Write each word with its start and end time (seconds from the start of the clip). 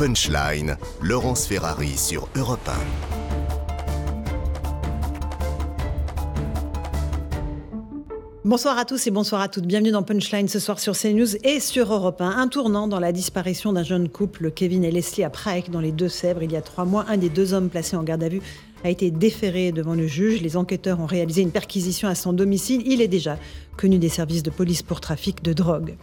Punchline, 0.00 0.78
Laurence 1.02 1.46
Ferrari 1.46 1.98
sur 1.98 2.26
Europe 2.34 2.66
1. 2.66 3.20
Bonsoir 8.46 8.78
à 8.78 8.86
tous 8.86 9.06
et 9.06 9.10
bonsoir 9.10 9.42
à 9.42 9.48
toutes. 9.48 9.66
Bienvenue 9.66 9.90
dans 9.90 10.02
Punchline 10.02 10.48
ce 10.48 10.58
soir 10.58 10.80
sur 10.80 10.96
CNews 10.96 11.36
et 11.44 11.60
sur 11.60 11.92
Europe 11.92 12.22
1. 12.22 12.30
Un 12.30 12.48
tournant 12.48 12.88
dans 12.88 12.98
la 12.98 13.12
disparition 13.12 13.74
d'un 13.74 13.82
jeune 13.82 14.08
couple, 14.08 14.50
Kevin 14.50 14.84
et 14.84 14.90
Leslie 14.90 15.22
à 15.22 15.28
Prague, 15.28 15.68
dans 15.68 15.80
les 15.80 15.92
Deux-Sèvres, 15.92 16.42
il 16.44 16.52
y 16.52 16.56
a 16.56 16.62
trois 16.62 16.86
mois. 16.86 17.04
Un 17.06 17.18
des 17.18 17.28
deux 17.28 17.52
hommes 17.52 17.68
placés 17.68 17.96
en 17.96 18.02
garde 18.02 18.22
à 18.22 18.30
vue 18.30 18.40
a 18.84 18.90
été 18.90 19.10
déféré 19.10 19.72
devant 19.72 19.94
le 19.94 20.06
juge. 20.06 20.42
Les 20.42 20.56
enquêteurs 20.56 21.00
ont 21.00 21.06
réalisé 21.06 21.42
une 21.42 21.50
perquisition 21.50 22.08
à 22.08 22.14
son 22.14 22.32
domicile. 22.32 22.82
Il 22.86 23.00
est 23.00 23.08
déjà 23.08 23.38
connu 23.76 23.98
des 23.98 24.08
services 24.08 24.42
de 24.42 24.50
police 24.50 24.82
pour 24.82 25.00
trafic 25.00 25.42
de 25.42 25.52
drogue. 25.52 25.96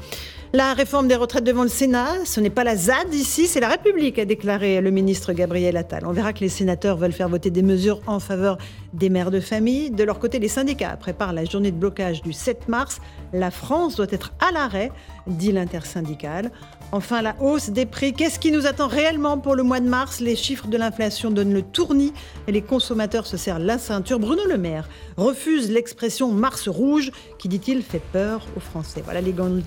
La 0.54 0.73
réforme 0.73 1.07
des 1.07 1.16
retraites 1.16 1.43
devant 1.43 1.64
le 1.64 1.70
Sénat, 1.70 2.25
ce 2.25 2.39
n'est 2.39 2.50
pas 2.50 2.64
la 2.64 2.78
ZAD 2.78 3.14
ici, 3.14 3.47
c'est 3.47 3.60
la 3.60 3.68
République, 3.68 4.18
a 4.18 4.24
déclaré 4.24 4.79
le 4.79 4.92
ministre 4.92 5.33
Gabriel 5.33 5.75
Attal. 5.75 6.05
On 6.07 6.14
verra 6.14 6.32
que 6.32 6.39
les 6.39 6.50
sénateurs 6.50 6.96
veulent 6.96 7.11
faire 7.11 7.28
voter 7.28 7.52
des 7.52 7.61
mesures 7.61 8.00
en 8.07 8.19
faveur 8.19 8.57
des 8.94 9.10
mères 9.10 9.30
de 9.30 9.41
famille. 9.41 9.91
De 9.91 10.04
leur 10.04 10.19
côté, 10.19 10.39
les 10.39 10.47
syndicats 10.47 10.96
préparent 10.96 11.33
la 11.33 11.44
journée 11.44 11.71
de 11.71 11.75
blocage 11.75 12.21
du 12.21 12.32
7 12.32 12.69
mars. 12.69 13.02
La 13.33 13.52
France 13.52 13.97
doit 13.97 14.07
être 14.10 14.33
à 14.39 14.54
l'arrêt, 14.54 14.91
dit 15.28 15.52
l'intersyndicale. 15.52 16.52
Enfin, 16.91 17.21
la 17.21 17.36
hausse 17.41 17.69
des 17.69 17.86
prix. 17.86 18.14
Qu'est-ce 18.14 18.39
qui 18.39 18.51
nous 18.51 18.65
attend 18.65 18.87
réellement 18.87 19.37
pour 19.37 19.55
le 19.55 19.64
mois 19.64 19.79
de 19.79 19.89
mars? 19.89 20.19
Les 20.19 20.36
chiffres 20.36 20.68
de 20.68 20.77
l'inflation 20.77 21.32
donnent 21.32 21.54
le 21.54 21.61
tournis 21.61 22.13
et 22.47 22.51
les 22.51 22.61
consommateurs 22.61 23.27
se 23.27 23.36
serrent 23.36 23.60
la 23.60 23.77
ceinture. 23.77 24.19
Bruno 24.19 24.43
Le 24.47 24.57
Maire 24.57 24.87
refuse 25.18 25.69
l'expression 25.69 26.32
Mars 26.32 26.68
rouge 26.68 27.11
qui, 27.39 27.50
dit-il, 27.50 27.83
fait 27.83 28.01
peur 28.13 28.46
aux 28.55 28.61
Français. 28.61 29.01
Voilà 29.04 29.21
les 29.21 29.33
grandes 29.33 29.57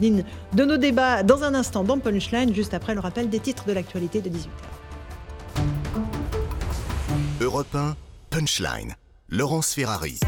de 0.55 0.65
nos 0.65 0.77
débats 0.77 1.23
dans 1.23 1.43
un 1.43 1.55
instant 1.55 1.84
dans 1.84 1.98
Punchline, 1.98 2.55
juste 2.55 2.74
après 2.74 2.95
le 2.95 3.01
rappel 3.01 3.29
des 3.29 3.41
titres 3.41 3.65
de 3.66 3.73
l'actualité 3.73 4.21
de 4.21 4.30
18h. 4.30 4.48
Europe 7.40 7.74
1, 7.74 7.96
Punchline. 8.30 8.95
Laurence 9.29 9.74
Ferrari. 9.74 10.18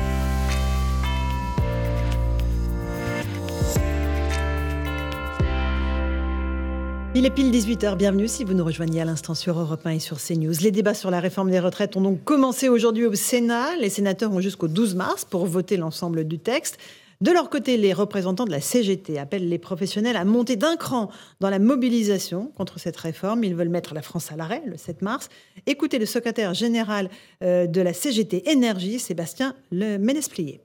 Il 7.14 7.27
est 7.27 7.30
pile 7.30 7.50
18h, 7.50 7.94
bienvenue 7.98 8.27
si 8.27 8.42
vous 8.42 8.55
nous 8.55 8.64
rejoignez 8.64 9.02
à 9.02 9.05
l'instant 9.05 9.34
sur 9.34 9.60
Europe 9.60 9.84
1 9.84 9.91
et 9.91 9.98
sur 9.98 10.16
CNews. 10.16 10.55
Les 10.62 10.70
débats 10.70 10.94
sur 10.94 11.10
la 11.10 11.20
réforme 11.20 11.50
des 11.50 11.60
retraites 11.60 11.94
ont 11.94 12.00
donc 12.00 12.24
commencé 12.24 12.70
aujourd'hui 12.70 13.05
au 13.05 13.14
Sénat. 13.14 13.77
Les 13.77 13.91
sénateurs 13.91 14.32
ont 14.32 14.41
jusqu'au 14.41 14.66
12 14.66 14.94
mars 14.94 15.27
pour 15.27 15.44
voter 15.44 15.77
l'ensemble 15.77 16.24
du 16.24 16.38
texte. 16.38 16.78
De 17.20 17.30
leur 17.30 17.50
côté, 17.50 17.77
les 17.77 17.92
représentants 17.92 18.46
de 18.46 18.50
la 18.50 18.62
CGT 18.62 19.18
appellent 19.18 19.46
les 19.46 19.58
professionnels 19.58 20.16
à 20.16 20.24
monter 20.24 20.56
d'un 20.56 20.77
cran 20.77 21.10
dans 21.40 21.50
la 21.50 21.58
mobilisation 21.58 22.46
contre 22.56 22.80
cette 22.80 22.96
réforme. 22.96 23.44
Ils 23.44 23.55
veulent 23.55 23.68
mettre 23.68 23.92
la 23.92 24.00
France 24.00 24.33
à 24.33 24.36
l'arrêt 24.36 24.62
le 24.64 24.78
7 24.78 25.02
mars. 25.02 25.28
Écoutez 25.66 25.98
le 25.98 26.06
secrétaire 26.06 26.55
général 26.55 27.10
euh, 27.42 27.66
de 27.66 27.83
la 27.83 27.92
CGT 27.92 28.50
Énergie, 28.50 28.98
Sébastien 28.98 29.55
Le 29.70 29.98
Ménesplier. 29.98 30.62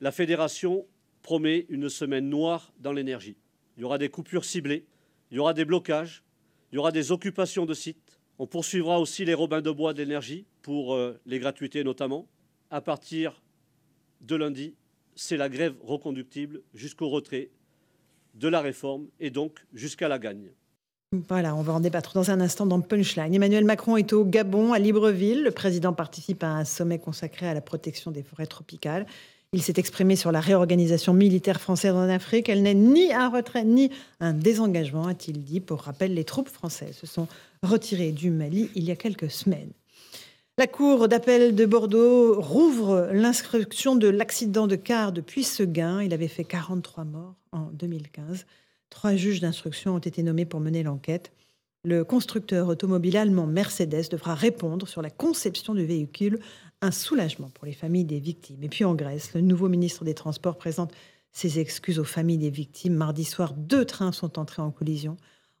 La 0.00 0.12
fédération 0.12 0.86
promet 1.22 1.66
une 1.68 1.88
semaine 1.88 2.28
noire 2.28 2.72
dans 2.78 2.92
l'énergie. 2.92 3.36
Il 3.76 3.80
y 3.80 3.84
aura 3.84 3.98
des 3.98 4.08
coupures 4.08 4.44
ciblées 4.44 4.86
il 5.32 5.36
y 5.36 5.38
aura 5.38 5.54
des 5.54 5.64
blocages, 5.64 6.22
il 6.70 6.76
y 6.76 6.78
aura 6.78 6.92
des 6.92 7.10
occupations 7.10 7.64
de 7.64 7.72
sites. 7.72 8.20
On 8.38 8.46
poursuivra 8.46 9.00
aussi 9.00 9.24
les 9.24 9.32
robins 9.32 9.62
de 9.62 9.70
bois 9.70 9.94
d'énergie 9.94 10.44
pour 10.60 10.94
euh, 10.94 11.18
les 11.24 11.38
gratuités 11.38 11.82
notamment. 11.82 12.26
À 12.70 12.82
partir 12.82 13.42
de 14.20 14.36
lundi, 14.36 14.74
c'est 15.14 15.38
la 15.38 15.48
grève 15.48 15.74
reconductible 15.82 16.60
jusqu'au 16.74 17.08
retrait 17.08 17.48
de 18.34 18.48
la 18.48 18.60
réforme 18.60 19.08
et 19.20 19.30
donc 19.30 19.64
jusqu'à 19.72 20.06
la 20.06 20.18
gagne. 20.18 20.50
Voilà, 21.28 21.54
on 21.54 21.62
va 21.62 21.72
en 21.74 21.80
débattre 21.80 22.14
dans 22.14 22.30
un 22.30 22.40
instant 22.40 22.66
dans 22.66 22.80
Punchline. 22.80 23.34
Emmanuel 23.34 23.64
Macron 23.64 23.96
est 23.96 24.12
au 24.12 24.24
Gabon, 24.24 24.72
à 24.72 24.78
Libreville. 24.78 25.42
Le 25.42 25.50
président 25.50 25.92
participe 25.94 26.42
à 26.42 26.48
un 26.48 26.64
sommet 26.64 26.98
consacré 26.98 27.46
à 27.46 27.54
la 27.54 27.60
protection 27.62 28.10
des 28.10 28.22
forêts 28.22 28.46
tropicales. 28.46 29.06
Il 29.54 29.60
s'est 29.62 29.74
exprimé 29.76 30.16
sur 30.16 30.32
la 30.32 30.40
réorganisation 30.40 31.12
militaire 31.12 31.60
française 31.60 31.92
en 31.92 32.08
Afrique. 32.08 32.48
Elle 32.48 32.62
n'est 32.62 32.72
ni 32.72 33.12
un 33.12 33.28
retrait 33.28 33.64
ni 33.64 33.90
un 34.18 34.32
désengagement, 34.32 35.06
a-t-il 35.06 35.44
dit. 35.44 35.60
Pour 35.60 35.80
rappel, 35.80 36.14
les 36.14 36.24
troupes 36.24 36.48
françaises 36.48 36.96
se 36.96 37.06
sont 37.06 37.28
retirées 37.62 38.12
du 38.12 38.30
Mali 38.30 38.70
il 38.74 38.84
y 38.84 38.90
a 38.90 38.96
quelques 38.96 39.30
semaines. 39.30 39.72
La 40.56 40.66
Cour 40.66 41.06
d'appel 41.06 41.54
de 41.54 41.66
Bordeaux 41.66 42.40
rouvre 42.40 43.10
l'inscription 43.12 43.94
de 43.94 44.08
l'accident 44.08 44.66
de 44.66 44.76
car 44.76 45.12
depuis 45.12 45.44
Seguin. 45.44 46.02
Il 46.02 46.14
avait 46.14 46.28
fait 46.28 46.44
43 46.44 47.04
morts 47.04 47.34
en 47.52 47.68
2015. 47.72 48.46
Trois 48.88 49.16
juges 49.16 49.40
d'instruction 49.40 49.96
ont 49.96 49.98
été 49.98 50.22
nommés 50.22 50.46
pour 50.46 50.60
mener 50.60 50.82
l'enquête. 50.82 51.30
Le 51.84 52.04
constructeur 52.04 52.68
automobile 52.68 53.18
allemand 53.18 53.46
Mercedes 53.46 54.08
devra 54.10 54.34
répondre 54.34 54.88
sur 54.88 55.02
la 55.02 55.10
conception 55.10 55.74
du 55.74 55.84
véhicule 55.84 56.38
un 56.82 56.90
soulagement 56.90 57.48
pour 57.54 57.64
les 57.64 57.72
familles 57.72 58.04
des 58.04 58.18
victimes. 58.18 58.62
Et 58.62 58.68
puis 58.68 58.84
en 58.84 58.94
Grèce, 58.94 59.32
le 59.34 59.40
nouveau 59.40 59.68
ministre 59.68 60.04
des 60.04 60.14
Transports 60.14 60.58
présente 60.58 60.92
ses 61.30 61.58
excuses 61.60 61.98
aux 61.98 62.04
familles 62.04 62.38
des 62.38 62.50
victimes. 62.50 62.94
Mardi 62.94 63.24
soir, 63.24 63.54
deux 63.54 63.84
trains 63.84 64.12
sont 64.12 64.38
entrés 64.38 64.60
en 64.60 64.70
collision, 64.70 65.16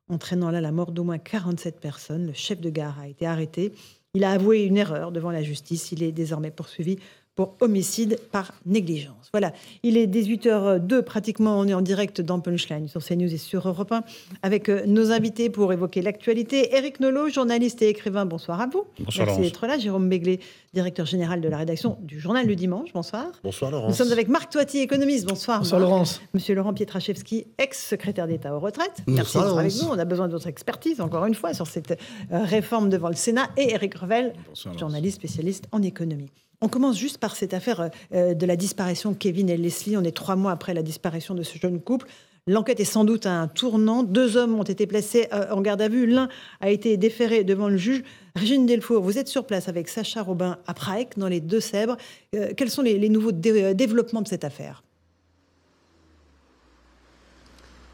entraînant 0.08 0.50
là 0.50 0.60
la 0.60 0.72
mort 0.72 0.92
d'au 0.92 1.04
moins 1.04 1.18
47 1.18 1.80
personnes. 1.80 2.26
Le 2.26 2.32
chef 2.32 2.60
de 2.60 2.68
gare 2.68 2.98
a 2.98 3.08
été 3.08 3.24
arrêté. 3.24 3.72
Il 4.14 4.24
a 4.24 4.32
avoué 4.32 4.64
une 4.64 4.76
erreur 4.76 5.12
devant 5.12 5.30
la 5.30 5.42
justice. 5.42 5.92
Il 5.92 6.02
est 6.02 6.12
désormais 6.12 6.50
poursuivi 6.50 6.98
pour 7.42 7.56
homicide 7.60 8.20
par 8.30 8.52
négligence. 8.66 9.28
Voilà, 9.32 9.52
il 9.82 9.96
est 9.96 10.06
18h02 10.06 11.02
pratiquement, 11.02 11.58
on 11.58 11.66
est 11.66 11.74
en 11.74 11.80
direct 11.80 12.20
dans 12.20 12.38
Punchline 12.38 12.86
sur 12.86 13.02
CNews 13.02 13.32
et 13.32 13.38
sur 13.38 13.66
Europe 13.66 13.90
1 13.90 14.04
avec 14.42 14.68
euh, 14.68 14.84
nos 14.86 15.10
invités 15.10 15.50
pour 15.50 15.72
évoquer 15.72 16.02
l'actualité. 16.02 16.76
Éric 16.76 17.00
Nolot, 17.00 17.30
journaliste 17.30 17.82
et 17.82 17.88
écrivain, 17.88 18.26
bonsoir 18.26 18.60
à 18.60 18.66
vous. 18.66 18.84
Bonsoir 19.00 19.26
Merci 19.26 19.40
d'être 19.40 19.66
là. 19.66 19.76
Jérôme 19.78 20.08
Béglé, 20.08 20.38
directeur 20.72 21.06
général 21.06 21.40
de 21.40 21.48
la 21.48 21.56
rédaction 21.56 21.98
du 22.02 22.20
Journal 22.20 22.46
du 22.46 22.54
Dimanche, 22.54 22.92
bonsoir. 22.92 23.26
Bonsoir 23.42 23.72
Laurence. 23.72 23.88
Nous 23.88 24.04
sommes 24.04 24.12
avec 24.12 24.28
Marc 24.28 24.52
Toiti, 24.52 24.78
économiste, 24.78 25.26
bonsoir. 25.26 25.60
Bonsoir 25.60 25.80
Laurence. 25.80 26.20
Monsieur 26.34 26.54
Laurent 26.54 26.74
Pietraszewski, 26.74 27.46
ex-secrétaire 27.58 28.28
d'État 28.28 28.54
aux 28.54 28.60
retraites. 28.60 29.02
Merci 29.08 29.38
d'être 29.38 29.58
avec 29.58 29.74
nous. 29.82 29.88
On 29.88 29.98
a 29.98 30.04
besoin 30.04 30.28
de 30.28 30.32
votre 30.32 30.46
expertise, 30.46 31.00
encore 31.00 31.24
une 31.24 31.34
fois, 31.34 31.54
sur 31.54 31.66
cette 31.66 31.98
euh, 32.30 32.44
réforme 32.44 32.88
devant 32.88 33.08
le 33.08 33.16
Sénat. 33.16 33.48
Et 33.56 33.72
Éric 33.72 33.94
Revel, 33.94 34.34
journaliste 34.78 35.16
spécialiste 35.16 35.64
en 35.72 35.82
économie. 35.82 36.30
On 36.64 36.68
commence 36.68 36.96
juste 36.96 37.18
par 37.18 37.34
cette 37.34 37.54
affaire 37.54 37.90
euh, 38.14 38.34
de 38.34 38.46
la 38.46 38.54
disparition 38.54 39.10
de 39.10 39.16
Kevin 39.16 39.50
et 39.50 39.56
Leslie. 39.56 39.96
On 39.96 40.04
est 40.04 40.16
trois 40.16 40.36
mois 40.36 40.52
après 40.52 40.74
la 40.74 40.82
disparition 40.82 41.34
de 41.34 41.42
ce 41.42 41.58
jeune 41.58 41.80
couple. 41.80 42.06
L'enquête 42.46 42.78
est 42.78 42.84
sans 42.84 43.04
doute 43.04 43.26
à 43.26 43.32
un 43.32 43.48
tournant. 43.48 44.04
Deux 44.04 44.36
hommes 44.36 44.54
ont 44.54 44.62
été 44.62 44.86
placés 44.86 45.26
euh, 45.32 45.50
en 45.50 45.60
garde 45.60 45.82
à 45.82 45.88
vue. 45.88 46.06
L'un 46.06 46.28
a 46.60 46.70
été 46.70 46.96
déféré 46.96 47.42
devant 47.42 47.68
le 47.68 47.76
juge. 47.76 48.04
Régine 48.36 48.64
Delfour, 48.64 49.02
vous 49.02 49.18
êtes 49.18 49.26
sur 49.26 49.44
place 49.44 49.68
avec 49.68 49.88
Sacha 49.88 50.22
Robin 50.22 50.56
à 50.68 50.74
Prague, 50.74 51.08
dans 51.16 51.28
les 51.28 51.40
Deux-Sèvres. 51.40 51.96
Euh, 52.36 52.52
quels 52.56 52.70
sont 52.70 52.82
les, 52.82 53.08
nouveaux 53.08 53.32
développements 53.32 54.22
de 54.22 54.28
cette 54.28 54.44
affaire? 54.44 54.84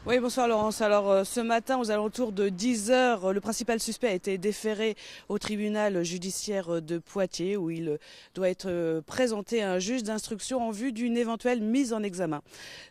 Oui, 0.05 0.17
bonsoir 0.17 0.47
Laurence. 0.47 0.79
Alors 0.79 1.11
euh, 1.11 1.23
ce 1.25 1.41
matin, 1.41 1.77
aux 1.77 1.91
alentours 1.91 2.31
de 2.31 2.47
10 2.47 2.89
heures, 2.89 3.33
le 3.33 3.41
principal 3.41 3.81
suspect 3.81 4.07
a 4.07 4.13
été 4.13 4.37
déféré 4.37 4.95
au 5.27 5.37
tribunal 5.37 6.03
judiciaire 6.03 6.81
de 6.81 6.99
Poitiers 6.99 7.57
où 7.57 7.69
il 7.69 7.99
doit 8.33 8.47
être 8.47 8.69
euh, 8.69 9.01
présenté 9.01 9.61
à 9.61 9.73
un 9.73 9.79
juge 9.79 10.03
d'instruction 10.03 10.65
en 10.65 10.71
vue 10.71 10.93
d'une 10.93 11.17
éventuelle 11.17 11.61
mise 11.61 11.91
en 11.91 12.01
examen. 12.01 12.41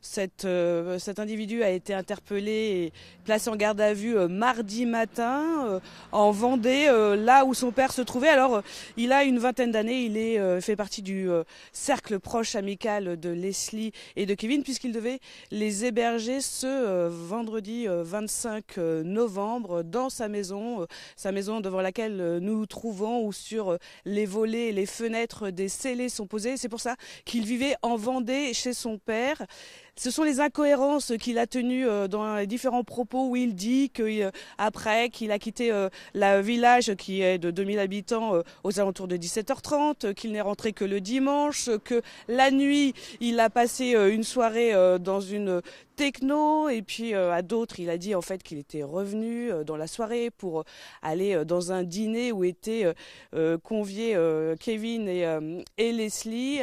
Cet, 0.03 0.45
euh, 0.45 0.99
cet 0.99 1.19
individu 1.19 1.63
a 1.63 1.71
été 1.71 1.95
interpellé 1.95 2.53
et 2.53 2.93
placé 3.25 3.49
en 3.49 3.57
garde 3.57 3.81
à 3.81 3.95
vue 3.95 4.15
mardi 4.29 4.85
matin 4.85 5.81
en 6.13 6.31
Vendée, 6.31 6.87
là 7.19 7.47
où 7.47 7.55
son 7.55 7.73
père 7.73 7.93
se 7.93 8.03
trouvait. 8.03 8.29
Alors 8.29 8.63
il 8.99 9.13
a 9.13 9.25
une 9.25 9.39
vingtaine 9.39 9.73
d'années, 9.73 10.03
il 10.03 10.17
est 10.17 10.61
fait 10.61 10.77
partie 10.77 11.03
du 11.03 11.29
cercle 11.73 12.19
proche 12.21 12.55
amical 12.55 13.19
de 13.19 13.31
Leslie 13.31 13.93
et 14.17 14.27
de 14.27 14.35
Kevin 14.35 14.63
puisqu'il 14.63 14.93
devait 14.93 15.21
les 15.51 15.85
héberger 15.85 16.41
ce 16.41 16.98
vendredi 17.09 17.87
25 17.87 18.79
euh, 18.79 18.81
euh, 18.81 19.03
novembre 19.05 19.83
dans 19.83 20.11
sa 20.11 20.29
maison, 20.29 20.83
euh, 20.83 20.87
sa 21.17 21.33
maison 21.33 21.61
devant 21.61 21.81
laquelle 21.81 22.39
nous 22.41 22.59
nous 22.59 22.67
trouvons 22.67 23.25
où 23.25 23.33
sur 23.33 23.79
les 24.05 24.27
volets 24.27 24.69
et 24.69 24.73
les 24.73 24.87
fenêtres 24.87 25.51
des 25.51 25.69
scellés 25.69 26.09
sont 26.09 26.27
posés. 26.27 26.57
C'est 26.57 26.69
pour 26.69 26.81
ça 26.81 26.97
qu'il 27.25 27.45
vivait 27.45 27.77
en 27.83 27.97
Vendée 27.97 28.53
chez 28.55 28.73
son 28.73 28.99
père. 28.99 29.45
Ce 29.99 30.13
sont 30.13 30.23
les 30.23 30.39
incohérences 30.39 31.13
qu'il 31.21 31.39
a 31.39 31.49
tenues 31.49 31.89
euh, 31.89 32.07
dans 32.07 32.37
les 32.37 32.47
différents 32.47 32.85
propos 32.85 33.31
où 33.31 33.35
il 33.35 33.57
dit 33.57 33.91
qu'après 33.91 35.07
euh, 35.07 35.09
qu'il 35.09 35.33
a 35.33 35.41
quitté 35.41 35.73
euh, 35.73 35.89
le 36.15 36.41
village 36.41 36.95
qui 36.95 37.21
est 37.21 37.39
de 37.39 37.51
2000 37.51 37.81
habitants 37.81 38.41
aux 38.63 38.79
alentours 38.79 39.09
de 39.09 39.17
17h30, 39.17 40.15
qu'il 40.15 40.31
n'est 40.31 40.41
rentré 40.41 40.73
que 40.73 40.85
le 40.85 41.01
dimanche, 41.01 41.69
que 41.85 42.01
la 42.29 42.53
nuit 42.53 42.95
il 43.19 43.41
a 43.41 43.51
passé 43.51 43.95
une 43.95 44.23
soirée 44.23 44.73
dans 45.01 45.21
une 45.21 45.63
techno 45.97 46.69
et 46.69 46.83
puis 46.83 47.15
à 47.15 47.43
d'autres 47.43 47.81
il 47.81 47.91
a 47.91 47.99
dit 47.99 48.15
en 48.15 48.23
fait 48.23 48.43
qu'il 48.43 48.59
était 48.59 48.85
revenu 48.85 49.51
dans 49.67 49.77
la 49.77 49.87
soirée 49.87 50.31
pour 50.31 50.65
aller 51.03 51.45
dans 51.45 51.73
un 51.73 51.83
dîner 51.83 52.31
où 52.31 52.45
étaient 52.45 52.93
conviés 53.63 54.17
Kevin 54.61 55.09
et 55.09 55.93
Leslie. 55.93 56.61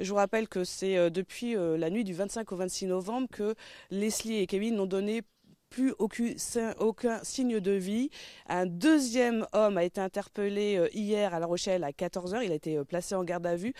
Je 0.00 0.10
vous 0.10 0.16
rappelle 0.16 0.48
que 0.48 0.64
c'est 0.64 0.96
euh, 0.96 1.08
depuis 1.08 1.56
euh, 1.56 1.78
la 1.78 1.88
nuit 1.88 2.02
du 2.02 2.14
25 2.14 2.50
au 2.50 2.56
26 2.56 2.86
novembre 2.86 3.28
que 3.30 3.54
Leslie 3.92 4.38
et 4.38 4.46
Kevin 4.48 4.74
n'ont 4.74 4.86
donné 4.86 5.22
plus 5.70 5.94
aucun, 5.98 7.22
signe 7.22 7.60
de 7.60 7.70
vie. 7.70 8.10
Un 8.48 8.66
deuxième 8.66 9.46
homme 9.52 9.78
a 9.78 9.84
été 9.84 10.00
interpellé 10.00 10.76
euh, 10.76 10.88
hier 10.94 11.32
à 11.32 11.38
La 11.38 11.46
Rochelle 11.46 11.84
à 11.84 11.90
14h. 11.90 12.42
Il 12.44 12.50
a 12.50 12.56
été 12.56 12.82
placé 12.84 13.14
en 13.14 13.22
garde 13.22 13.46
à 13.46 13.54
vue. 13.54 13.72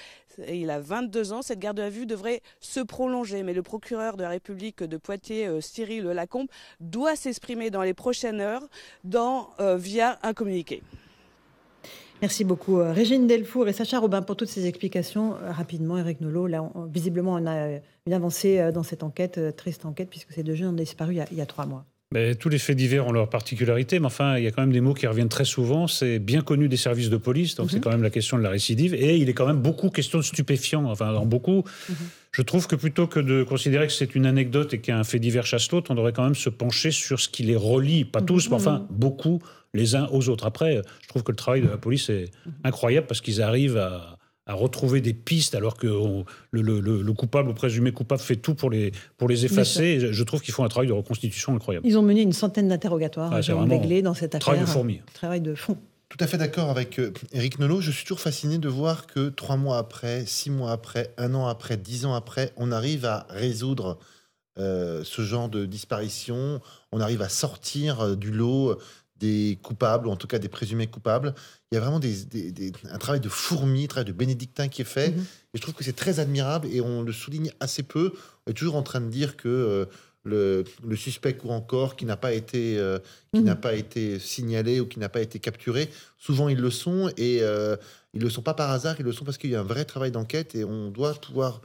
Il 0.49 0.70
a 0.70 0.78
22 0.78 1.32
ans. 1.32 1.43
Cette 1.43 1.58
garde 1.58 1.81
à 1.81 1.90
vue 1.90 2.06
devrait 2.06 2.43
se 2.61 2.78
prolonger, 2.78 3.43
mais 3.43 3.52
le 3.52 3.64
procureur 3.64 4.16
de 4.16 4.22
la 4.22 4.28
République 4.28 4.84
de 4.84 4.96
Poitiers, 4.96 5.61
Cyril 5.61 6.05
Lacombe, 6.05 6.49
doit 6.78 7.16
s'exprimer 7.16 7.70
dans 7.70 7.82
les 7.82 7.94
prochaines 7.94 8.40
heures 8.40 8.69
via 9.05 10.19
un 10.22 10.32
communiqué. 10.32 10.81
Merci 12.25 12.44
beaucoup 12.44 12.81
euh, 12.81 12.91
Régine 12.91 13.26
Delfour 13.26 13.69
et 13.69 13.75
Sacha 13.75 13.99
Robin 13.99 14.23
pour 14.23 14.35
toutes 14.35 14.49
ces 14.49 14.65
explications. 14.65 15.35
Euh, 15.35 15.53
rapidement, 15.53 15.99
Eric 15.99 16.23
Nolot, 16.23 16.47
là, 16.47 16.67
visiblement, 16.91 17.35
on 17.35 17.47
a 17.47 17.81
une 18.06 18.12
avancée 18.15 18.59
euh, 18.59 18.73
dans 18.73 18.82
cette 18.82 19.03
enquête, 19.03 19.38
triste 19.59 19.85
enquête, 19.85 20.09
puisque 20.09 20.32
ces 20.32 20.43
deux 20.43 20.55
jeunes 20.55 20.69
ont 20.69 20.73
disparu 20.73 21.17
il 21.31 21.37
y 21.37 21.43
a, 21.43 21.44
trois 21.44 21.67
mois. 21.67 21.85
Mais 22.15 22.35
tous 22.35 22.49
les 22.49 22.56
faits 22.56 22.79
divers 22.79 23.06
ont 23.06 23.12
leur 23.12 23.29
particularité, 23.29 23.99
mais 23.99 24.06
enfin, 24.06 24.38
il 24.38 24.44
y 24.44 24.47
a 24.47 24.53
quand 24.53 24.62
même 24.62 24.73
des 24.73 24.81
mots 24.81 24.94
qui 24.94 25.06
reviennent 25.06 25.29
très 25.29 25.44
souvent. 25.44 25.87
C'est 25.87 26.19
bien 26.19 26.41
connu 26.41 26.67
des 26.67 26.79
services 26.79 27.11
de 27.11 27.19
police, 27.19 27.56
donc 27.56 27.71
c'est 27.71 27.76
mhm. 27.76 27.82
quand 27.82 27.91
même 27.91 28.03
la 28.03 28.09
question 28.09 28.38
de 28.38 28.43
la 28.43 28.49
récidive. 28.49 28.94
Et 28.94 29.19
il 29.19 29.29
est 29.29 29.35
quand 29.35 29.47
même 29.47 29.61
beaucoup 29.61 29.91
question 29.91 30.17
de 30.17 30.25
stupéfiants. 30.25 30.87
Enfin, 30.87 31.12
dans 31.12 31.26
beaucoup, 31.26 31.62
mhm. 31.91 31.97
je 32.32 32.41
trouve 32.41 32.67
que 32.67 32.76
plutôt 32.76 33.06
que 33.06 33.21
de 33.21 33.43
considérer 33.43 33.87
que 33.87 33.93
c'est 33.93 34.15
une 34.15 34.25
anecdote 34.25 34.73
et 34.73 34.79
qu'un 34.79 35.05
fait 35.05 35.19
divers 35.19 35.44
chasse 35.44 35.71
l'autre, 35.71 35.91
on 35.91 35.94
devrait 35.94 36.15
quand 36.15 36.25
même 36.25 36.35
se 36.35 36.49
pencher 36.49 36.91
sur 36.91 37.21
ce 37.21 37.29
qui 37.29 37.43
les 37.43 37.56
relie, 37.56 38.06
pas 38.06 38.21
mhm. 38.21 38.26
tous, 38.26 38.49
mais 38.49 38.56
enfin 38.56 38.87
beaucoup, 38.88 39.43
les 39.75 39.94
uns 39.94 40.09
aux 40.12 40.29
autres. 40.29 40.47
Après, 40.47 40.81
je 41.03 41.09
trouve 41.09 41.23
que 41.23 41.32
le 41.32 41.37
travail 41.37 41.61
de 41.61 41.69
la 41.69 41.76
police 41.76 42.09
est 42.09 42.31
incroyable 42.62 43.06
parce 43.06 43.21
qu'ils 43.21 43.43
arrivent 43.43 43.76
à, 43.76 44.19
retrouver 44.47 45.00
des 45.00 45.15
pistes 45.15 45.55
alors 45.55 45.75
que 45.75 45.87
le, 46.50 47.12
coupable 47.12 47.49
ou 47.49 47.55
présumé 47.55 47.93
coupable 47.93 48.21
fait 48.21 48.37
tout 48.37 48.55
pour 48.55 48.71
les, 48.71 48.93
pour 49.17 49.26
les 49.29 49.47
effacer. 49.47 50.12
je 50.12 50.23
trouve 50.23 50.43
qu'ils 50.43 50.53
font 50.53 50.65
un 50.65 50.69
travail 50.69 50.88
de 50.88 50.93
reconstitution 50.93 51.55
incroyable. 51.55 51.87
Ils 51.87 51.97
ont 51.97 52.03
mené 52.03 52.21
une 52.21 52.35
centaine 52.35 52.69
d'interrogatoires 52.69 53.32
ah, 53.32 53.41
dans 53.41 54.15
cette 54.15 54.35
affaire. 54.35 54.41
Travail 54.41 54.61
de 54.61 54.67
fourmi. 54.67 55.00
Travail 55.15 55.41
de 55.41 55.55
fond. 55.55 55.79
Tout 56.17 56.23
à 56.23 56.29
fait 56.29 56.38
d'accord 56.38 56.71
avec 56.71 57.00
Eric 57.32 57.56
euh, 57.56 57.62
Nolot. 57.62 57.81
Je 57.81 57.91
suis 57.91 58.05
toujours 58.05 58.21
fasciné 58.21 58.59
de 58.59 58.69
voir 58.69 59.09
que 59.09 59.31
trois 59.31 59.56
mois 59.56 59.79
après, 59.79 60.25
six 60.26 60.49
mois 60.49 60.71
après, 60.71 61.12
un 61.19 61.35
an 61.35 61.49
après, 61.49 61.76
dix 61.76 62.05
ans 62.05 62.15
après, 62.15 62.53
on 62.56 62.71
arrive 62.71 63.05
à 63.05 63.26
résoudre 63.31 63.99
euh, 64.56 65.03
ce 65.03 65.23
genre 65.23 65.49
de 65.49 65.67
disparition. 65.67 66.61
On 66.93 67.00
arrive 67.00 67.21
à 67.21 67.29
sortir 67.29 68.00
euh, 68.00 68.15
du 68.15 68.31
lot 68.31 68.79
des 69.25 69.59
coupables, 69.62 70.06
ou 70.06 70.11
en 70.11 70.17
tout 70.17 70.26
cas 70.26 70.38
des 70.38 70.49
présumés 70.49 70.87
coupables. 70.87 71.35
Il 71.71 71.75
y 71.75 71.79
a 71.79 71.81
vraiment 71.81 72.00
un 72.00 72.99
travail 72.99 73.21
de 73.21 73.29
fourmi, 73.29 73.85
un 73.85 73.87
travail 73.87 74.05
de 74.05 74.12
bénédictin 74.12 74.69
qui 74.69 74.82
est 74.82 74.87
fait. 74.97 75.11
Mhm. 75.11 75.21
Et 75.55 75.59
je 75.59 75.62
trouve 75.62 75.75
que 75.75 75.85
c'est 75.85 75.97
très 75.97 76.21
admirable 76.21 76.69
et 76.71 76.81
on 76.81 77.03
le 77.03 77.12
souligne 77.12 77.50
assez 77.61 77.82
peu. 77.82 78.12
On 78.47 78.50
est 78.50 78.55
toujours 78.55 78.76
en 78.76 78.82
train 78.82 79.00
de 79.00 79.09
dire 79.09 79.37
que 79.37 79.49
euh, 79.49 79.85
le, 80.25 80.97
suspect 80.97 81.35
court 81.35 81.53
encore, 81.53 81.97
qui 81.97 82.05
n'a 82.05 82.17
pas 82.17 82.32
été, 82.32 82.79
euh, 82.79 82.99
qui 83.32 83.41
mhm. 83.41 83.47
n'a 83.47 83.56
pas 83.56 83.75
été 83.75 84.19
signalé 84.19 84.81
ou 84.81 84.87
qui 84.87 84.99
n'a 84.99 85.09
pas 85.09 85.21
été 85.21 85.38
capturé. 85.38 85.88
Souvent, 86.19 86.49
ils 86.49 86.61
le 86.61 86.71
sont 86.71 87.11
et 87.17 87.38
euh, 87.41 87.76
ils 88.12 88.21
le 88.21 88.29
sont 88.29 88.43
pas 88.43 88.55
par 88.55 88.71
hasard. 88.71 88.97
Ils 88.99 89.06
le 89.06 89.12
sont 89.12 89.25
parce 89.25 89.38
qu'il 89.38 89.50
y 89.50 89.56
a 89.56 89.61
un 89.61 89.65
vrai 89.65 89.87
travail 89.87 90.11
d'enquête 90.11 90.55
et 90.55 90.65
on 90.65 90.91
doit 90.91 91.15
pouvoir 91.15 91.62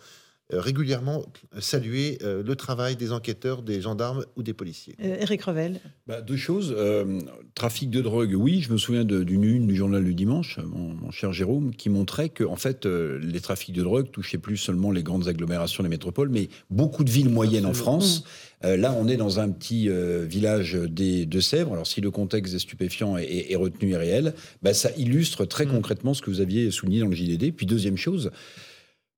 régulièrement 0.52 1.26
saluer 1.60 2.18
euh, 2.24 2.42
le 2.44 2.56
travail 2.56 2.96
des 2.96 3.12
enquêteurs, 3.12 3.62
des 3.62 3.82
gendarmes 3.82 4.26
ou 4.36 4.44
des 4.44 4.54
policiers. 4.54 4.96
Eric 5.00 5.42
euh, 5.42 5.52
Revel. 5.52 5.80
Bah, 6.08 6.22
deux 6.22 6.38
choses. 6.38 6.76
trafic 7.54 7.90
de 7.90 8.02
drogue, 8.02 8.34
oui. 8.36 8.62
Je 8.62 8.72
me 8.72 8.78
souviens 8.78 9.04
d'une 9.04 9.44
une 9.44 9.68
du 9.68 9.76
journal 9.76 10.04
du 10.04 10.16
dimanche, 10.16 10.60
mon, 10.66 11.12
cher 11.12 11.34
Jérôme, 11.34 11.76
qui 11.76 11.90
montrait 11.90 12.30
que 12.30 12.44
en 12.44 12.56
fait, 12.56 12.86
les 12.86 13.40
trafics 13.42 13.76
de 13.76 13.84
drogue 13.84 14.10
touchaient 14.12 14.38
plus 14.38 14.58
seulement 14.58 14.92
les 14.92 15.04
grandes 15.04 15.28
agglomérations, 15.28 15.84
les 15.84 15.90
métropoles, 15.90 16.30
mais 16.30 16.50
beaucoup 16.70 17.04
de 17.04 17.12
villes 17.12 17.30
moyennes 17.30 17.66
en 17.66 17.74
France. 17.74 18.24
Mmh. 18.64 18.74
là, 18.74 18.96
on 18.98 19.08
est 19.08 19.18
dans 19.18 19.40
un 19.40 19.50
petit 19.50 19.90
village 20.28 20.74
des 20.74 21.26
Deux-Sèvres. 21.26 21.74
Alors, 21.74 21.88
si 21.88 22.02
le 22.02 22.12
contexte 22.12 22.54
des 22.54 22.60
stupéfiants 22.60 23.18
est, 23.18 23.56
retenu 23.56 23.92
et 23.92 23.98
réel, 23.98 24.34
bah, 24.64 24.74
ça 24.74 24.90
illustre 24.98 25.46
très 25.46 25.66
mmh. 25.66 25.72
concrètement 25.72 26.14
ce 26.14 26.22
que 26.22 26.32
vous 26.32 26.42
aviez 26.42 26.72
souligné 26.72 27.02
dans 27.02 27.08
le 27.08 27.16
JDD. 27.16 27.54
Puis, 27.54 27.66
deuxième 27.66 27.98
chose, 27.98 28.32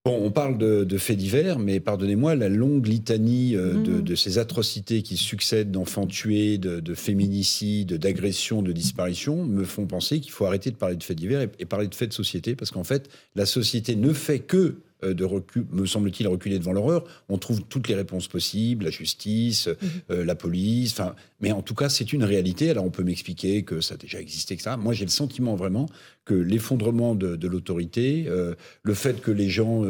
Bon, 0.03 0.19
on 0.19 0.31
parle 0.31 0.57
de, 0.57 0.97
faits 0.97 1.17
divers, 1.17 1.59
mais 1.59 1.79
pardonnez-moi, 1.79 2.33
la 2.33 2.49
longue 2.49 2.87
litanie 2.87 3.55
euh, 3.55 3.73
mmh. 3.73 4.01
de, 4.01 4.15
ces 4.15 4.39
atrocités 4.39 5.03
qui 5.03 5.15
succèdent 5.15 5.69
d'enfants 5.69 6.07
tués, 6.07 6.57
de, 6.57 6.95
féminicides, 6.95 7.93
d'agressions, 7.93 8.63
de 8.63 8.71
disparitions, 8.71 9.45
me 9.45 9.63
font 9.63 9.85
penser 9.85 10.19
qu'il 10.19 10.31
faut 10.31 10.45
arrêter 10.45 10.71
de 10.71 10.75
parler 10.75 10.95
de 10.95 11.03
faits 11.03 11.17
divers 11.17 11.47
et 11.59 11.65
parler 11.65 11.87
de 11.87 11.93
faits 11.93 12.09
de 12.09 12.13
société, 12.15 12.55
parce 12.55 12.71
qu'en 12.71 12.83
fait, 12.83 13.09
la 13.35 13.45
société 13.45 13.95
ne 13.95 14.11
fait 14.11 14.39
que 14.39 14.77
de 15.03 15.23
recul, 15.23 15.65
me 15.71 15.85
semble-t-il, 15.85 16.27
reculer 16.27 16.59
devant 16.59 16.73
l'horreur. 16.73 17.03
On 17.29 17.37
trouve 17.37 17.61
toutes 17.63 17.87
les 17.87 17.95
réponses 17.95 18.27
possibles, 18.27 18.85
la 18.85 18.91
justice, 18.91 19.67
mhm. 19.67 19.89
euh, 20.11 20.25
la 20.25 20.35
police, 20.35 20.93
enfin, 20.93 21.15
mais 21.39 21.51
en 21.51 21.61
tout 21.61 21.75
cas, 21.75 21.89
c'est 21.89 22.13
une 22.13 22.23
réalité. 22.23 22.69
Alors, 22.69 22.85
on 22.85 22.91
peut 22.91 23.03
m'expliquer 23.03 23.63
que 23.63 23.81
ça 23.81 23.95
a 23.95 23.97
déjà 23.97 24.19
existé, 24.19 24.53
etc. 24.53 24.75
Moi, 24.79 24.93
j'ai 24.93 25.05
le 25.05 25.11
sentiment 25.11 25.55
vraiment 25.55 25.87
que 26.25 26.33
l'effondrement 26.33 27.15
de, 27.15 27.47
l'autorité, 27.47 28.25
euh, 28.27 28.55
le 28.83 28.93
fait 28.93 29.21
que 29.21 29.31
les 29.31 29.49
gens 29.49 29.83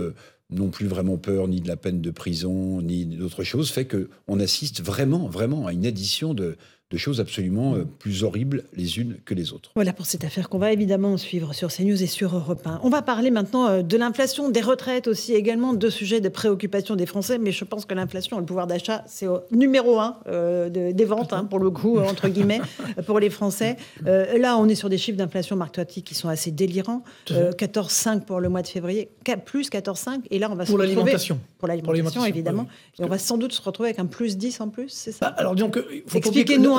n'ont 0.49 0.69
plus 0.69 0.87
vraiment 0.87 1.17
peur 1.17 1.47
ni 1.47 1.61
de 1.61 1.67
la 1.67 1.77
peine 1.77 2.01
de 2.01 2.11
prison, 2.11 2.81
ni 2.81 3.05
d'autres 3.05 3.43
choses, 3.43 3.71
fait 3.71 3.87
qu'on 3.87 4.39
assiste 4.39 4.81
vraiment, 4.81 5.27
vraiment 5.27 5.67
à 5.67 5.73
une 5.73 5.85
addition 5.85 6.33
de, 6.33 6.57
de 6.91 6.97
choses 6.97 7.19
absolument 7.19 7.75
euh, 7.75 7.85
plus 7.85 8.23
horribles 8.23 8.65
les 8.75 8.99
unes 8.99 9.17
que 9.25 9.33
les 9.33 9.53
autres. 9.53 9.71
Voilà 9.75 9.93
pour 9.93 10.05
cette 10.05 10.23
affaire 10.23 10.49
qu'on 10.49 10.57
va 10.57 10.71
évidemment 10.71 11.17
suivre 11.17 11.53
sur 11.53 11.69
CNews 11.69 12.03
et 12.03 12.07
sur 12.07 12.35
Europe 12.35 12.65
1. 12.65 12.81
On 12.83 12.89
va 12.89 13.01
parler 13.01 13.31
maintenant 13.31 13.67
euh, 13.67 13.81
de 13.81 13.97
l'inflation, 13.97 14.49
des 14.49 14.61
retraites 14.61 15.07
aussi, 15.07 15.33
également 15.33 15.73
deux 15.73 15.89
sujets 15.89 16.19
de 16.19 16.29
préoccupation 16.29 16.95
des 16.95 17.05
Français, 17.05 17.37
mais 17.37 17.51
je 17.51 17.63
pense 17.63 17.85
que 17.85 17.93
l'inflation 17.93 18.37
et 18.37 18.39
le 18.41 18.45
pouvoir 18.45 18.67
d'achat, 18.67 19.03
c'est 19.07 19.27
numéro 19.51 19.99
un 19.99 20.17
euh, 20.27 20.69
des 20.69 21.05
ventes, 21.05 21.33
hein, 21.33 21.45
pour 21.45 21.59
le 21.59 21.69
coup, 21.69 21.99
entre 21.99 22.27
guillemets, 22.27 22.61
pour 23.05 23.19
les 23.19 23.29
Français. 23.29 23.77
là, 24.05 24.57
on 24.57 24.67
est 24.67 24.75
sur 24.75 24.89
des 24.89 24.97
chiffres 24.97 25.17
d'inflation, 25.17 25.55
Marc 25.55 25.73
Toiti, 25.73 26.03
qui 26.03 26.15
sont 26.15 26.27
assez 26.27 26.51
délirants. 26.51 27.03
14,5 27.29 28.21
pour 28.21 28.39
le 28.39 28.49
mois 28.49 28.61
de 28.61 28.67
février, 28.67 29.09
plus 29.45 29.69
14,5, 29.69 30.21
et 30.29 30.39
là, 30.39 30.49
on 30.51 30.55
va 30.55 30.65
pour 30.65 30.77
l'alimentation. 30.77 31.39
Pour 31.57 31.67
l'alimentation, 31.67 32.25
évidemment. 32.25 32.67
Et 32.99 33.03
on 33.03 33.07
va 33.07 33.17
sans 33.17 33.37
doute 33.37 33.53
se 33.53 33.61
retrouver 33.61 33.89
avec 33.89 33.99
un 33.99 34.05
plus 34.05 34.37
10 34.37 34.61
en 34.61 34.69
plus, 34.69 34.89
c'est 34.89 35.11
ça? 35.11 35.29
Bah, 35.29 35.35
Alors, 35.37 35.55
disons 35.55 35.69
que... 35.69 35.79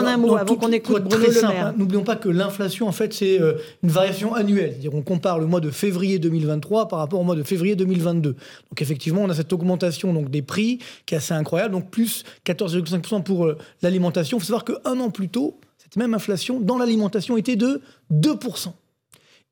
Un 0.06 0.16
mot 0.16 0.36
avant 0.36 0.56
qu'on 0.56 0.72
écoute 0.72 1.04
Bruno 1.04 1.26
Le 1.26 1.48
Maire. 1.48 1.66
Hein. 1.66 1.74
N'oublions 1.76 2.04
pas 2.04 2.16
que 2.16 2.28
l'inflation, 2.28 2.88
en 2.88 2.92
fait, 2.92 3.12
c'est 3.12 3.40
euh, 3.40 3.54
une 3.82 3.90
variation 3.90 4.34
annuelle. 4.34 4.76
On 4.92 5.02
compare 5.02 5.38
le 5.38 5.46
mois 5.46 5.60
de 5.60 5.70
février 5.70 6.18
2023 6.18 6.88
par 6.88 6.98
rapport 6.98 7.20
au 7.20 7.24
mois 7.24 7.36
de 7.36 7.42
février 7.42 7.76
2022. 7.76 8.30
Donc 8.32 8.82
effectivement, 8.82 9.22
on 9.22 9.30
a 9.30 9.34
cette 9.34 9.52
augmentation 9.52 10.12
donc, 10.12 10.30
des 10.30 10.42
prix 10.42 10.78
qui 11.06 11.14
est 11.14 11.18
assez 11.18 11.34
incroyable, 11.34 11.72
donc 11.72 11.90
plus 11.90 12.24
14,5% 12.46 13.22
pour 13.22 13.46
euh, 13.46 13.56
l'alimentation. 13.82 14.38
Il 14.38 14.40
faut 14.40 14.46
savoir 14.46 14.64
qu'un 14.64 15.00
an 15.00 15.10
plus 15.10 15.28
tôt, 15.28 15.58
cette 15.78 15.96
même 15.96 16.14
inflation 16.14 16.60
dans 16.60 16.78
l'alimentation 16.78 17.36
était 17.36 17.56
de 17.56 17.80
2%. 18.12 18.72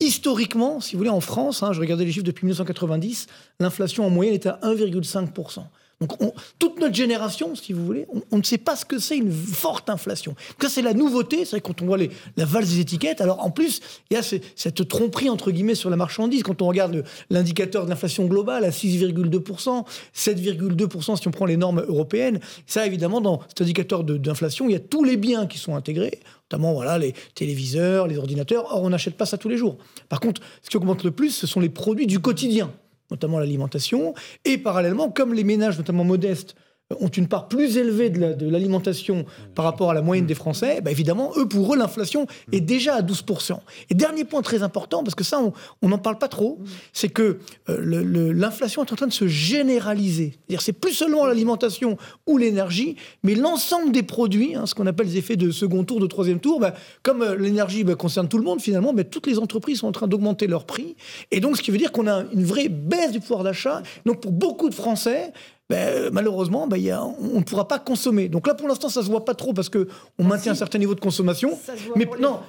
Historiquement, 0.00 0.80
si 0.80 0.92
vous 0.92 0.98
voulez, 0.98 1.10
en 1.10 1.20
France, 1.20 1.62
hein, 1.62 1.72
je 1.74 1.80
regardais 1.80 2.06
les 2.06 2.12
chiffres 2.12 2.24
depuis 2.24 2.46
1990, 2.46 3.26
l'inflation 3.60 4.06
en 4.06 4.10
moyenne 4.10 4.34
était 4.34 4.48
à 4.48 4.58
1,5%. 4.62 5.64
Donc 6.00 6.12
toute 6.58 6.80
notre 6.80 6.94
génération, 6.94 7.54
si 7.54 7.74
vous 7.74 7.84
voulez, 7.84 8.06
on, 8.30 8.38
ne 8.38 8.42
sait 8.42 8.56
pas 8.56 8.74
ce 8.74 8.86
que 8.86 8.98
c'est 8.98 9.18
une 9.18 9.30
forte 9.30 9.90
inflation. 9.90 10.34
ça, 10.58 10.70
c'est 10.70 10.80
la 10.80 10.94
nouveauté. 10.94 11.44
C'est 11.44 11.60
quand 11.60 11.82
on 11.82 11.86
voit 11.86 11.98
les, 11.98 12.10
la 12.38 12.46
valse 12.46 12.70
des 12.70 12.80
étiquettes. 12.80 13.20
Alors 13.20 13.44
en 13.44 13.50
plus, 13.50 13.80
il 14.10 14.14
y 14.14 14.16
a 14.16 14.22
cette 14.22 14.88
tromperie 14.88 15.28
entre 15.28 15.50
guillemets 15.50 15.74
sur 15.74 15.90
la 15.90 15.96
marchandise. 15.96 16.42
Quand 16.42 16.62
on 16.62 16.68
regarde 16.68 17.04
l'indicateur 17.28 17.84
de 17.84 17.90
l'inflation 17.90 18.24
globale 18.24 18.64
à 18.64 18.70
6,2%, 18.70 19.84
7,2% 20.16 21.20
si 21.20 21.28
on 21.28 21.30
prend 21.30 21.44
les 21.44 21.58
normes 21.58 21.84
européennes, 21.86 22.40
ça 22.66 22.86
évidemment 22.86 23.20
dans 23.20 23.40
cet 23.48 23.60
indicateur 23.60 24.02
d'inflation, 24.02 24.70
il 24.70 24.72
y 24.72 24.76
a 24.76 24.80
tous 24.80 25.04
les 25.04 25.18
biens 25.18 25.46
qui 25.46 25.58
sont 25.58 25.76
intégrés 25.76 26.20
notamment 26.50 26.72
voilà, 26.72 26.98
les 26.98 27.14
téléviseurs, 27.36 28.08
les 28.08 28.18
ordinateurs. 28.18 28.74
Or, 28.74 28.82
on 28.82 28.90
n'achète 28.90 29.16
pas 29.16 29.24
ça 29.24 29.38
tous 29.38 29.48
les 29.48 29.56
jours. 29.56 29.78
Par 30.08 30.18
contre, 30.18 30.42
ce 30.62 30.70
qui 30.70 30.76
augmente 30.76 31.04
le 31.04 31.12
plus, 31.12 31.30
ce 31.30 31.46
sont 31.46 31.60
les 31.60 31.68
produits 31.68 32.08
du 32.08 32.18
quotidien 32.18 32.72
notamment 33.10 33.38
l'alimentation, 33.38 34.14
et 34.44 34.58
parallèlement, 34.58 35.10
comme 35.10 35.34
les 35.34 35.44
ménages, 35.44 35.78
notamment 35.78 36.04
modestes, 36.04 36.54
ont 36.98 37.08
une 37.08 37.28
part 37.28 37.48
plus 37.48 37.76
élevée 37.76 38.10
de 38.10 38.48
l'alimentation 38.48 39.24
par 39.54 39.64
rapport 39.64 39.90
à 39.90 39.94
la 39.94 40.02
moyenne 40.02 40.26
des 40.26 40.34
Français, 40.34 40.80
bah 40.80 40.90
évidemment, 40.90 41.32
eux, 41.36 41.46
pour 41.46 41.72
eux, 41.72 41.78
l'inflation 41.78 42.26
est 42.52 42.60
déjà 42.60 42.94
à 42.94 43.02
12%. 43.02 43.58
Et 43.90 43.94
dernier 43.94 44.24
point 44.24 44.42
très 44.42 44.62
important, 44.62 45.04
parce 45.04 45.14
que 45.14 45.24
ça, 45.24 45.40
on 45.82 45.88
n'en 45.88 45.98
parle 45.98 46.18
pas 46.18 46.28
trop, 46.28 46.58
c'est 46.92 47.08
que 47.08 47.38
euh, 47.68 48.32
l'inflation 48.32 48.84
est 48.84 48.92
en 48.92 48.96
train 48.96 49.06
de 49.06 49.12
se 49.12 49.28
généraliser. 49.28 50.34
C'est 50.58 50.72
plus 50.72 50.92
seulement 50.92 51.26
l'alimentation 51.26 51.96
ou 52.26 52.38
l'énergie, 52.38 52.96
mais 53.22 53.34
l'ensemble 53.34 53.92
des 53.92 54.02
produits, 54.02 54.54
hein, 54.54 54.66
ce 54.66 54.74
qu'on 54.74 54.86
appelle 54.86 55.06
les 55.06 55.16
effets 55.16 55.36
de 55.36 55.50
second 55.50 55.84
tour, 55.84 56.00
de 56.00 56.06
troisième 56.06 56.40
tour, 56.40 56.60
bah, 56.60 56.74
comme 57.02 57.22
euh, 57.22 57.36
l'énergie 57.36 57.84
bah, 57.84 57.94
concerne 57.94 58.28
tout 58.28 58.38
le 58.38 58.44
monde, 58.44 58.60
finalement, 58.60 58.94
toutes 59.10 59.26
les 59.26 59.38
entreprises 59.38 59.78
sont 59.78 59.88
en 59.88 59.92
train 59.92 60.08
d'augmenter 60.08 60.46
leurs 60.46 60.64
prix. 60.64 60.96
Et 61.30 61.40
donc, 61.40 61.56
ce 61.56 61.62
qui 61.62 61.70
veut 61.70 61.78
dire 61.78 61.92
qu'on 61.92 62.06
a 62.06 62.24
une 62.32 62.44
vraie 62.44 62.68
baisse 62.68 63.12
du 63.12 63.20
pouvoir 63.20 63.44
d'achat. 63.44 63.82
Donc, 64.04 64.20
pour 64.20 64.32
beaucoup 64.32 64.68
de 64.68 64.74
Français, 64.74 65.32
ben, 65.70 66.10
malheureusement, 66.12 66.66
ben, 66.66 66.80
on 67.32 67.38
ne 67.38 67.44
pourra 67.44 67.68
pas 67.68 67.78
consommer. 67.78 68.28
Donc 68.28 68.48
là, 68.48 68.54
pour 68.54 68.66
l'instant, 68.66 68.88
ça 68.88 69.00
ne 69.00 69.04
se 69.04 69.10
voit 69.10 69.24
pas 69.24 69.34
trop 69.34 69.52
parce 69.52 69.68
qu'on 69.68 69.86
maintient 70.18 70.50
un 70.50 70.56
certain 70.56 70.78
niveau 70.78 70.96
de 70.96 71.00
consommation. 71.00 71.56
mais 71.94 72.08
non, 72.18 72.40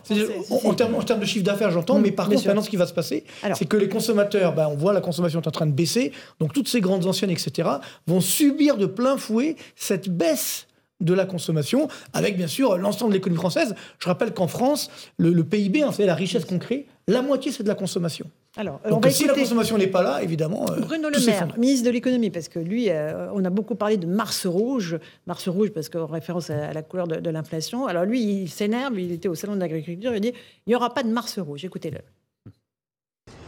en, 0.49 0.73
termes, 0.73 0.95
en, 0.95 1.03
termes, 1.03 1.19
de 1.19 1.25
chiffre 1.25 1.45
d'affaires, 1.45 1.69
j'entends, 1.69 1.99
mais 1.99 2.11
par 2.11 2.27
contre, 2.27 2.47
maintenant, 2.47 2.63
ce 2.63 2.69
qui 2.71 2.77
va 2.77 2.87
se 2.87 2.93
passer, 2.93 3.23
c'est 3.53 3.65
que 3.65 3.77
les 3.77 3.89
consommateurs, 3.89 4.55
ben, 4.55 4.67
on 4.71 4.75
voit 4.75 4.91
la 4.91 5.01
consommation 5.01 5.39
est 5.39 5.47
en 5.47 5.51
train 5.51 5.67
de 5.67 5.71
baisser. 5.71 6.11
Donc 6.39 6.51
toutes 6.51 6.67
ces 6.67 6.81
grandes 6.81 7.05
anciennes, 7.05 7.29
etc., 7.29 7.69
vont 8.07 8.21
subir 8.21 8.75
de 8.77 8.87
plein 8.87 9.17
fouet 9.17 9.55
cette 9.75 10.09
baisse 10.09 10.65
de 10.99 11.13
la 11.13 11.25
consommation, 11.25 11.89
avec 12.13 12.37
bien 12.37 12.47
sûr 12.47 12.75
l'ensemble 12.77 13.11
de 13.11 13.17
l'économie 13.17 13.39
française. 13.39 13.75
Je 13.99 14.07
rappelle 14.07 14.33
qu'en 14.33 14.47
France, 14.47 14.89
le, 15.17 15.43
PIB, 15.43 15.83
hein, 15.83 15.91
c'est 15.91 16.07
la 16.07 16.15
richesse 16.15 16.45
qu'on 16.45 16.57
crée, 16.57 16.87
la 17.07 17.21
moitié 17.21 17.51
c'est 17.51 17.61
de 17.61 17.67
la 17.67 17.75
consommation. 17.75 18.25
Alors, 18.57 18.81
Donc, 18.89 19.07
si 19.07 19.25
la 19.25 19.33
consommation 19.33 19.77
n'est 19.77 19.87
pas 19.87 20.03
là, 20.03 20.21
évidemment. 20.21 20.65
Euh, 20.69 20.81
Bruno 20.81 21.09
Le 21.09 21.25
Maire, 21.25 21.57
ministre 21.57 21.85
de 21.85 21.91
l'économie, 21.91 22.29
parce 22.29 22.49
que 22.49 22.59
lui, 22.59 22.89
euh, 22.89 23.31
on 23.33 23.45
a 23.45 23.49
beaucoup 23.49 23.75
parlé 23.75 23.95
de 23.95 24.05
Mars 24.05 24.45
rouge, 24.45 24.97
Mars 25.25 25.47
rouge 25.47 25.69
parce 25.69 25.87
qu'en 25.87 26.05
référence 26.05 26.49
à, 26.49 26.73
la 26.73 26.81
couleur 26.81 27.07
de, 27.07 27.29
l'inflation. 27.29 27.87
Alors 27.87 28.03
lui, 28.03 28.21
il 28.21 28.49
s'énerve, 28.49 28.99
il 28.99 29.13
était 29.13 29.29
au 29.29 29.35
salon 29.35 29.55
de 29.55 29.61
l'agriculture, 29.61 30.13
il 30.13 30.19
dit 30.19 30.33
il 30.65 30.69
n'y 30.69 30.75
aura 30.75 30.93
pas 30.93 31.03
de 31.03 31.09
Mars 31.09 31.39
rouge. 31.39 31.63
Écoutez-le. 31.63 31.99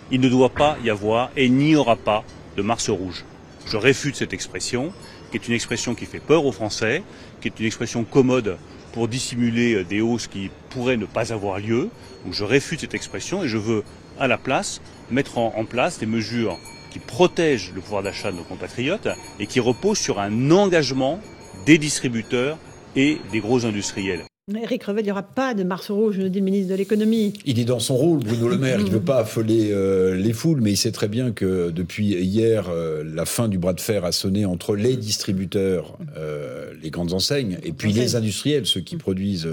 Il 0.09 0.21
ne 0.21 0.29
doit 0.29 0.49
pas 0.49 0.77
y 0.85 0.89
avoir 0.89 1.31
et 1.35 1.49
n'y 1.49 1.75
aura 1.75 1.97
pas 1.97 2.23
de 2.55 2.61
Mars 2.61 2.89
rouge. 2.89 3.25
Je 3.65 3.75
réfute 3.75 4.15
cette 4.15 4.31
expression, 4.31 4.93
qui 5.31 5.37
est 5.37 5.47
une 5.49 5.53
expression 5.53 5.95
qui 5.95 6.05
fait 6.05 6.19
peur 6.21 6.45
aux 6.45 6.53
Français, 6.53 7.03
qui 7.41 7.49
est 7.49 7.59
une 7.59 7.65
expression 7.65 8.05
commode 8.05 8.57
pour 8.93 9.09
dissimuler 9.09 9.73
euh, 9.73 9.83
des 9.83 9.99
hausses 9.99 10.27
qui 10.27 10.49
pourraient 10.69 10.97
ne 10.97 11.05
pas 11.05 11.33
avoir 11.33 11.59
lieu. 11.59 11.89
Donc 12.23 12.33
je 12.33 12.45
réfute 12.45 12.79
cette 12.79 12.93
expression 12.93 13.43
et 13.43 13.49
je 13.49 13.57
veux 13.57 13.83
à 14.19 14.27
la 14.27 14.37
place 14.37 14.81
mettre 15.11 15.37
en, 15.37 15.65
place 15.65 15.99
des 15.99 16.05
mesures 16.05 16.57
qui 16.91 16.99
protègent 16.99 17.71
le 17.73 17.81
pouvoir 17.81 18.03
d'achat 18.03 18.31
de 18.31 18.37
nos 18.37 18.43
compatriotes 18.43 19.07
et 19.39 19.47
qui 19.47 19.59
reposent 19.59 19.99
sur 19.99 20.19
un 20.19 20.51
engagement 20.51 21.19
des 21.65 21.77
distributeurs 21.77 22.57
et 22.95 23.17
des 23.31 23.39
gros 23.39 23.65
industriels. 23.65 24.23
Eric 24.53 24.83
Revel, 24.83 25.03
il 25.03 25.05
n'y 25.05 25.11
aura 25.11 25.23
pas 25.23 25.53
de 25.53 25.63
Mars 25.63 25.89
rouge, 25.89 26.17
nous 26.19 26.27
dit 26.27 26.39
le 26.39 26.45
ministre 26.45 26.71
de 26.71 26.75
l'économie. 26.75 27.31
Il 27.45 27.59
est 27.59 27.65
dans 27.65 27.79
son 27.79 27.95
rôle, 27.95 28.19
Bruno 28.19 28.49
Le 28.49 28.57
Maire. 28.57 28.81
Il 28.81 28.87
ne 28.87 28.89
veut 28.89 28.99
pas 28.99 29.19
affoler 29.19 29.69
euh, 29.71 30.15
les 30.15 30.33
foules, 30.33 30.59
mais 30.59 30.71
il 30.71 30.75
sait 30.75 30.91
très 30.91 31.07
bien 31.07 31.31
que 31.31 31.71
depuis 31.71 32.07
hier, 32.07 32.67
euh, 32.69 33.05
la 33.05 33.23
fin 33.23 33.47
du 33.47 33.57
bras 33.57 33.71
de 33.71 33.79
fer 33.79 34.03
a 34.03 34.11
sonné 34.11 34.43
entre 34.43 34.75
les 34.75 34.97
distributeurs, 34.97 35.97
euh, 36.17 36.73
les 36.81 36.89
grandes 36.89 37.13
enseignes, 37.13 37.57
et 37.63 37.71
puis 37.71 37.93
les 37.93 38.17
industriels, 38.17 38.65
ceux 38.65 38.81
qui 38.81 38.97
produisent 38.97 39.47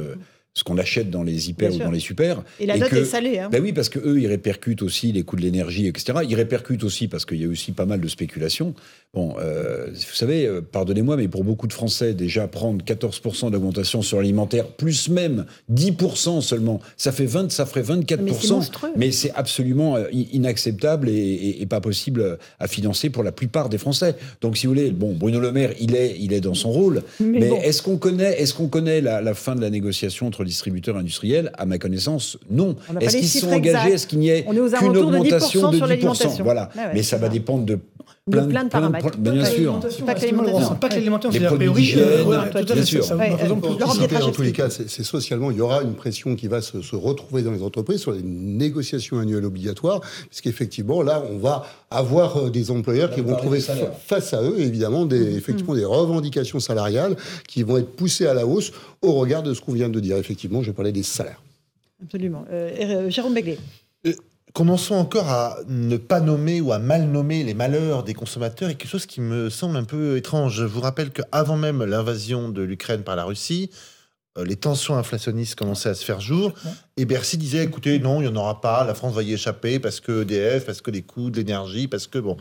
ce 0.55 0.65
qu'on 0.65 0.79
achète 0.79 1.11
dans 1.11 1.23
les 1.23 1.49
hyper 1.49 1.75
ou 1.75 1.79
dans 1.79 1.91
les 1.91 2.01
super. 2.01 2.43
Et 2.59 2.67
la 2.67 2.77
note 2.77 2.93
est 2.93 3.05
salée. 3.05 3.39
Hein. 3.39 3.49
Ben 3.53 3.63
oui, 3.63 3.73
parce 3.73 3.89
qu'eux, 3.89 4.21
ils 4.21 4.27
répercutent 4.27 4.83
aussi 4.83 5.13
les 5.13 5.23
coûts 5.23 5.37
de 5.37 5.43
l'énergie, 5.43 5.87
etc. 5.87 6.19
Ils 6.29 6.35
répercutent 6.35 6.85
aussi 6.85 7.09
parce 7.09 7.25
qu'il 7.25 7.41
y 7.41 7.45
a 7.45 7.49
aussi 7.49 7.73
pas 7.73 7.87
mal 7.87 8.01
de 8.01 8.09
spéculation. 8.09 8.75
Bon, 9.13 9.35
euh, 9.41 9.87
vous 9.89 10.15
savez, 10.15 10.47
euh, 10.47 10.61
pardonnez-moi, 10.61 11.17
mais 11.17 11.27
pour 11.27 11.43
beaucoup 11.43 11.67
de 11.67 11.73
Français, 11.73 12.15
déjà 12.15 12.47
prendre 12.47 12.85
14% 12.85 13.51
d'augmentation 13.51 14.03
sur 14.03 14.19
l'alimentaire, 14.19 14.69
plus 14.69 15.09
même 15.09 15.47
10% 15.73 16.41
seulement, 16.43 16.81
ça, 16.97 17.11
fait 17.11 17.27
20, 17.27 17.51
ça 17.51 17.67
ferait 17.67 17.83
24%. 17.83 18.71
Mais 18.97 19.11
c'est 19.11 19.33
absolument 19.35 19.97
euh, 19.97 20.05
inacceptable 20.13 21.09
et, 21.09 21.67
pas 21.69 21.81
possible 21.81 22.39
à 22.59 22.69
financer 22.69 23.11
pour 23.11 23.23
la 23.23 23.33
plupart 23.33 23.69
des 23.69 23.79
Français. 23.79 24.15
Donc, 24.41 24.57
si 24.57 24.67
vous 24.67 24.75
voulez, 24.75 24.91
bon, 24.91 25.15
Bruno 25.15 25.41
Le 25.41 25.51
Maire, 25.51 25.73
il 25.81 25.97
est, 25.97 26.17
il 26.19 26.33
est 26.33 26.41
dans 26.41 26.55
son 26.55 26.71
rôle. 26.71 27.03
Mais, 27.21 27.49
est-ce 27.65 27.83
qu'on 27.83 27.97
connaît, 27.97 28.41
est 28.41 28.53
qu'on 28.53 28.69
connaît 28.69 29.01
la, 29.01 29.35
fin 29.35 29.57
de 29.57 29.61
la 29.61 29.71
négociation 29.71 30.27
entre 30.27 30.40
distributeurs 30.45 30.97
industriels 30.97 31.51
À 31.59 31.67
ma 31.67 31.79
connaissance, 31.79 32.39
non. 32.51 32.77
Est-ce 33.01 33.17
qu'ils 33.19 33.29
sont 33.29 33.53
engagés? 33.53 33.93
Est-ce 33.95 34.07
qu'il 34.07 34.19
n'y 34.19 34.31
ait 34.31 34.45
qu'une 34.45 34.97
augmentation 34.97 35.71
de 35.71 35.79
10%, 35.79 36.43
Voilà. 36.43 36.71
mais 36.95 37.03
ça 37.03 37.17
va 37.17 37.29
dépendre 37.29 37.65
de 37.65 37.79
plein, 38.31 38.43
de, 38.43 38.51
plein 38.51 38.65
de 38.65 38.69
paramètres. 38.69 39.19
bien 39.19 39.45
sûr. 39.45 39.81
Pas 40.07 40.15
que 40.15 40.21
l'alimentation. 40.21 40.75
Pas 40.77 40.89
que 40.89 40.95
l'alimentation, 40.95 41.33
c'est 41.33 41.45
la 41.45 41.53
priori. 41.53 41.95
Bien 42.75 42.85
sûr. 42.85 43.05
En 43.11 44.31
tous 44.33 44.43
les 44.43 44.53
cas, 44.53 44.71
c'est 44.71 45.03
socialement, 45.03 45.51
il 45.51 45.59
y 45.59 45.61
aura 45.61 45.83
une 45.83 45.95
pression 45.95 46.37
qui 46.37 46.49
va 46.49 46.61
se 46.61 46.97
retrouver 46.97 47.43
dans 47.43 47.53
les 47.53 47.63
entreprises 47.63 48.01
sur 48.01 48.13
les 48.13 48.23
négociations 48.23 49.19
annuelles 49.19 49.45
obligatoires, 49.45 50.01
puisqu'effectivement, 50.29 51.03
là, 51.03 51.23
on 51.31 51.39
va 51.39 51.67
avoir 51.91 52.37
euh, 52.37 52.51
des 52.51 52.71
employeurs 52.71 53.11
qui 53.11 53.21
vont 53.21 53.37
trouver 53.37 53.61
face 53.61 54.35
à 54.35 54.43
eux, 54.43 54.61
évidemment, 54.61 55.07
des, 55.07 55.19
mm. 55.19 55.37
effectivement, 55.37 55.75
des 55.75 55.85
revendications 55.85 56.61
salariales 56.61 57.17
qui 57.49 57.63
vont 57.63 57.79
être 57.79 57.91
poussées 57.91 58.27
à 58.27 58.35
la 58.35 58.47
hausse 58.47 58.73
au 59.03 59.13
regard 59.13 59.43
de 59.43 59.55
ce 59.55 59.61
qu'on 59.61 59.73
vient 59.73 59.89
de 59.89 60.01
dire. 60.01 60.17
Effectivement, 60.17 60.63
je 60.63 60.73
parlais 60.73 60.93
des 60.93 61.03
salaires. 61.03 61.43
Absolument. 62.03 62.45
Euh, 62.51 62.71
euh 62.81 63.11
Jérôme 63.11 63.35
Begley. 63.35 63.59
Commençons 64.53 64.95
encore 64.97 65.29
à 65.29 65.59
ne 65.69 65.97
pas 65.97 66.21
nommer 66.21 66.61
ou 66.61 66.73
à 66.73 66.79
mal 66.79 67.07
nommer 67.07 67.45
les 67.45 67.55
malheurs 67.55 68.03
des 68.03 68.15
consommateurs 68.15 68.69
est 68.69 68.75
quelque 68.75 68.91
chose 68.91 69.07
qui 69.07 69.21
me 69.21 69.49
semble 69.49 69.77
un 69.77 69.85
peu 69.85 70.17
étrange. 70.17 70.55
Je 70.57 70.65
vous 70.65 70.81
rappelle 70.81 71.11
qu'avant 71.11 71.57
même 71.57 71.85
l'invasion 71.85 72.49
de 72.49 72.63
l'Ukraine 72.63 73.03
par 73.05 73.15
la 73.15 73.25
Russie, 73.25 73.71
euh, 74.39 74.45
les 74.45 74.57
tensions 74.57 74.97
inflationnistes 74.97 75.55
commençaient 75.55 75.91
à 75.91 75.95
se 75.95 76.05
faire 76.05 76.21
jour 76.21 76.53
et 76.97 77.05
Bercy 77.05 77.37
disait 77.37 77.63
écoutez, 77.63 77.99
non, 78.01 78.21
il 78.21 78.29
n'y 78.29 78.29
en 78.29 78.37
aura 78.37 78.61
pas, 78.61 78.85
la 78.85 78.95
France 78.95 79.15
va 79.15 79.23
y 79.23 79.33
échapper 79.33 79.79
parce 79.79 80.01
que 80.01 80.23
EDF, 80.23 80.67
parce 80.67 80.81
que 80.81 80.91
les 80.91 81.03
coûts 81.03 81.31
de 81.31 81.37
l'énergie, 81.37 81.87
parce 81.87 82.07
que 82.07 82.19
bon. 82.19 82.37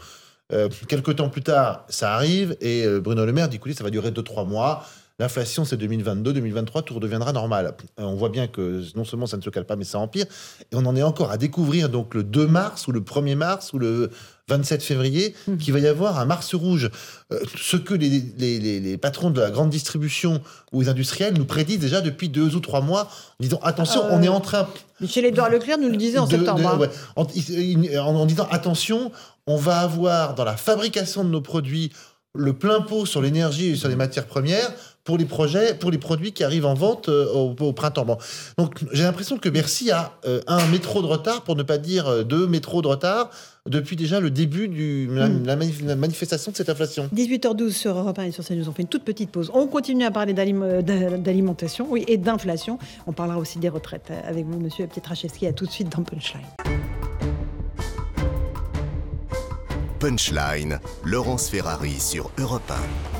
Euh, 0.51 0.67
quelques 0.87 1.17
temps 1.17 1.29
plus 1.29 1.43
tard, 1.43 1.85
ça 1.89 2.15
arrive 2.15 2.57
et 2.59 2.83
euh, 2.83 2.99
Bruno 2.99 3.23
Le 3.23 3.31
Maire 3.31 3.49
dit 3.49 3.57
écoutez, 3.57 3.75
ça 3.75 3.83
va 3.83 3.91
durer 3.91 4.09
2-3 4.09 4.47
mois. 4.47 4.83
L'inflation, 5.19 5.65
c'est 5.65 5.75
2022, 5.75 6.31
2023, 6.33 6.81
tout 6.83 6.93
redeviendra 6.93 7.33
normal. 7.33 7.73
Euh, 7.99 8.03
on 8.03 8.15
voit 8.15 8.29
bien 8.29 8.47
que 8.47 8.81
non 8.95 9.03
seulement 9.03 9.27
ça 9.27 9.35
ne 9.35 9.41
se 9.41 9.49
calme 9.49 9.65
pas, 9.65 9.75
mais 9.75 9.83
ça 9.83 9.99
empire. 9.99 10.25
Et 10.71 10.75
on 10.75 10.85
en 10.85 10.95
est 10.95 11.03
encore 11.03 11.31
à 11.31 11.37
découvrir 11.37 11.89
donc 11.89 12.15
le 12.15 12.23
2 12.23 12.47
mars 12.47 12.87
ou 12.87 12.93
le 12.93 13.01
1er 13.01 13.35
mars 13.35 13.73
ou 13.73 13.79
le 13.79 14.09
27 14.47 14.81
février 14.81 15.35
mmh. 15.47 15.57
qu'il 15.57 15.73
va 15.73 15.79
y 15.79 15.87
avoir 15.87 16.17
un 16.19 16.25
Mars 16.25 16.55
rouge. 16.55 16.89
Euh, 17.31 17.39
ce 17.55 17.77
que 17.77 17.93
les, 17.93 18.09
les, 18.39 18.97
patrons 18.97 19.29
de 19.29 19.39
la 19.39 19.51
grande 19.51 19.69
distribution 19.69 20.41
ou 20.71 20.81
les 20.81 20.89
industriels 20.89 21.35
nous 21.35 21.45
prédisent 21.45 21.79
déjà 21.79 22.01
depuis 22.01 22.29
deux 22.29 22.55
ou 22.55 22.59
trois 22.59 22.81
mois 22.81 23.03
en 23.39 23.43
disant 23.43 23.59
attention, 23.61 24.01
on 24.09 24.23
est 24.23 24.29
en 24.29 24.39
train. 24.39 24.67
Michel-Édouard 25.01 25.49
Leclerc 25.49 25.77
nous 25.77 25.89
le 25.89 25.97
disait 25.97 26.17
en 26.17 26.27
septembre. 26.27 26.89
Hein. 27.15 27.23
en 27.99 28.25
disant 28.25 28.47
attention, 28.51 29.11
on 29.47 29.57
va 29.57 29.79
avoir 29.79 30.33
dans 30.33 30.45
la 30.45 30.57
fabrication 30.57 31.23
de 31.23 31.29
nos 31.29 31.41
produits 31.41 31.91
le 32.35 32.53
plein 32.53 32.81
pot 32.81 33.05
sur 33.05 33.21
l'énergie 33.21 33.69
et 33.69 33.75
sur 33.75 33.89
les 33.89 33.95
matières 33.95 34.27
premières 34.27 34.71
pour 35.09 35.17
les 35.17 35.25
projets, 35.25 35.73
pour 35.73 35.89
les 35.89 35.97
produits 35.97 36.33
qui 36.33 36.43
arrivent 36.43 36.67
en 36.67 36.75
vente 36.75 37.09
euh, 37.09 37.33
au, 37.33 37.73
printemps. 37.73 38.05
Donc 38.59 38.75
j'ai 38.91 39.01
l'impression 39.01 39.39
que 39.39 39.49
Bercy 39.49 39.89
a 39.89 40.13
euh, 40.27 40.39
un 40.45 40.63
métro 40.67 41.01
de 41.01 41.07
retard, 41.07 41.41
pour 41.41 41.55
ne 41.55 41.63
pas 41.63 41.79
dire 41.79 42.05
euh, 42.05 42.23
deux 42.23 42.45
métros 42.45 42.83
de 42.83 42.87
retard, 42.87 43.31
depuis 43.67 43.95
déjà 43.95 44.19
le 44.19 44.29
début 44.29 44.67
de 44.67 45.07
hmm. 45.07 45.47
la, 45.47 45.95
manifestation 45.95 46.51
de 46.51 46.57
cette 46.57 46.69
inflation. 46.69 47.09
18h12 47.11 47.71
sur 47.71 47.97
Europe 47.97 48.19
1 48.19 48.25
et 48.25 48.31
sur 48.31 48.45
CNews, 48.45 48.69
on 48.69 48.71
fait 48.71 48.83
une 48.83 48.87
toute 48.87 49.03
petite 49.03 49.31
pause. 49.31 49.49
On 49.55 49.65
continue 49.65 50.05
à 50.05 50.11
parler 50.11 50.33
d'alimentation 50.33 51.87
oui, 51.89 52.05
et 52.07 52.17
d'inflation. 52.17 52.77
On 53.07 53.11
parlera 53.11 53.39
aussi 53.39 53.57
des 53.57 53.69
retraites 53.69 54.11
avec 54.27 54.45
vous, 54.45 54.59
monsieur 54.59 54.85
Pietraszewski. 54.85 55.47
À 55.47 55.53
tout 55.53 55.65
de 55.65 55.71
suite 55.71 55.89
dans 55.89 56.03
Punchline. 56.03 56.45
Punchline, 59.99 60.79
Laurence 61.03 61.49
Ferrari 61.49 61.99
sur 61.99 62.29
Europe 62.37 62.71
1. 63.15 63.18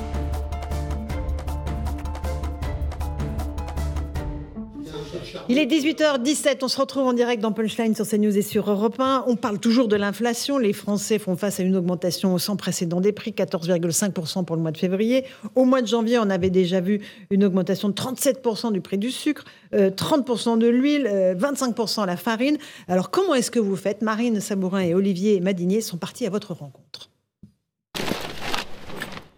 Il 5.48 5.58
est 5.58 5.66
18h17, 5.66 6.58
on 6.62 6.68
se 6.68 6.80
retrouve 6.80 7.06
en 7.06 7.12
direct 7.12 7.42
dans 7.42 7.52
Punchline 7.52 7.94
sur 7.94 8.06
CNews 8.06 8.36
et 8.36 8.42
sur 8.42 8.70
Europe 8.70 8.98
1. 8.98 9.24
On 9.26 9.36
parle 9.36 9.58
toujours 9.58 9.88
de 9.88 9.96
l'inflation. 9.96 10.58
Les 10.58 10.72
Français 10.72 11.18
font 11.18 11.36
face 11.36 11.60
à 11.60 11.62
une 11.62 11.76
augmentation 11.76 12.36
sans 12.38 12.56
précédent 12.56 13.00
des 13.00 13.12
prix, 13.12 13.32
14,5% 13.32 14.44
pour 14.44 14.56
le 14.56 14.62
mois 14.62 14.72
de 14.72 14.78
février. 14.78 15.24
Au 15.54 15.64
mois 15.64 15.82
de 15.82 15.86
janvier, 15.86 16.18
on 16.18 16.30
avait 16.30 16.50
déjà 16.50 16.80
vu 16.80 17.00
une 17.30 17.44
augmentation 17.44 17.88
de 17.88 17.94
37% 17.94 18.72
du 18.72 18.80
prix 18.80 18.98
du 18.98 19.10
sucre, 19.10 19.44
30% 19.72 20.54
euh, 20.54 20.56
de 20.56 20.68
l'huile, 20.68 21.04
25% 21.38 22.02
euh, 22.02 22.06
la 22.06 22.16
farine. 22.16 22.58
Alors 22.88 23.10
comment 23.10 23.34
est-ce 23.34 23.50
que 23.50 23.60
vous 23.60 23.76
faites? 23.76 24.02
Marine 24.02 24.40
Sabourin 24.40 24.80
et 24.80 24.94
Olivier 24.94 25.40
Madinier 25.40 25.80
sont 25.80 25.96
partis 25.96 26.26
à 26.26 26.30
votre 26.30 26.54
rencontre. 26.54 27.10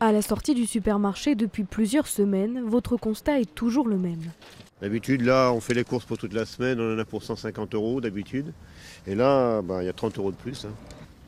À 0.00 0.10
la 0.10 0.20
sortie 0.20 0.54
du 0.54 0.66
supermarché 0.66 1.36
depuis 1.36 1.62
plusieurs 1.62 2.08
semaines, 2.08 2.60
votre 2.66 2.96
constat 2.96 3.38
est 3.38 3.54
toujours 3.54 3.86
le 3.86 3.98
même. 3.98 4.32
D'habitude, 4.82 5.22
là, 5.22 5.52
on 5.52 5.60
fait 5.60 5.74
les 5.74 5.84
courses 5.84 6.04
pour 6.04 6.18
toute 6.18 6.32
la 6.32 6.44
semaine, 6.44 6.80
on 6.80 6.96
en 6.96 6.98
a 6.98 7.04
pour 7.04 7.22
150 7.22 7.72
euros 7.76 8.00
d'habitude. 8.00 8.52
Et 9.06 9.14
là, 9.14 9.62
bah, 9.62 9.80
il 9.80 9.86
y 9.86 9.88
a 9.88 9.92
30 9.92 10.18
euros 10.18 10.32
de 10.32 10.36
plus. 10.36 10.64
Hein. 10.64 10.72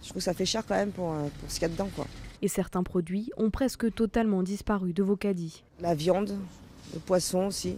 Je 0.02 0.08
trouve 0.08 0.18
que 0.18 0.25
ça 0.25 0.34
fait 0.34 0.44
cher 0.44 0.64
quand 0.66 0.75
même 0.75 0.90
pour, 0.90 1.12
euh, 1.12 1.28
ce 1.46 1.54
qu'il 1.54 1.62
y 1.62 1.64
a 1.66 1.68
dedans. 1.68 1.88
Quoi. 1.94 2.08
Et 2.42 2.49
certains 2.49 2.82
produits 2.82 3.30
ont 3.37 3.50
presque 3.50 3.94
totalement 3.94 4.42
disparu 4.42 4.92
de 4.92 5.04
vos 5.04 5.14
caddies. 5.14 5.62
La 5.80 5.94
viande, 5.94 6.37
le 6.94 6.99
poisson 6.99 7.46
aussi. 7.46 7.76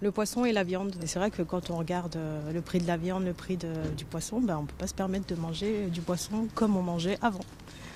Le 0.00 0.12
poisson 0.12 0.44
et 0.44 0.52
la 0.52 0.62
viande. 0.62 0.94
Et 1.02 1.08
c'est 1.08 1.18
vrai 1.18 1.32
que 1.32 1.42
quand 1.42 1.70
on 1.70 1.76
regarde 1.76 2.14
euh, 2.14 2.52
le 2.52 2.60
prix 2.60 2.78
de 2.78 2.86
la 2.86 2.96
viande, 2.96 3.24
le 3.24 3.32
prix 3.32 3.58
du 3.96 4.04
poisson, 4.04 4.40
ben, 4.40 4.58
on 4.58 4.62
ne 4.62 4.66
peut 4.68 4.74
pas 4.78 4.86
se 4.86 4.94
permettre 4.94 5.26
de 5.26 5.34
manger 5.34 5.86
du 5.88 6.02
poisson 6.02 6.46
comme 6.54 6.76
on 6.76 6.82
mangeait 6.82 7.18
avant. 7.20 7.44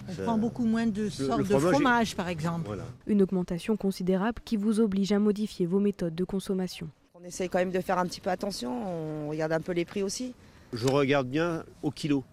On 0.09 0.23
prend 0.25 0.39
beaucoup 0.39 0.65
moins 0.65 0.89
de 0.89 1.09
sortes 1.09 1.47
de 1.47 1.59
fromage, 1.59 2.17
par 2.17 2.27
exemple. 2.27 2.77
Une 3.07 3.23
augmentation 3.23 3.77
considérable 3.77 4.43
qui 4.45 4.57
vous 4.57 4.81
oblige 4.81 5.13
à 5.13 5.21
modifier 5.21 5.67
vos 5.67 5.79
méthodes 5.79 6.17
de 6.17 6.25
consommation. 6.25 6.89
On 7.23 7.27
essaye 7.27 7.51
quand 7.51 7.59
même 7.59 7.71
de 7.71 7.81
faire 7.81 7.99
un 7.99 8.07
petit 8.07 8.23
peu 8.23 8.31
attention, 8.31 8.73
on 8.73 9.29
regarde 9.29 9.53
un 9.53 9.61
peu 9.61 9.73
les 9.73 9.85
prix 9.85 10.03
aussi. 10.03 10.33
Je 10.73 10.87
regarde 10.87 11.29
bien 11.29 11.65
au 11.83 11.91
kilo, 11.91 12.25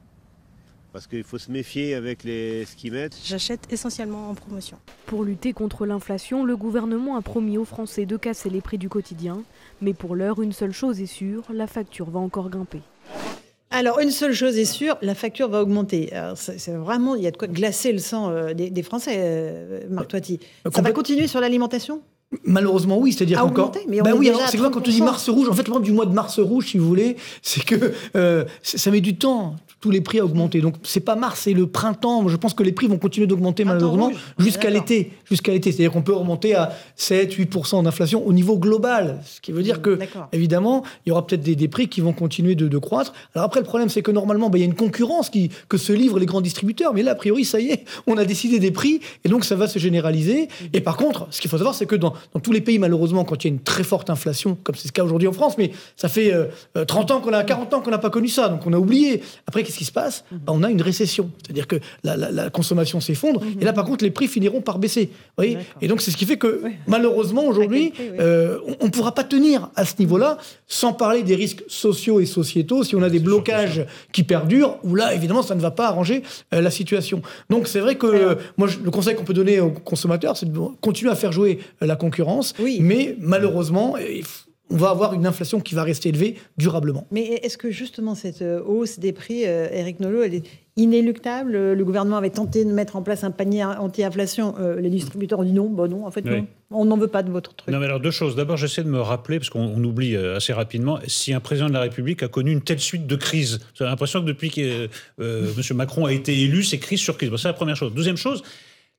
parce 0.93 1.07
qu'il 1.07 1.25
faut 1.25 1.37
se 1.37 1.51
méfier 1.51 1.93
avec 1.93 2.23
les, 2.23 2.63
ce 2.63 2.77
qu'ils 2.77 2.93
mettent. 2.93 3.17
J'achète 3.21 3.67
essentiellement 3.69 4.29
en 4.29 4.33
promotion. 4.33 4.77
Pour 5.05 5.25
lutter 5.25 5.51
contre 5.51 5.85
l'inflation, 5.85 6.45
le 6.45 6.55
gouvernement 6.55 7.17
a 7.17 7.21
promis 7.21 7.57
aux 7.57 7.65
Français 7.65 8.05
de 8.05 8.15
casser 8.15 8.49
les 8.49 8.61
prix 8.61 8.77
du 8.77 8.87
quotidien. 8.87 9.43
Mais 9.81 9.93
pour 9.93 10.15
l'heure, 10.15 10.41
une 10.41 10.53
seule 10.53 10.71
chose 10.71 11.01
est 11.01 11.05
sûre, 11.05 11.43
la 11.51 11.67
facture 11.67 12.09
va 12.09 12.21
encore 12.21 12.49
grimper. 12.49 12.81
Alors, 13.71 13.99
une 13.99 14.11
seule 14.11 14.31
chose 14.31 14.57
est 14.57 14.63
sûre, 14.63 14.97
la 15.01 15.15
facture 15.15 15.49
va 15.49 15.61
augmenter. 15.61 16.13
C'est 16.35 16.71
vraiment, 16.71 17.15
il 17.15 17.23
y 17.23 17.27
a 17.27 17.31
de 17.31 17.37
quoi 17.37 17.49
glacer 17.49 17.91
le 17.91 17.99
sang 17.99 18.29
euh, 18.29 18.53
des, 18.53 18.83
Français, 18.83 19.15
euh, 19.17 19.81
Marc 19.89 20.07
Toiti. 20.07 20.39
Ça 20.71 20.81
va 20.81 20.93
continuer 20.93 21.27
sur 21.27 21.41
l'alimentation? 21.41 22.01
Malheureusement, 22.43 22.97
oui. 22.97 23.13
C'est-à-dire 23.13 23.39
qu'encore. 23.39 23.71
Mais 23.87 24.01
on 24.01 24.03
Ben 24.03 24.11
est 24.11 24.17
oui, 24.17 24.31
c'est 24.49 24.57
quand 24.57 24.75
on 24.75 24.79
dit 24.81 24.99
30%. 24.99 25.05
mars 25.05 25.29
rouge, 25.29 25.47
en 25.47 25.53
fait, 25.53 25.59
le 25.59 25.69
problème 25.71 25.85
du 25.85 25.93
mois 25.93 26.05
de 26.05 26.13
mars 26.13 26.39
rouge, 26.39 26.67
si 26.67 26.77
vous 26.77 26.87
voulez, 26.87 27.15
c'est 27.41 27.63
que 27.63 27.93
euh, 28.15 28.43
ça 28.61 28.91
met 28.91 29.01
du 29.01 29.15
temps. 29.15 29.55
Tous 29.79 29.91
les 29.91 30.01
prix 30.01 30.19
à 30.19 30.25
augmenter. 30.25 30.59
Donc, 30.59 30.73
c'est 30.81 31.01
pas 31.01 31.15
mars, 31.15 31.41
c'est 31.43 31.53
le 31.53 31.67
printemps. 31.67 32.27
Je 32.27 32.35
pense 32.35 32.55
que 32.55 32.63
les 32.63 32.71
prix 32.71 32.87
vont 32.87 32.97
continuer 32.97 33.27
d'augmenter 33.27 33.63
malheureusement 33.63 34.11
jusqu'à 34.39 34.71
l'été. 34.71 35.11
Jusqu'à 35.29 35.51
l'été. 35.51 35.71
C'est-à-dire 35.71 35.91
qu'on 35.91 36.01
peut 36.01 36.15
remonter 36.15 36.55
à 36.55 36.73
7-8% 36.97 37.83
d'inflation 37.83 38.25
au 38.25 38.33
niveau 38.33 38.57
global. 38.57 39.21
Ce 39.23 39.39
qui 39.39 39.51
veut 39.51 39.61
dire 39.61 39.83
que, 39.83 39.91
D'accord. 39.91 40.29
évidemment, 40.31 40.81
il 41.05 41.09
y 41.09 41.11
aura 41.11 41.27
peut-être 41.27 41.43
des, 41.43 41.55
des 41.55 41.67
prix 41.67 41.89
qui 41.89 42.01
vont 42.01 42.11
continuer 42.11 42.55
de, 42.55 42.67
de 42.67 42.77
croître. 42.79 43.13
Alors 43.35 43.45
après, 43.45 43.59
le 43.59 43.67
problème, 43.67 43.89
c'est 43.89 44.01
que 44.01 44.09
normalement, 44.09 44.49
ben, 44.49 44.57
il 44.57 44.61
y 44.61 44.63
a 44.63 44.67
une 44.67 44.73
concurrence 44.73 45.29
qui, 45.29 45.51
que 45.69 45.77
se 45.77 45.93
livrent 45.93 46.17
les 46.17 46.25
grands 46.25 46.41
distributeurs. 46.41 46.95
Mais 46.95 47.03
là, 47.03 47.11
a 47.11 47.15
priori, 47.15 47.45
ça 47.45 47.59
y 47.59 47.69
est, 47.69 47.85
on 48.07 48.17
a 48.17 48.25
décidé 48.25 48.57
des 48.57 48.71
prix 48.71 48.99
et 49.25 49.29
donc 49.29 49.45
ça 49.45 49.55
va 49.55 49.67
se 49.67 49.77
généraliser. 49.77 50.47
Et 50.73 50.81
par 50.81 50.97
contre, 50.97 51.27
ce 51.29 51.39
qu'il 51.39 51.51
faut 51.51 51.57
savoir, 51.57 51.75
c'est 51.75 51.85
que 51.85 51.95
dans, 51.95 52.15
dans 52.33 52.39
tous 52.39 52.51
les 52.51 52.61
pays, 52.61 52.79
malheureusement, 52.79 53.23
quand 53.23 53.43
il 53.43 53.47
y 53.47 53.49
a 53.51 53.53
une 53.53 53.59
très 53.61 53.83
forte 53.83 54.09
inflation, 54.09 54.57
comme 54.63 54.75
c'est 54.75 54.87
le 54.87 54.91
cas 54.91 55.03
aujourd'hui 55.03 55.27
en 55.27 55.33
France, 55.33 55.57
mais 55.57 55.71
ça 55.95 56.09
fait 56.09 56.33
euh, 56.33 56.45
euh, 56.77 56.85
30 56.85 57.11
ans 57.11 57.19
qu'on 57.21 57.33
a, 57.33 57.43
40 57.43 57.73
ans 57.73 57.81
qu'on 57.81 57.91
n'a 57.91 57.97
pas 57.97 58.09
connu 58.09 58.27
ça, 58.27 58.49
donc 58.49 58.61
on 58.65 58.73
a 58.73 58.77
oublié. 58.77 59.21
Après, 59.47 59.63
qu'est-ce 59.63 59.77
qui 59.77 59.85
se 59.85 59.91
passe? 59.91 60.23
Ben, 60.31 60.39
On 60.53 60.63
a 60.63 60.69
une 60.69 60.81
récession. 60.81 61.29
C'est-à-dire 61.43 61.67
que 61.67 61.77
la, 62.03 62.15
la- 62.17 62.31
la 62.31 62.49
consommation 62.49 62.99
s'effondre. 62.99 63.41
Et 63.59 63.63
là, 63.65 63.73
par 63.73 63.85
contre, 63.85 64.03
les 64.03 64.11
prix 64.11 64.27
finiront 64.27 64.61
par 64.61 64.79
baisser. 64.79 65.09
Voyez? 65.37 65.57
Et 65.81 65.87
donc, 65.87 66.01
c'est 66.01 66.11
ce 66.11 66.17
qui 66.17 66.25
fait 66.25 66.37
que, 66.37 66.61
malheureusement, 66.87 67.45
aujourd'hui, 67.45 67.93
euh, 68.19 68.59
on 68.81 68.85
ne 68.85 68.89
pourra 68.91 69.13
pas 69.13 69.23
tenir 69.23 69.69
à 69.75 69.85
ce 69.85 69.93
niveau-là, 69.99 70.37
sans 70.67 70.93
parler 70.93 71.23
des 71.23 71.35
risques 71.35 71.63
sociaux 71.67 72.19
et 72.19 72.25
sociétaux, 72.25 72.83
si 72.83 72.95
on 72.95 73.01
a 73.01 73.09
des 73.09 73.19
blocages 73.19 73.85
qui 74.11 74.23
perdurent, 74.23 74.77
où 74.83 74.95
là, 74.95 75.13
évidemment, 75.13 75.41
ça 75.43 75.55
ne 75.55 75.61
va 75.61 75.71
pas 75.71 75.87
arranger 75.87 76.23
euh, 76.53 76.61
la 76.61 76.71
situation. 76.71 77.21
Donc, 77.49 77.67
c'est 77.67 77.79
vrai 77.79 77.95
que 77.95 78.07
euh, 78.07 78.35
moi, 78.57 78.67
je- 78.67 78.79
le 78.79 78.91
conseil 78.91 79.15
qu'on 79.15 79.23
peut 79.23 79.33
donner 79.33 79.59
aux 79.59 79.71
consommateurs, 79.71 80.37
c'est 80.37 80.51
de 80.51 80.57
continuer 80.81 81.11
à 81.11 81.15
faire 81.15 81.31
jouer 81.31 81.59
euh, 81.81 81.85
la 81.85 81.95
concurrence, 82.07 82.53
mais 82.79 83.15
malheureusement, 83.19 83.95
euh, 83.97 84.21
on 84.69 84.75
va 84.75 84.89
avoir 84.89 85.13
une 85.13 85.25
inflation 85.25 85.61
qui 85.61 85.75
va 85.75 85.83
rester 85.83 86.09
élevée 86.09 86.35
durablement. 86.57 87.07
Mais 87.11 87.23
est-ce 87.43 87.57
que 87.57 87.71
justement 87.71 88.15
cette 88.15 88.41
euh, 88.41 88.61
hausse 88.65 88.99
des 88.99 89.13
prix, 89.13 89.43
euh, 89.45 89.67
Eric 89.71 90.01
Nolot, 90.01 90.23
elle 90.23 90.33
est 90.35 90.43
inéluctable 90.75 91.55
Euh, 91.55 91.73
Le 91.75 91.85
gouvernement 91.85 92.17
avait 92.17 92.29
tenté 92.41 92.65
de 92.65 92.71
mettre 92.71 92.95
en 92.97 93.01
place 93.01 93.23
un 93.23 93.31
panier 93.31 93.63
anti-inflation. 93.63 94.55
Euh, 94.59 94.81
les 94.81 94.89
distributeurs 94.89 95.39
ont 95.39 95.43
dit 95.45 95.53
non, 95.53 95.69
bon 95.69 95.89
non, 95.89 96.05
en 96.05 96.11
fait 96.11 96.23
Oui. 96.25 96.41
non, 96.41 96.47
on 96.81 96.85
n'en 96.85 96.97
veut 96.97 97.07
pas 97.07 97.23
de 97.23 97.31
votre 97.31 97.55
truc. 97.55 97.73
Non, 97.73 97.79
mais 97.79 97.85
alors 97.85 98.01
deux 98.01 98.11
choses. 98.11 98.35
D'abord, 98.35 98.57
j'essaie 98.57 98.83
de 98.83 98.89
me 98.89 98.99
rappeler, 98.99 99.39
parce 99.39 99.49
qu'on 99.49 99.61
on 99.77 99.81
oublie 99.83 100.15
euh, 100.15 100.35
assez 100.35 100.51
rapidement, 100.53 100.99
si 101.07 101.33
un 101.33 101.39
président 101.39 101.69
de 101.69 101.73
la 101.73 101.81
République 101.81 102.21
a 102.23 102.27
connu 102.27 102.51
une 102.51 102.61
telle 102.61 102.79
suite 102.81 103.07
de 103.07 103.15
crises. 103.15 103.59
J'ai 103.73 103.85
l'impression 103.85 104.19
que 104.21 104.25
depuis 104.27 104.49
que 104.51 104.61
euh, 104.61 104.87
euh, 105.21 105.47
M. 105.57 105.77
Macron 105.77 106.05
a 106.05 106.11
été 106.13 106.37
élu, 106.41 106.63
c'est 106.63 106.77
crise 106.77 106.99
sur 106.99 107.15
crise. 107.17 107.29
Bon, 107.29 107.37
c'est 107.37 107.47
la 107.47 107.53
première 107.53 107.77
chose. 107.77 107.93
Deuxième 107.93 108.17
chose, 108.17 108.43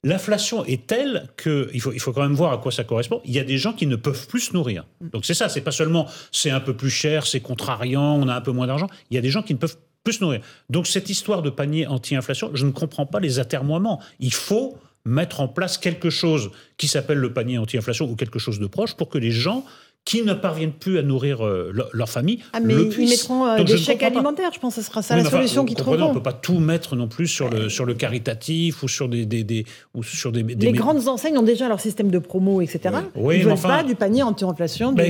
l'inflation 0.05 0.65
est 0.65 0.87
telle 0.87 1.29
qu'il 1.43 1.81
faut, 1.81 1.93
il 1.93 2.01
faut 2.01 2.13
quand 2.13 2.23
même 2.23 2.35
voir 2.35 2.53
à 2.53 2.59
quoi 2.59 2.71
ça 2.71 2.85
correspond. 2.85 3.21
Il 3.25 3.33
y 3.33 3.39
a 3.39 3.45
des 3.45 3.59
gens 3.59 3.73
qui 3.73 3.87
ne 3.87 3.97
peuvent 3.97 4.27
plus 4.29 4.41
se 4.41 4.53
nourrir. 4.53 4.87
Donc 5.01 5.25
c'est 5.25 5.35
ça, 5.35 5.49
c'est 5.49 5.61
pas 5.61 5.73
seulement 5.73 6.07
c'est 6.33 6.51
un 6.51 6.61
peu 6.61 6.75
plus 6.75 6.91
cher, 6.91 7.27
c'est 7.27 7.41
contrariant, 7.41 8.15
on 8.15 8.29
a 8.29 8.35
un 8.35 8.41
peu 8.41 8.53
moins 8.53 8.67
d'argent. 8.67 8.89
Il 9.11 9.15
y 9.15 9.19
a 9.19 9.21
des 9.21 9.31
gens 9.31 9.43
qui 9.43 9.55
ne 9.55 9.59
peuvent 9.59 9.77
plus 10.05 10.15
se 10.15 10.25
nourrir. 10.25 10.41
Donc 10.71 10.87
cette 10.87 11.11
histoire 11.11 11.43
de 11.43 11.51
panier 11.51 11.87
anti-inflation, 11.87 12.51
je 12.55 12.67
ne 12.67 12.71
comprends 12.71 13.07
pas 13.07 13.21
les 13.21 13.39
atermoiements. 13.39 14.01
Il 14.21 14.33
faut 14.33 14.79
mettre 15.05 15.41
en 15.41 15.49
place 15.49 15.79
quelque 15.79 16.11
chose 16.11 16.51
qui 16.77 16.87
s'appelle 16.87 17.19
le 17.19 17.33
panier 17.33 17.59
anti-inflation 17.59 18.09
ou 18.09 18.15
quelque 18.15 18.39
chose 18.39 18.59
de 18.59 18.67
proche 18.67 18.95
pour 18.95 19.09
que 19.09 19.19
les 19.19 19.31
gens 19.31 19.65
qui 20.09 20.23
ne 20.23 20.33
parviennent 20.33 20.73
plus 20.73 20.97
à 20.99 21.03
nourrir 21.03 21.45
euh, 21.47 21.71
leur, 21.75 21.91
leur 21.93 22.09
famille 22.09 22.39
Ah, 22.55 22.61
mais 22.61 22.73
le 22.73 22.91
ils 22.99 23.11
mettront 23.11 23.45
euh, 23.47 23.63
des 23.63 23.75
ne 23.75 23.77
chèques 23.79 24.03
alimentaires, 24.03 24.51
je 24.55 24.59
pense 24.59 24.75
que 24.77 24.81
ce 24.81 24.87
sera 24.87 25.03
ça 25.03 25.15
Oui, 25.17 25.21
la 25.21 25.27
enfin, 25.29 25.37
solution 25.37 25.61
vous 25.63 25.67
qu'ils 25.67 25.77
comprenez, 25.77 25.97
On 25.97 25.99
trouveront. 26.07 26.15
ne 26.15 26.19
peut 26.19 26.23
pas 26.23 26.33
tout 26.33 26.59
mettre 26.59 26.97
non 26.97 27.09
plus 27.09 27.27
sur 27.27 27.51
le, 27.51 27.69
sur 27.69 27.85
le 27.85 27.93
caritatif 27.93 28.83
ou 28.83 28.89
sur 28.89 29.07
des, 29.11 29.27
des, 29.27 29.45
des- 29.45 29.67
ou 29.95 30.03
sur 30.03 30.33
des, 30.33 30.43
des- 30.43 30.55
Les 30.67 30.73
grandes 30.73 31.07
enseignes 31.09 31.37
ont 31.37 31.43
déjà 31.43 31.69
leur 31.69 31.81
système 31.81 32.11
de 32.11 32.19
promo, 32.19 32.63
etc. 32.63 32.81
Oui, 33.17 33.35
Ils 33.35 33.39
mais 33.41 33.45
veulent 33.45 33.53
enfin- 33.53 33.69
pas 33.69 33.83
du 33.85 33.95
panier 33.97 34.23
anti-inflation 34.23 34.93
Bah, 34.93 35.03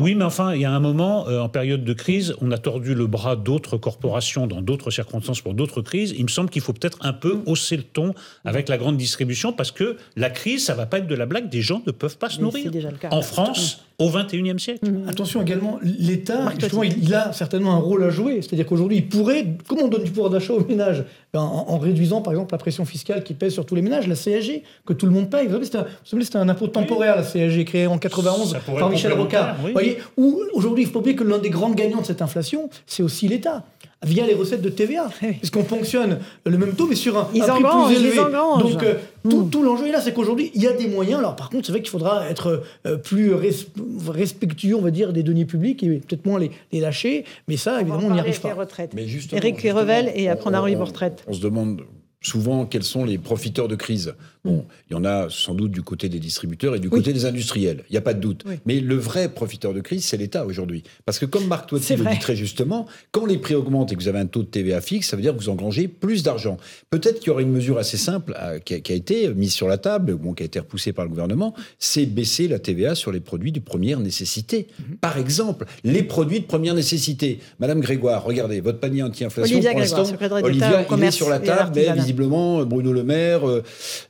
oui, 0.00 0.14
mais 0.14 0.24
enfin, 0.24 0.54
il 0.54 0.60
y 0.60 0.64
a 0.64 0.70
un 0.72 0.78
moment, 0.80 1.26
euh, 1.28 1.40
en 1.40 1.48
période 1.48 1.84
de 1.84 1.92
crise, 1.92 2.34
on 2.40 2.50
a 2.52 2.58
tordu 2.58 2.94
le 2.94 3.06
bras 3.08 3.34
d'autres 3.34 3.76
corporations 3.76 4.46
dans 4.46 4.62
d'autres 4.62 4.90
circonstances 4.92 5.40
pour 5.40 5.54
d'autres 5.54 5.82
crises. 5.82 6.14
Il 6.16 6.22
me 6.24 6.28
semble 6.28 6.48
qu'il 6.50 6.62
faut 6.62 6.72
peut-être 6.72 6.98
un 7.00 7.12
peu 7.12 7.34
Mm. 7.34 7.42
hausser 7.46 7.76
le 7.76 7.82
ton 7.82 8.14
avec 8.44 8.68
la 8.68 8.78
grande 8.78 8.96
distribution 8.96 9.52
parce 9.52 9.72
que 9.72 9.96
la 10.16 10.30
crise, 10.30 10.64
ça 10.64 10.74
va 10.74 10.86
pas 10.86 10.98
être 10.98 11.06
de 11.06 11.14
la 11.14 11.26
blague. 11.26 11.48
Des 11.48 11.62
gens 11.62 11.82
ne 11.86 11.92
peuvent 11.92 12.18
pas 12.18 12.30
se 12.30 12.40
nourrir. 12.40 12.64
c'est 12.64 12.70
déjà 12.70 12.90
le 12.90 12.96
cas. 12.98 13.08
En 13.10 13.22
France, 13.22 13.84
au 13.98 14.08
21e 14.12 14.58
siècle. 14.58 14.86
Attention 15.08 15.42
également, 15.42 15.78
l'État, 15.82 16.52
justement, 16.58 16.82
il, 16.82 17.02
il 17.02 17.14
a 17.14 17.32
certainement 17.32 17.72
un 17.72 17.78
rôle 17.78 18.04
à 18.04 18.10
jouer. 18.10 18.42
C'est-à-dire 18.42 18.66
qu'aujourd'hui, 18.66 18.98
il 18.98 19.08
pourrait, 19.08 19.46
comme 19.66 19.78
on 19.80 19.88
donne 19.88 20.04
du 20.04 20.10
pouvoir 20.10 20.30
d'achat 20.30 20.52
aux 20.52 20.64
ménages, 20.64 21.04
ben, 21.32 21.40
en, 21.40 21.66
en 21.70 21.78
réduisant 21.78 22.20
par 22.20 22.32
exemple 22.34 22.52
la 22.52 22.58
pression 22.58 22.84
fiscale 22.84 23.24
qui 23.24 23.34
pèse 23.34 23.52
sur 23.54 23.64
tous 23.64 23.74
les 23.74 23.82
ménages, 23.82 24.06
la 24.06 24.14
CAG, 24.16 24.62
que 24.86 24.92
tout 24.92 25.06
le 25.06 25.12
monde 25.12 25.30
paye. 25.30 25.46
Vous 25.46 25.52
savez, 25.54 25.64
c'était 25.64 25.78
un, 25.78 25.82
vous 25.82 25.88
savez, 26.04 26.24
c'était 26.24 26.36
un 26.38 26.48
impôt 26.48 26.68
temporaire, 26.68 27.16
la 27.16 27.22
CAG, 27.22 27.64
créé 27.64 27.86
en 27.86 27.98
91 27.98 28.52
Ça 28.52 28.60
pourrait 28.60 28.80
par 28.80 28.90
Michel 28.90 29.12
Rocard. 29.14 29.56
oui. 29.60 29.66
Vous 29.68 29.72
voyez, 29.72 29.98
où 30.16 30.40
aujourd'hui, 30.52 30.84
il 30.84 30.86
faut 30.86 30.92
pas 30.94 30.98
oublier 31.00 31.16
que 31.16 31.24
l'un 31.24 31.38
des 31.38 31.50
grands 31.50 31.70
gagnants 31.70 32.00
de 32.00 32.06
cette 32.06 32.22
inflation, 32.22 32.68
c'est 32.86 33.02
aussi 33.02 33.28
l'État 33.28 33.64
via 34.04 34.26
les 34.26 34.34
recettes 34.34 34.62
de 34.62 34.68
TVA, 34.68 35.08
puisqu'on 35.38 35.62
ponctionne 35.62 36.18
le 36.44 36.58
même 36.58 36.74
taux, 36.74 36.86
mais 36.88 36.94
sur 36.96 37.16
un, 37.18 37.28
Ils 37.34 37.42
un 37.42 37.46
prix 37.54 37.62
plus 37.62 37.94
ils 37.96 38.06
élevé. 38.06 38.18
engrangent. 38.18 38.62
Donc, 38.72 38.82
euh, 38.82 38.94
tout, 39.28 39.44
tout 39.50 39.62
l'enjeu 39.62 39.86
est 39.86 39.92
là, 39.92 40.00
c'est 40.00 40.12
qu'aujourd'hui, 40.12 40.50
il 40.54 40.62
y 40.62 40.66
a 40.66 40.72
des 40.72 40.88
moyens. 40.88 41.20
Alors, 41.20 41.36
par 41.36 41.50
contre, 41.50 41.66
c'est 41.66 41.72
vrai 41.72 41.80
qu'il 41.82 41.90
faudra 41.90 42.28
être 42.28 42.62
euh, 42.86 42.96
plus 42.96 43.32
res- 43.34 43.66
respectueux, 44.08 44.74
on 44.74 44.80
va 44.82 44.90
dire, 44.90 45.12
des 45.12 45.22
deniers 45.22 45.44
publics 45.44 45.82
et 45.82 45.88
peut-être 46.00 46.26
moins 46.26 46.38
les, 46.40 46.50
les 46.72 46.80
lâcher. 46.80 47.24
Mais 47.48 47.56
ça, 47.56 47.80
évidemment, 47.80 48.08
on 48.08 48.14
n'y 48.14 48.20
arrive 48.20 48.40
pas. 48.40 48.54
retraites. 48.54 48.92
Mais 48.94 49.06
justement, 49.06 49.40
Éric 49.40 49.56
justement, 49.60 49.80
Revel 49.80 50.12
et 50.14 50.28
après 50.28 50.50
on 50.50 50.52
on- 50.52 50.54
arrive 50.54 50.80
aux 50.80 50.84
retraites. 50.86 51.24
On 51.28 51.32
se 51.32 51.40
demande 51.40 51.82
souvent 52.22 52.66
quels 52.66 52.84
sont 52.84 53.04
les 53.04 53.18
profiteurs 53.18 53.68
de 53.68 53.76
crise. 53.76 54.14
Bon, 54.44 54.64
il 54.90 54.94
y 54.94 54.96
en 54.96 55.04
a 55.04 55.28
sans 55.30 55.54
doute 55.54 55.70
du 55.70 55.82
côté 55.82 56.08
des 56.08 56.18
distributeurs 56.18 56.74
et 56.74 56.80
du 56.80 56.90
côté 56.90 57.12
des 57.12 57.26
industriels, 57.26 57.84
il 57.88 57.92
n'y 57.92 57.98
a 57.98 58.02
pas 58.02 58.14
de 58.14 58.20
doute. 58.20 58.42
Oui. 58.46 58.54
Mais 58.66 58.80
le 58.80 58.96
vrai 58.96 59.28
profiteur 59.28 59.72
de 59.72 59.80
crise, 59.80 60.04
c'est 60.04 60.16
l'État 60.16 60.44
aujourd'hui. 60.46 60.82
Parce 61.04 61.20
que 61.20 61.26
comme 61.26 61.46
Marc 61.46 61.68
Toiti 61.68 61.94
le 61.94 62.04
dit 62.04 62.18
très 62.18 62.34
justement, 62.34 62.86
quand 63.12 63.26
les 63.26 63.38
prix 63.38 63.54
augmentent 63.54 63.92
et 63.92 63.96
que 63.96 64.00
vous 64.00 64.08
avez 64.08 64.18
un 64.18 64.26
taux 64.26 64.42
de 64.42 64.48
TVA 64.48 64.80
fixe, 64.80 65.08
ça 65.08 65.16
veut 65.16 65.22
dire 65.22 65.32
que 65.32 65.38
vous 65.38 65.48
engrangez 65.48 65.86
plus 65.86 66.24
d'argent. 66.24 66.56
Peut-être 66.90 67.20
qu'il 67.20 67.28
y 67.28 67.30
aurait 67.30 67.44
une 67.44 67.52
mesure 67.52 67.78
assez 67.78 67.96
simple 67.96 68.36
euh, 68.40 68.58
qui, 68.58 68.74
a, 68.74 68.80
qui 68.80 68.92
a 68.92 68.96
été 68.96 69.32
mise 69.32 69.52
sur 69.52 69.68
la 69.68 69.78
table, 69.78 70.14
bon, 70.16 70.34
qui 70.34 70.42
a 70.42 70.46
été 70.46 70.58
repoussée 70.58 70.92
par 70.92 71.04
le 71.04 71.10
gouvernement, 71.10 71.54
c'est 71.78 72.06
baisser 72.06 72.48
la 72.48 72.58
TVA 72.58 72.96
sur 72.96 73.12
les 73.12 73.20
produits 73.20 73.52
de 73.52 73.60
première 73.60 74.00
nécessité. 74.00 74.66
Mhm. 74.78 74.96
Par 74.96 75.18
exemple, 75.18 75.66
les 75.84 76.02
produits 76.02 76.40
de 76.40 76.46
première 76.46 76.74
nécessité. 76.74 77.38
Madame 77.60 77.80
Grégoire, 77.80 78.24
regardez, 78.24 78.60
votre 78.60 78.80
panier 78.80 79.04
anti-inflation, 79.04 79.60
pour 79.60 79.78
l'instant, 79.78 80.04
Olivia, 80.42 80.84
il 80.90 81.04
est 81.04 81.10
sur 81.12 81.28
la 81.28 81.38
table, 81.38 81.72
mais. 81.76 82.11
Visiblement, 82.12 82.64
Bruno 82.64 82.92
Le 82.92 83.02
Maire, 83.02 83.48
euh, 83.48 83.62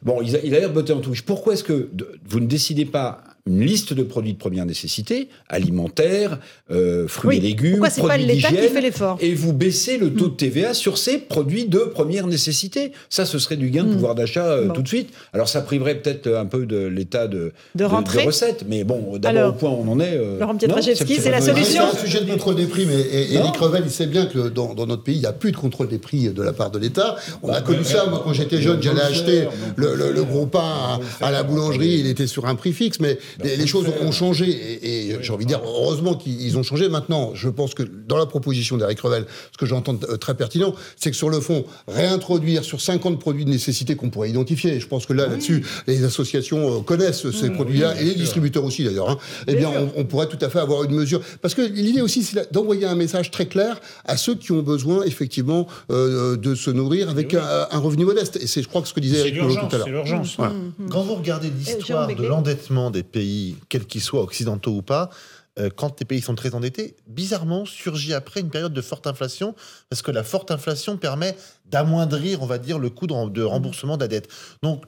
bon, 0.03 0.21
il 0.23 0.37
a, 0.37 0.41
l'air 0.41 0.69
de 0.69 0.75
botter 0.75 0.93
en 0.93 1.01
touche. 1.01 1.23
Pourquoi 1.23 1.55
est-ce 1.55 1.65
que 1.65 1.89
vous 2.29 2.41
ne 2.41 2.47
décidez 2.47 2.85
pas 2.85 3.23
une 3.47 3.61
liste 3.61 3.93
de 3.93 4.03
produits 4.05 4.35
de 4.35 4.39
première 4.39 4.67
nécessité, 4.67 5.29
alimentaires, 5.49 6.39
euh, 6.71 7.09
fruits 7.09 7.31
Oui. 7.31 7.37
et 7.39 7.41
légumes, 7.49 7.71
Pourquoi 7.73 7.91
c'est 7.91 8.01
pas 8.03 8.09
produits 8.11 8.27
l'État 8.27 8.49
qui 8.49 8.55
fait 8.69 8.81
l'effort 8.81 9.19
et 9.21 9.35
vous 9.35 9.53
baissez 9.53 9.99
le 9.99 10.13
taux 10.15 10.29
de 10.29 10.35
TVA 10.35 10.75
sur 10.75 10.97
ces 10.99 11.19
produits 11.19 11.65
de 11.67 11.79
première 11.81 12.27
nécessité 12.27 12.93
Ça, 13.11 13.27
ce 13.27 13.39
serait 13.39 13.57
du 13.57 13.71
gain 13.71 13.85
de 13.85 13.89
Hmm. 13.91 13.95
pouvoir 13.95 14.15
d'achat 14.15 14.47
euh, 14.47 14.67
Bon. 14.69 14.75
tout 14.75 14.83
de 14.83 14.89
suite. 14.89 15.11
Alors, 15.33 15.49
ça 15.49 15.61
priverait 15.61 15.97
peut-être 15.97 16.29
un 16.29 16.47
peu 16.47 16.67
de 16.67 16.87
l'État 16.87 17.27
de, 17.27 17.53
De 17.75 17.85
recettes, 17.85 18.65
mais 18.69 18.85
bon, 18.85 19.19
d'abord 19.19 19.29
Alors, 19.29 19.51
au 19.51 19.53
point 19.55 19.71
où 19.71 19.85
on 19.87 19.89
en 19.93 20.01
est. 20.01 20.17
euh, 20.17 20.39
Laurent 20.39 20.57
Pietraszewski, 20.57 21.17
c'est 21.17 21.31
la 21.31 21.41
solution 21.41 21.83
C'est 21.93 21.99
un 21.99 22.05
sujet 22.05 22.21
de 22.21 22.31
contrôle 22.31 22.55
des 22.55 22.67
prix, 22.67 22.87
mais 22.87 23.01
et- 23.01 23.35
Non. 23.35 23.41
Éric 23.41 23.57
Revel, 23.57 23.83
il 23.87 23.91
sait 23.91 24.07
bien 24.07 24.27
que 24.27 24.49
dans, 24.49 24.75
dans 24.75 24.87
notre 24.87 25.03
pays, 25.03 25.17
il 25.17 25.21
n'y 25.21 25.27
a 25.27 25.33
plus 25.33 25.51
de 25.53 25.57
contrôle 25.57 25.89
des 25.89 25.99
prix 25.99 26.29
de 26.29 26.43
la 26.43 26.53
part 26.53 26.71
de 26.71 26.79
l'État. 26.79 27.17
On 27.43 27.49
a 27.51 27.61
connu 27.61 27.83
ça, 27.85 28.07
moi, 28.07 28.23
quand 28.25 28.33
j'étais 28.33 28.63
jeune, 28.63 28.81
j'allais 28.83 29.01
acheter 29.03 29.49
le, 29.77 29.95
le- 29.97 30.13
le 30.13 30.25
gros 30.25 30.47
pain 30.47 31.01
à, 31.21 31.27
à 31.27 31.31
la 31.33 31.43
boulangerie, 31.43 31.99
il 32.01 32.07
était 32.07 32.27
sur 32.29 32.47
un 32.47 32.55
prix 32.55 32.73
fixe, 32.73 33.01
mais 33.01 33.19
les, 33.43 33.57
les 33.57 33.67
choses 33.67 33.87
ont 34.01 34.13
changé, 34.13 34.49
et, 34.49 35.09
et 35.11 35.23
j'ai 35.23 35.33
envie 35.33 35.45
de 35.45 35.49
dire, 35.49 35.61
heureusement 35.65 36.15
qu'ils 36.15 36.57
ont 36.59 36.63
changé. 36.63 36.89
Maintenant, 36.89 37.33
je 37.35 37.49
pense 37.49 37.75
que 37.75 37.83
dans 37.83 38.17
la 38.17 38.27
proposition 38.27 38.77
d'Éric 38.77 39.01
Revel, 39.01 39.27
ce 39.53 39.59
que 39.59 39.67
j'entends 39.67 39.99
euh, 40.09 40.17
très 40.17 40.35
pertinent, 40.35 40.75
c'est 40.97 41.11
que 41.11 41.17
sur 41.17 41.31
le 41.31 41.41
fond, 41.41 41.65
réintroduire 41.89 42.65
sur 42.65 42.81
50 42.81 43.19
produits 43.19 43.45
de 43.45 43.51
nécessité 43.51 43.97
qu'on 43.97 44.11
pourrait 44.11 44.31
identifier, 44.31 44.81
je 44.81 44.87
pense 44.87 45.07
que 45.07 45.13
là, 45.13 45.27
là-dessus, 45.27 45.65
les 45.87 46.05
associations 46.05 46.79
euh, 46.79 46.81
connaissent 46.81 47.31
ces 47.31 47.51
produits-là, 47.51 48.01
et 48.01 48.05
les 48.05 48.15
distributeurs 48.15 48.65
aussi 48.65 48.85
d'ailleurs, 48.85 49.11
hein, 49.11 49.19
eh 49.47 49.55
bien, 49.55 49.71
on, 49.71 50.01
on 50.01 50.05
pourrait 50.05 50.29
tout 50.29 50.39
à 50.41 50.49
fait 50.49 50.59
avoir 50.61 50.85
une 50.85 50.95
mesure. 50.95 51.21
Parce 51.41 51.55
que 51.55 51.63
l'idée 51.63 52.01
aussi, 52.03 52.23
c'est 52.23 52.53
d'envoyer 52.53 52.87
un 52.87 52.95
message 52.95 53.31
très 53.31 53.47
clair 53.47 53.81
à 54.05 54.17
ceux 54.17 54.35
qui 54.35 54.53
ont 54.53 54.63
besoin, 54.63 55.05
effectivement, 55.05 55.67
euh, 55.91 56.37
de 56.37 56.55
se 56.55 56.71
nourrir 56.71 57.09
avec 57.11 57.35
un, 57.35 57.67
un 57.71 57.79
revenu 57.79 58.05
modeste. 58.05 58.39
Et 58.41 58.47
c'est, 58.47 58.63
je 58.63 58.69
crois, 58.69 58.83
que 58.83 58.89
ce 58.89 58.95
que 58.95 59.01
disait 59.01 59.21
Eric 59.21 59.35
tout 59.35 59.47
à 59.47 59.79
l'heure. 59.79 59.85
c'est 59.85 59.91
l'urgence. 59.91 60.35
Voilà. 60.37 60.55
Quand 60.91 61.03
vous 61.03 61.15
regardez 61.15 61.51
l'histoire 61.51 62.09
Jérôme 62.09 62.15
de 62.15 62.27
l'endettement 62.29 62.91
des 62.91 63.03
pays, 63.03 63.22
quels 63.69 63.87
qu'ils 63.87 64.03
soient, 64.03 64.23
occidentaux 64.23 64.73
ou 64.73 64.83
pas, 64.83 65.11
euh, 65.59 65.69
quand 65.75 66.01
les 66.01 66.07
pays 66.07 66.23
sont 66.23 66.35
très 66.35 66.55
endettés, 66.55 66.97
bizarrement 67.07 67.67
surgit 67.67 68.15
après 68.15 68.41
une 68.41 68.49
période 68.51 68.73
de 68.73 68.81
forte 68.81 69.07
inflation, 69.07 69.55
parce 69.91 70.01
que 70.03 70.11
la 70.11 70.25
forte 70.25 70.51
inflation 70.51 70.97
permet 70.97 71.37
d'amoindrir, 71.67 72.43
on 72.43 72.47
va 72.47 72.59
dire, 72.59 72.79
le 72.79 72.89
coût 72.91 73.07
de, 73.07 73.13
rem- 73.13 73.31
de 73.33 73.43
remboursement 73.43 73.97
de 73.97 74.03
la 74.03 74.09
dette. 74.09 74.29
Donc, 74.63 74.85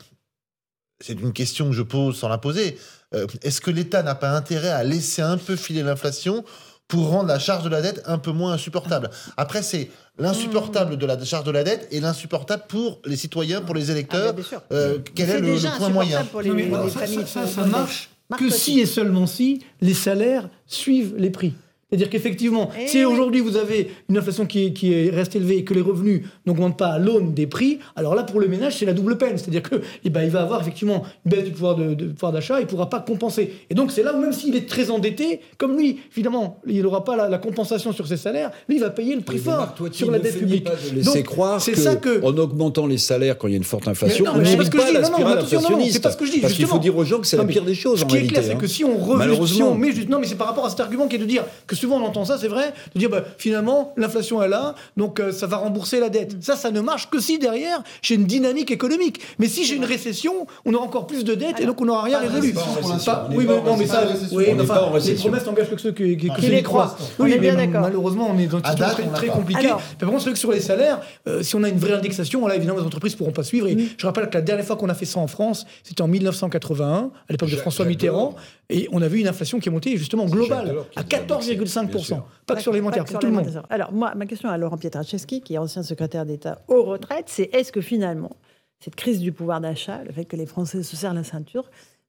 c'est 1.00 1.20
une 1.20 1.32
question 1.32 1.66
que 1.68 1.72
je 1.76 1.82
pose 1.82 2.16
sans 2.16 2.28
la 2.28 2.38
poser. 2.38 2.78
Euh, 3.14 3.26
Est-ce 3.42 3.60
que 3.60 3.70
l'État 3.70 4.02
n'a 4.02 4.14
pas 4.14 4.30
intérêt 4.30 4.70
à 4.70 4.84
laisser 4.84 5.22
un 5.22 5.36
peu 5.36 5.56
filer 5.56 5.82
l'inflation 5.82 6.44
pour 6.88 7.08
rendre 7.08 7.28
la 7.28 7.38
charge 7.38 7.64
de 7.64 7.68
la 7.68 7.82
dette 7.82 8.02
un 8.06 8.16
peu 8.18 8.30
moins 8.32 8.52
insupportable? 8.52 9.10
Après, 9.36 9.62
c'est 9.62 9.90
l'insupportable 10.18 10.96
de 10.96 11.04
la 11.06 11.22
charge 11.24 11.44
de 11.44 11.50
la 11.50 11.64
dette 11.64 11.88
et 11.90 12.00
l'insupportable 12.00 12.64
pour 12.68 13.00
les 13.04 13.16
citoyens, 13.16 13.60
pour 13.60 13.74
les 13.74 13.90
électeurs. 13.90 14.28
Ah, 14.30 14.32
bien 14.32 14.44
sûr. 14.44 14.62
Euh, 14.72 14.98
quel 15.14 15.28
est 15.30 15.40
le, 15.40 15.46
déjà 15.52 15.72
le 15.72 15.76
point 15.78 15.88
moyen? 15.90 16.20
insupportable 16.20 16.30
pour 16.30 16.40
les, 16.42 16.48
Non, 16.48 16.54
mais 16.54 16.62
les 16.62 16.68
voilà, 16.68 16.90
ça, 16.90 17.00
familles. 17.00 17.26
ça- 17.26 17.46
ça- 17.46 17.52
ça 17.54 17.66
marche 17.66 18.08
que 18.38 18.48
si 18.48 18.80
et 18.80 18.86
seulement 18.86 19.26
si 19.26 19.60
les 19.80 19.94
salaires 19.94 20.48
suivent 20.66 21.14
les 21.16 21.30
prix. 21.30 21.54
C'est-à-dire 21.94 22.10
qu'effectivement, 22.10 22.70
Eh 22.82 22.88
si 22.88 23.04
aujourd'hui 23.04 23.40
vous 23.40 23.56
avez 23.56 23.88
une 24.08 24.18
inflation 24.18 24.46
qui, 24.46 24.66
est, 24.66 24.72
qui 24.72 24.92
est- 24.92 25.10
reste 25.10 25.36
élevée 25.36 25.58
et 25.58 25.64
que 25.64 25.74
les 25.74 25.80
revenus 25.80 26.22
n'augmentent 26.44 26.76
pas 26.76 26.88
à 26.88 26.98
l'aune 26.98 27.34
des 27.34 27.46
prix, 27.46 27.78
alors 27.94 28.16
là 28.16 28.24
pour 28.24 28.40
le 28.40 28.48
ménage 28.48 28.76
c'est 28.78 28.84
la 28.84 28.92
double 28.94 29.16
peine. 29.16 29.38
C'est-à-dire 29.38 29.62
que 29.62 29.76
eh 30.04 30.10
ben, 30.10 30.22
il 30.24 30.30
va 30.30 30.42
avoir 30.42 30.60
effectivement 30.60 31.04
une 31.24 31.30
baisse 31.30 31.44
du 31.44 31.52
pouvoir 31.52 31.76
de, 31.76 31.94
de 31.94 32.06
pouvoir 32.06 32.32
d'achat, 32.32 32.58
il 32.58 32.64
ne 32.64 32.68
pourra 32.68 32.90
pas 32.90 32.98
compenser. 32.98 33.52
Et 33.70 33.74
donc 33.74 33.92
c'est 33.92 34.02
là 34.02 34.12
où 34.12 34.20
même 34.20 34.32
s'il 34.32 34.56
est 34.56 34.68
très 34.68 34.90
endetté, 34.90 35.38
comme 35.56 35.76
lui, 35.78 36.00
évidemment, 36.12 36.58
il 36.66 36.82
n'aura 36.82 37.04
pas 37.04 37.14
la, 37.14 37.28
la 37.28 37.38
compensation 37.38 37.92
sur 37.92 38.08
ses 38.08 38.16
salaires, 38.16 38.50
lui 38.68 38.76
il 38.76 38.80
va 38.80 38.90
payer 38.90 39.14
le 39.14 39.20
prix 39.22 39.38
fort 39.38 39.74
sur 39.92 40.10
la 40.10 40.18
dette 40.18 40.36
publique. 40.38 40.64
de 40.94 41.02
Donc, 41.02 41.22
croire 41.22 41.60
c'est 41.60 41.72
que, 41.72 41.78
ça 41.78 41.94
que 41.96 42.20
en 42.24 42.36
augmentant 42.38 42.86
les 42.88 42.98
salaires 42.98 43.38
quand 43.38 43.46
il 43.46 43.52
y 43.52 43.54
a 43.54 43.58
une 43.58 43.62
forte 43.64 43.86
inflation, 43.86 44.24
Mais 44.24 44.30
non, 44.32 44.36
on 44.36 44.42
mais 44.42 44.44
c'est 44.46 44.56
pas 44.56 44.64
ce 44.64 44.68
n'évite 44.68 44.72
que 44.72 44.78
je 44.78 44.82
pas 44.82 44.88
dis. 44.88 44.94
la 44.94 45.00
Non, 45.02 45.08
non, 45.08 45.14
spirale 45.14 45.38
attention, 45.38 45.56
non, 45.56 45.62
non, 45.62 45.66
inflationniste. 45.68 45.92
c'est 45.94 46.02
pas 46.02 46.10
ce 46.10 46.16
que 46.16 46.26
je 46.26 46.32
dis, 46.32 46.38
Parce 46.40 46.52
qu'il 46.54 46.64
faut 46.66 46.76
justement. 46.76 46.82
dire 46.82 46.96
aux 46.98 47.04
gens 47.04 47.18
que 47.20 47.26
c'est 47.26 47.36
la 47.36 47.44
pire 47.44 47.64
des 47.64 47.74
choses 47.74 48.00
Ce 48.00 48.04
en 48.04 48.08
qui 48.08 48.14
est 48.16 48.18
réalité. 48.20 48.40
clair, 48.40 48.46
c'est 48.52 48.58
que 48.58 48.66
si 48.66 48.84
on 48.84 48.96
remet, 48.96 49.12
si 49.12 49.18
Malheureusement. 49.18 49.70
on 49.70 49.74
met 49.76 49.92
juste- 49.92 50.08
non, 50.08 50.18
mais 50.18 50.26
c'est 50.26 50.34
par 50.36 50.46
rapport 50.48 50.66
à 50.66 50.70
cet 50.70 50.80
argument 50.80 51.06
qui 51.08 51.16
est 51.16 51.18
de 51.18 51.24
dire 51.24 51.44
que 51.66 51.76
souvent 51.84 52.00
on 52.00 52.06
entend 52.06 52.24
ça, 52.24 52.38
c'est 52.38 52.48
vrai, 52.48 52.72
de 52.94 52.98
dire 52.98 53.10
bah, 53.10 53.22
finalement 53.36 53.92
l'inflation 53.98 54.42
est 54.42 54.48
là, 54.48 54.74
donc 54.96 55.20
euh, 55.20 55.32
ça 55.32 55.46
va 55.46 55.58
rembourser 55.58 56.00
la 56.00 56.08
dette. 56.08 56.42
Ça, 56.42 56.56
ça 56.56 56.70
ne 56.70 56.80
marche 56.80 57.10
que 57.10 57.20
si 57.20 57.38
derrière 57.38 57.82
j'ai 58.00 58.14
une 58.14 58.24
dynamique 58.24 58.70
économique. 58.70 59.20
Mais 59.38 59.48
si 59.48 59.64
j'ai 59.64 59.76
une 59.76 59.84
récession, 59.84 60.46
on 60.64 60.72
aura 60.72 60.84
encore 60.84 61.06
plus 61.06 61.24
de 61.24 61.34
dettes 61.34 61.60
et 61.60 61.66
donc 61.66 61.80
on 61.82 61.84
n'aura 61.84 62.02
rien 62.02 62.20
résolu. 62.20 62.54
On 62.82 63.36
oui, 63.36 63.44
mais 63.46 63.60
non, 63.60 63.76
mais 63.76 63.86
ça, 63.86 64.08
oui, 64.32 64.46
On 64.50 64.60
enfin, 64.60 64.90
les 65.04 65.14
promesses 65.14 65.44
n'engagent 65.44 65.70
que 65.70 65.76
ceux 65.78 65.92
qui, 65.92 66.16
les 66.16 66.62
croient. 66.62 66.96
On 67.18 67.24
Oui, 67.24 67.32
est 67.32 67.34
mais 67.34 67.40
bien 67.40 67.56
d'accord. 67.56 67.82
malheureusement, 67.82 68.30
on 68.30 68.38
est 68.38 68.46
dans 68.46 68.58
une 68.58 68.64
situation 68.64 68.86
date, 68.86 68.94
très, 68.96 69.08
on 69.08 69.12
très 69.12 69.26
compliquée. 69.26 69.66
Alors- 69.66 69.82
Mais 69.92 69.98
par 69.98 70.08
contre, 70.08 70.20
c'est 70.22 70.30
vrai 70.30 70.32
que 70.34 70.38
sur 70.38 70.52
les 70.52 70.60
salaires, 70.60 71.00
euh, 71.28 71.42
si 71.42 71.54
on 71.54 71.62
a 71.64 71.68
une 71.68 71.78
vraie 71.78 71.92
indexation, 71.92 72.46
là, 72.46 72.56
évidemment, 72.56 72.78
les 72.80 72.86
entreprises 72.86 73.12
ne 73.12 73.18
pourront 73.18 73.32
pas 73.32 73.42
suivre. 73.42 73.66
Mm. 73.66 73.78
Et 73.78 73.88
je 73.98 74.06
rappelle 74.06 74.28
que 74.30 74.34
la 74.34 74.42
dernière 74.42 74.64
fois 74.64 74.76
qu'on 74.76 74.88
a 74.88 74.94
fait 74.94 75.04
ça 75.04 75.20
en 75.20 75.26
France, 75.26 75.66
c'était 75.82 76.00
en 76.02 76.08
1981, 76.08 77.10
à 77.28 77.32
l'époque 77.32 77.50
de 77.50 77.56
François 77.56 77.84
Mitterrand. 77.84 78.34
Et 78.70 78.88
on 78.92 79.02
a 79.02 79.08
vu 79.08 79.20
une 79.20 79.28
inflation 79.28 79.60
qui 79.60 79.68
est 79.68 79.72
montée 79.72 79.96
justement 79.98 80.24
globale 80.24 80.74
à 80.96 81.02
nous 81.02 81.18
a 81.20 81.26
annoncé, 81.26 81.54
bien 81.54 81.58
14,5%. 81.58 81.63
Sûr. 81.66 82.26
Pas 82.46 82.56
que 82.56 82.62
sur 82.62 82.72
l'alimentaire, 82.72 83.04
pour 83.04 83.10
sur 83.10 83.18
tout 83.18 83.26
le 83.26 83.32
monde. 83.32 83.62
Alors, 83.70 83.92
moi, 83.92 84.14
ma 84.14 84.26
question 84.26 84.48
à 84.48 84.58
Laurent 84.58 84.76
Pietraszewski, 84.76 85.40
qui 85.40 85.54
est 85.54 85.58
ancien 85.58 85.82
secrétaire 85.82 86.26
d'État 86.26 86.62
aux 86.68 86.82
retraites, 86.82 87.28
c'est 87.28 87.54
est-ce 87.54 87.72
que 87.72 87.80
finalement, 87.80 88.36
cette 88.80 88.96
crise 88.96 89.20
du 89.20 89.32
pouvoir 89.32 89.60
d'achat, 89.60 90.02
le 90.04 90.12
fait 90.12 90.24
que 90.24 90.36
les 90.36 90.46
Français 90.46 90.82
se 90.82 90.96
serrent 90.96 91.14
la 91.14 91.24
ceinture, 91.24 91.64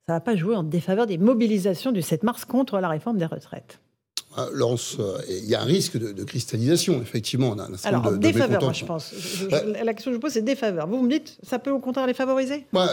ça 0.08 0.14
ne 0.14 0.18
va 0.18 0.22
pas 0.22 0.36
jouer 0.36 0.56
en 0.56 0.64
défaveur 0.64 1.08
des 1.08 1.18
mobilisations 1.18 1.92
du 1.92 2.02
7 2.02 2.24
mars 2.24 2.46
contre 2.46 2.80
la 2.80 2.90
réforme 2.90 3.18
des 3.18 3.26
retraites? 3.26 3.80
Laurence, 4.54 4.98
euh, 5.00 5.18
il 5.30 5.50
y 5.50 5.56
a 5.56 5.62
un 5.62 5.66
risque 5.66 5.98
de, 5.98 6.12
de 6.12 6.24
cristallisation, 6.24 7.02
effectivement. 7.02 7.54
On 7.56 7.60
a 7.60 7.64
un 7.64 7.78
certain 7.78 8.00
Alors, 8.00 8.12
de, 8.12 8.18
défaveur, 8.18 8.62
moi, 8.62 8.74
je 8.74 8.86
pense. 8.86 9.12
Je- 9.18 9.38
je- 9.40 9.46
Ouais. 9.46 9.84
La 9.84 9.94
question 9.94 10.12
que 10.12 10.16
je 10.18 10.22
pose, 10.22 10.32
c'est 10.34 10.44
défaveur. 10.44 10.88
Vous, 10.88 11.02
me 11.02 11.10
dites, 11.10 11.38
ça 11.48 11.60
peut 11.60 11.72
au 11.72 11.80
contraire 11.80 12.08
les 12.08 12.14
favoriser? 12.14 12.66
Moi, 12.74 12.90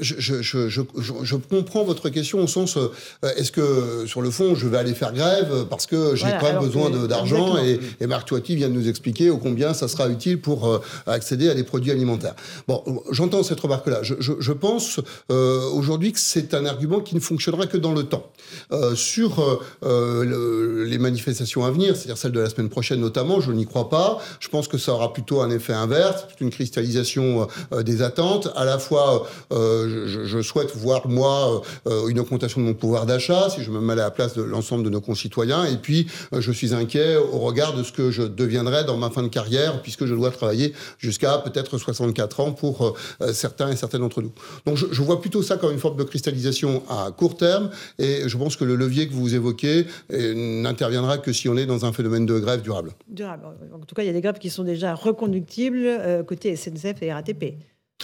je, 0.00 1.36
comprends 1.36 1.84
votre 1.84 2.08
question 2.08 2.42
au 2.42 2.46
sens, 2.46 2.76
euh, 2.76 2.88
est-ce 3.36 3.52
que 3.52 4.04
sur 4.06 4.22
le 4.22 4.30
fond, 4.30 4.54
je 4.54 4.66
vais 4.68 4.78
aller 4.78 4.94
faire 4.94 5.12
grève 5.12 5.66
parce 5.68 5.86
que 5.86 6.14
j'ai 6.14 6.24
Voilà, 6.24 6.38
quand 6.40 6.52
même 6.52 6.62
besoin 6.62 6.90
d'argent 7.06 7.56
et, 7.58 8.06
Marc 8.06 8.28
Toiti 8.28 8.56
vient 8.56 8.68
de 8.68 8.74
nous 8.74 8.88
expliquer 8.88 9.30
au 9.30 9.38
combien 9.38 9.72
ça 9.72 9.86
sera 9.86 10.08
utile 10.08 10.40
pour 10.40 10.66
euh, 10.66 10.80
accéder 11.06 11.48
à 11.48 11.54
des 11.54 11.62
produits 11.62 11.92
alimentaires. 11.92 12.34
Bon, 12.66 12.82
j'entends 13.12 13.42
cette 13.44 13.60
remarque-là. 13.60 14.00
Je, 14.02 14.52
pense 14.52 15.00
euh, 15.30 15.60
aujourd'hui 15.70 16.12
que 16.12 16.18
c'est 16.18 16.54
un 16.54 16.66
argument 16.66 17.00
qui 17.00 17.14
ne 17.14 17.20
fonctionnera 17.20 17.66
que 17.66 17.76
dans 17.76 17.92
le 17.92 18.02
temps. 18.04 18.26
Euh, 18.72 18.96
sur 18.96 19.38
euh, 19.40 19.60
euh, 19.84 20.24
le- 20.24 20.79
les 20.84 20.98
manifestations 20.98 21.64
à 21.64 21.70
venir, 21.70 21.96
c'est-à-dire 21.96 22.18
celles 22.18 22.32
de 22.32 22.40
la 22.40 22.50
semaine 22.50 22.68
prochaine 22.68 23.00
notamment, 23.00 23.40
je 23.40 23.52
n'y 23.52 23.66
crois 23.66 23.88
pas. 23.88 24.18
Je 24.40 24.48
pense 24.48 24.68
que 24.68 24.78
ça 24.78 24.92
aura 24.92 25.12
plutôt 25.12 25.40
un 25.40 25.50
effet 25.50 25.72
inverse, 25.72 26.26
une 26.40 26.50
cristallisation 26.50 27.48
euh, 27.72 27.82
des 27.82 28.02
attentes. 28.02 28.48
À 28.56 28.64
la 28.64 28.78
fois, 28.78 29.26
euh, 29.52 30.06
je, 30.06 30.42
souhaite 30.42 30.74
voir, 30.74 31.08
moi, 31.08 31.62
euh, 31.86 32.08
une 32.08 32.18
augmentation 32.18 32.60
de 32.60 32.66
mon 32.66 32.74
pouvoir 32.74 33.06
d'achat, 33.06 33.48
si 33.50 33.62
je 33.62 33.70
me 33.70 33.80
mets 33.80 33.92
à 33.92 33.96
la 33.96 34.10
place 34.10 34.34
de 34.34 34.42
l'ensemble 34.42 34.84
de 34.84 34.90
nos 34.90 35.00
concitoyens. 35.00 35.64
Et 35.64 35.76
puis, 35.76 36.06
euh, 36.32 36.40
je 36.40 36.52
suis 36.52 36.74
inquiet 36.74 37.16
au 37.16 37.38
regard 37.38 37.74
de 37.74 37.82
ce 37.82 37.92
que 37.92 38.10
je 38.10 38.22
deviendrai 38.22 38.84
dans 38.84 38.96
ma 38.96 39.10
fin 39.10 39.22
de 39.22 39.28
carrière, 39.28 39.82
puisque 39.82 40.06
je 40.06 40.14
dois 40.14 40.30
travailler 40.30 40.72
jusqu'à 40.98 41.38
peut-être 41.38 41.78
64 41.78 42.40
ans 42.40 42.52
pour 42.52 42.96
euh, 43.20 43.32
certains 43.32 43.70
et 43.70 43.76
certaines 43.76 44.00
d'entre 44.00 44.22
nous. 44.22 44.32
Donc, 44.66 44.76
je, 44.76 44.86
je 44.90 45.02
vois 45.02 45.20
plutôt 45.20 45.42
ça 45.42 45.56
comme 45.56 45.72
une 45.72 45.78
forme 45.78 45.96
de 45.96 46.04
cristallisation 46.04 46.82
à 46.88 47.10
court 47.10 47.36
terme. 47.36 47.70
Et 47.98 48.28
je 48.28 48.36
pense 48.36 48.56
que 48.56 48.64
le 48.64 48.76
levier 48.76 49.08
que 49.08 49.12
vous 49.12 49.34
évoquez 49.34 49.86
euh, 50.12 50.62
n'interviendra 50.70 51.18
que 51.18 51.32
si 51.32 51.48
on 51.48 51.56
est 51.56 51.66
dans 51.66 51.84
un 51.84 51.92
phénomène 51.92 52.26
de 52.26 52.38
grève 52.38 52.62
durable. 52.62 52.92
Durable. 53.08 53.44
En 53.72 53.78
tout 53.80 53.94
cas, 53.94 54.02
il 54.02 54.06
y 54.06 54.10
a 54.10 54.12
des 54.12 54.20
grèves 54.20 54.38
qui 54.38 54.50
sont 54.50 54.64
déjà 54.64 54.94
reconductibles 54.94 55.84
euh, 55.86 56.22
côté 56.22 56.56
SNCF 56.56 57.02
et 57.02 57.12
RATP. 57.12 57.54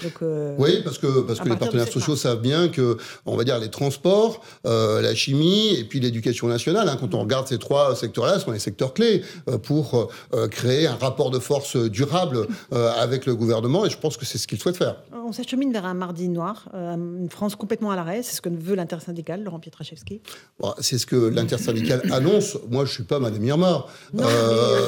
Donc, 0.02 0.12
euh, 0.22 0.54
Oui, 0.58 0.80
parce 0.84 0.98
que, 0.98 1.20
parce 1.22 1.40
que 1.40 1.48
les 1.48 1.56
partenaires 1.56 1.88
sociaux 1.88 2.16
savent 2.16 2.40
bien 2.40 2.68
que, 2.68 2.96
on 3.24 3.36
va 3.36 3.44
dire, 3.44 3.58
les 3.58 3.70
transports, 3.70 4.42
euh, 4.66 5.00
la 5.00 5.14
chimie 5.14 5.74
et 5.74 5.84
puis 5.84 6.00
l'éducation 6.00 6.48
nationale, 6.48 6.88
hein, 6.88 6.96
quand 7.00 7.14
on 7.14 7.20
regarde 7.20 7.46
ces 7.48 7.58
trois 7.58 7.96
secteurs-là, 7.96 8.38
ce 8.38 8.44
sont 8.44 8.50
les 8.52 8.58
secteurs 8.58 8.92
clés 8.94 9.22
euh, 9.48 9.58
pour 9.58 10.10
créer 10.50 10.86
un 10.86 10.96
rapport 10.96 11.30
de 11.30 11.38
force 11.38 11.76
durable 11.76 12.46
avec 12.72 13.26
le 13.26 13.34
gouvernement 13.34 13.86
et 13.86 13.90
je 13.90 13.98
pense 13.98 14.16
que 14.16 14.24
c'est 14.26 14.38
ce 14.38 14.46
qu'ils 14.46 14.60
souhaitent 14.60 14.76
faire. 14.76 14.96
On 15.26 15.32
s'achemine 15.32 15.72
vers 15.72 15.84
un 15.86 15.94
mardi 15.94 16.28
noir, 16.28 16.68
une 16.74 17.28
France 17.30 17.56
complètement 17.56 17.90
à 17.90 17.96
l'arrêt. 17.96 18.22
C'est 18.22 18.36
ce 18.36 18.40
que 18.40 18.48
veut 18.48 18.74
l'intersyndicale, 18.76 19.42
Laurent 19.42 19.58
Pietraszewski. 19.58 20.20
Bon, 20.60 20.72
c'est 20.80 20.98
ce 20.98 21.06
que 21.06 21.16
l'intersyndicale 21.16 22.02
annonce. 22.12 22.58
Moi, 22.70 22.84
je 22.84 22.92
suis 22.92 23.02
pas 23.02 23.18
Madame 23.18 23.44
Irma. 23.44 23.86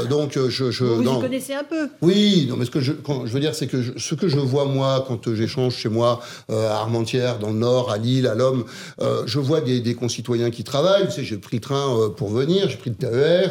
Donc, 0.08 0.38
je. 0.48 0.70
je 0.70 0.84
Vous 0.84 1.02
non. 1.02 1.18
y 1.18 1.22
connaissez 1.22 1.54
un 1.54 1.64
peu. 1.64 1.88
Oui, 2.02 2.46
non, 2.48 2.56
mais 2.56 2.64
ce 2.64 2.70
que 2.70 2.80
je, 2.80 2.92
quand, 2.92 3.26
je 3.26 3.32
veux 3.32 3.40
dire, 3.40 3.54
c'est 3.54 3.66
que 3.66 3.82
je- 3.82 3.92
ce 3.98 4.14
que 4.14 4.28
je 4.28 4.38
vois 4.38 4.64
moi 4.64 4.97
quand 5.06 5.34
j'échange 5.34 5.76
chez 5.76 5.88
moi 5.88 6.20
euh, 6.50 6.70
à 6.70 6.76
Armentières, 6.76 7.38
dans 7.38 7.50
le 7.50 7.58
Nord, 7.58 7.90
à 7.90 7.98
Lille, 7.98 8.26
à 8.26 8.34
l'Homme, 8.34 8.64
euh, 9.00 9.22
je 9.26 9.38
vois 9.38 9.60
des, 9.60 9.94
concitoyens 9.94 10.50
qui 10.50 10.64
travaillent. 10.64 11.08
J'ai 11.16 11.38
pris 11.38 11.56
le 11.56 11.60
train 11.62 11.96
euh, 11.98 12.08
pour 12.08 12.30
venir, 12.30 12.68
j'ai 12.68 12.76
pris 12.76 12.90
le 12.90 12.96
TER, 12.96 13.50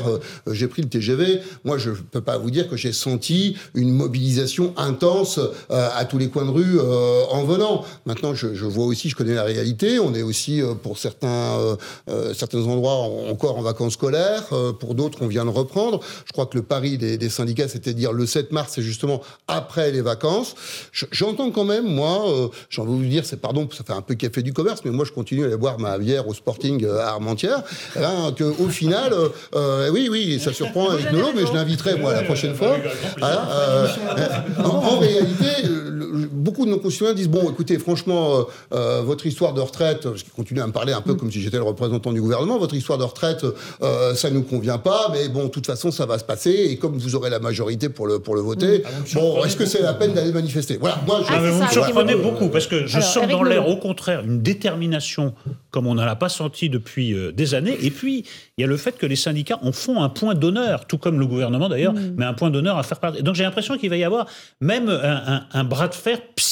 j'ai 0.51 0.67
pris 0.67 0.81
le 0.81 0.89
TGV. 0.89 1.41
Moi, 1.65 1.77
je 1.77 1.91
peux 1.91 2.21
pas 2.21 2.37
vous 2.37 2.51
dire 2.51 2.69
que 2.69 2.77
j'ai 2.77 2.93
senti 2.93 3.57
une 3.73 3.91
mobilisation 3.91 4.73
intense 4.77 5.39
à 5.69 6.05
tous 6.05 6.17
les 6.17 6.29
coins 6.29 6.45
de 6.45 6.51
rue 6.51 6.79
en 6.79 7.43
venant. 7.43 7.83
Maintenant, 8.05 8.33
je, 8.33 8.47
vois 8.65 8.85
aussi, 8.85 9.09
je 9.09 9.15
connais 9.15 9.33
la 9.35 9.43
réalité. 9.43 9.99
On 9.99 10.13
est 10.13 10.21
aussi 10.21 10.61
pour 10.83 10.97
certains 10.97 11.77
certains 12.33 12.61
endroits 12.63 12.93
en- 12.95 13.29
encore 13.29 13.57
en 13.57 13.61
vacances 13.61 13.93
scolaires. 13.93 14.45
Pour 14.79 14.95
d'autres, 14.95 15.19
on 15.21 15.27
vient 15.27 15.45
de 15.45 15.49
reprendre. 15.49 15.99
Je 16.25 16.31
crois 16.31 16.45
que 16.45 16.57
le 16.57 16.63
pari 16.63 16.97
des, 16.97 17.17
des 17.17 17.29
syndicats, 17.29 17.67
c'était 17.67 17.93
de 17.93 17.99
dire 17.99 18.13
le 18.13 18.25
7 18.25 18.51
mars, 18.51 18.73
c'est 18.75 18.81
justement 18.81 19.21
après 19.47 19.91
les 19.91 20.01
vacances. 20.01 20.55
Je- 20.91 21.05
J'entends 21.37 21.51
quand 21.51 21.65
même, 21.65 21.85
moi, 21.85 22.27
euh, 22.29 22.47
j'ai 22.69 22.81
envie 22.81 22.93
de 22.93 22.97
vous 22.97 23.09
dire, 23.09 23.23
c'est 23.23 23.39
pardon, 23.39 23.69
ça 23.71 23.83
fait 23.83 23.93
un 23.93 24.01
peu 24.01 24.15
café 24.15 24.41
du 24.41 24.53
commerce, 24.53 24.81
mais 24.83 24.89
moi, 24.89 25.05
je 25.05 25.11
continue 25.11 25.43
à 25.43 25.47
aller 25.47 25.57
boire 25.57 25.77
ma 25.77 25.95
bière 25.99 26.27
au 26.27 26.33
Sporting 26.33 26.83
euh, 26.83 26.99
à 26.99 27.09
Armentières. 27.09 27.61
Hein, 27.95 28.33
que, 28.35 28.43
au 28.43 28.69
final, 28.69 29.13
euh, 29.13 29.29
euh, 29.55 29.89
oui, 29.91 30.07
oui, 30.09 30.39
ça 30.39 30.51
surprend 30.51 30.89
avec 30.89 31.11
Nolo, 31.11 31.27
mais 31.35 31.45
je 31.45 31.53
l'inviterai, 31.53 31.95
moi, 31.97 32.11
la 32.13 32.23
prochaine 32.23 32.55
fois. 32.55 32.77
Voilà, 33.19 33.47
euh, 33.51 33.87
en, 34.63 34.67
en 34.69 34.97
réalité, 34.97 35.45
beaucoup 36.57 36.65
de 36.65 36.71
nos 36.71 36.79
concitoyens 36.79 37.13
disent 37.13 37.29
bon, 37.29 37.49
écoutez, 37.51 37.77
franchement, 37.77 38.39
euh, 38.39 38.43
euh, 38.73 39.01
votre 39.03 39.27
histoire 39.27 39.53
de 39.53 39.61
retraite, 39.61 40.01
parce 40.03 40.23
qu'ils 40.23 40.33
continuent 40.33 40.61
à 40.61 40.67
me 40.67 40.71
parler 40.71 40.91
un 40.91 41.01
peu 41.01 41.13
comme 41.13 41.31
si 41.31 41.39
j'étais 41.39 41.57
le 41.57 41.63
représentant 41.63 42.11
du 42.11 42.19
gouvernement, 42.21 42.57
votre 42.57 42.73
histoire 42.73 42.97
de 42.97 43.03
retraite, 43.03 43.45
euh, 43.83 44.15
ça 44.15 44.31
nous 44.31 44.41
convient 44.41 44.79
pas, 44.79 45.09
mais 45.13 45.29
bon, 45.29 45.43
de 45.45 45.49
toute 45.49 45.67
façon, 45.67 45.91
ça 45.91 46.07
va 46.07 46.17
se 46.17 46.23
passer, 46.23 46.49
et 46.51 46.77
comme 46.77 46.97
vous 46.97 47.15
aurez 47.15 47.29
la 47.29 47.37
majorité 47.39 47.89
pour 47.89 48.07
le, 48.07 48.17
pour 48.19 48.33
le 48.35 48.41
voter, 48.41 48.81
bon, 49.13 49.43
est-ce 49.45 49.55
que 49.55 49.65
c'est 49.67 49.83
la 49.83 49.93
peine 49.93 50.13
d'aller 50.13 50.31
manifester? 50.31 50.77
Voilà, 50.79 50.99
moi, 51.05 51.21
je. 51.27 51.31
Ah, 51.31 51.39
vous 51.39 51.63
me 51.63 51.67
surprenez 51.69 52.15
beaucoup 52.15 52.47
parce 52.49 52.65
que 52.65 52.87
je 52.87 52.97
Alors, 52.97 53.07
sens 53.07 53.27
dans 53.27 53.43
l'air, 53.43 53.67
au 53.67 53.77
contraire, 53.77 54.23
une 54.25 54.41
détermination 54.41 55.33
comme 55.69 55.85
on 55.85 55.93
n'en 55.95 56.03
a 56.03 56.15
pas 56.15 56.29
senti 56.29 56.69
depuis 56.71 57.13
euh, 57.13 57.31
des 57.31 57.53
années. 57.53 57.77
Et 57.83 57.91
puis, 57.91 58.23
il 58.57 58.61
y 58.61 58.63
a 58.63 58.67
le 58.67 58.77
fait 58.77 58.97
que 58.97 59.05
les 59.05 59.15
syndicats 59.15 59.59
en 59.61 59.71
font 59.71 60.01
un 60.01 60.09
point 60.09 60.33
d'honneur, 60.33 60.85
tout 60.87 60.97
comme 60.97 61.19
le 61.19 61.27
gouvernement 61.27 61.69
d'ailleurs, 61.69 61.93
mais 62.17 62.25
un 62.25 62.33
point 62.33 62.49
d'honneur 62.49 62.77
à 62.79 62.83
faire 62.83 62.99
partie. 62.99 63.21
Donc 63.21 63.35
j'ai 63.35 63.43
l'impression 63.43 63.77
qu'il 63.77 63.89
va 63.91 63.97
y 63.97 64.03
avoir 64.03 64.25
même 64.59 64.89
un, 64.89 65.21
un- 65.35 65.43
un 65.53 65.63
bras 65.63 65.87
de 65.87 65.93
fer 65.93 66.19
psychologique 66.35 66.46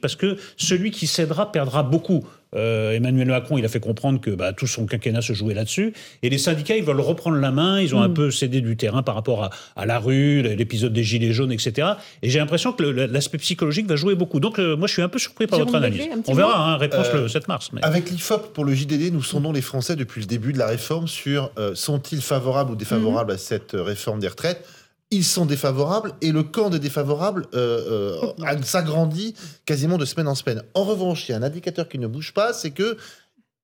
parce 0.00 0.16
que 0.16 0.36
celui 0.56 0.90
qui 0.90 1.06
cédera 1.06 1.52
perdra 1.52 1.82
beaucoup. 1.82 2.24
Euh, 2.56 2.92
Emmanuel 2.92 3.28
Macron, 3.28 3.58
il 3.58 3.64
a 3.66 3.68
fait 3.68 3.78
comprendre 3.80 4.22
que 4.22 4.30
bah, 4.30 4.54
tout 4.54 4.66
son 4.66 4.86
quinquennat 4.86 5.20
se 5.20 5.34
jouait 5.34 5.52
là-dessus. 5.52 5.92
Et 6.22 6.30
les 6.30 6.38
syndicats, 6.38 6.76
ils 6.78 6.82
veulent 6.82 6.98
reprendre 7.00 7.36
la 7.36 7.50
main. 7.50 7.78
Ils 7.78 7.94
ont 7.94 8.00
un 8.00 8.08
peu 8.08 8.30
cédé 8.30 8.62
du 8.62 8.74
terrain 8.74 9.02
par 9.02 9.14
rapport 9.16 9.44
à, 9.44 9.50
à 9.76 9.84
la 9.84 9.98
rue, 9.98 10.40
l'épisode 10.42 10.94
des 10.94 11.04
Gilets 11.04 11.32
jaunes, 11.34 11.52
etc. 11.52 11.88
Et 12.22 12.30
j'ai 12.30 12.38
l'impression 12.38 12.72
que 12.72 12.82
l'aspect 12.82 13.36
psychologique 13.36 13.86
va 13.86 13.96
jouer 13.96 14.14
beaucoup. 14.14 14.40
Donc, 14.40 14.58
euh, 14.58 14.76
moi, 14.76 14.88
je 14.88 14.94
suis 14.94 15.02
un 15.02 15.10
peu 15.10 15.18
surpris 15.18 15.46
par 15.46 15.58
Jérôme 15.58 15.72
votre 15.74 15.84
analyse. 15.84 16.08
On 16.26 16.32
verra, 16.32 16.72
hein, 16.72 16.76
réponse 16.78 17.08
Euh, 17.12 17.22
le 17.24 17.28
7 17.28 17.48
mars. 17.48 17.68
mais- 17.74 17.84
Avec 17.84 18.10
l'IFOP 18.10 18.54
pour 18.54 18.64
le 18.64 18.72
JDD, 18.72 19.12
nous 19.12 19.22
sondons 19.22 19.52
les 19.52 19.60
Français 19.60 19.94
depuis 19.94 20.22
le 20.22 20.26
début 20.26 20.54
de 20.54 20.58
la 20.58 20.68
réforme 20.68 21.06
sur 21.06 21.50
euh, 21.58 21.74
sont-ils 21.74 22.22
favorables 22.22 22.70
ou 22.72 22.76
défavorables 22.76 23.32
à 23.32 23.36
cette 23.38 23.74
euh, 23.74 23.82
réforme 23.82 24.20
des 24.20 24.28
retraites 24.28 24.64
ils 25.10 25.24
sont 25.24 25.46
défavorables 25.46 26.12
et 26.20 26.32
le 26.32 26.42
camp 26.42 26.70
des 26.70 26.78
défavorables 26.78 27.46
euh, 27.54 28.32
euh, 28.38 28.56
s'agrandit 28.62 29.34
quasiment 29.64 29.98
de 29.98 30.04
semaine 30.04 30.28
en 30.28 30.34
semaine. 30.34 30.62
En 30.74 30.84
revanche, 30.84 31.28
il 31.28 31.32
y 31.32 31.34
a 31.34 31.38
un 31.38 31.42
indicateur 31.42 31.88
qui 31.88 31.98
ne 31.98 32.06
bouge 32.06 32.34
pas, 32.34 32.52
c'est 32.52 32.70
que 32.70 32.96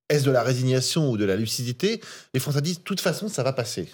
est-ce 0.08 0.24
de 0.24 0.30
la 0.30 0.42
résignation 0.42 1.10
ou 1.10 1.16
de 1.16 1.24
la 1.24 1.36
lucidité 1.36 2.00
Les 2.34 2.40
Français 2.40 2.60
disent 2.60 2.78
de 2.78 2.84
toute 2.84 3.00
façon 3.00 3.28
ça 3.28 3.42
va 3.42 3.52
passer. 3.52 3.88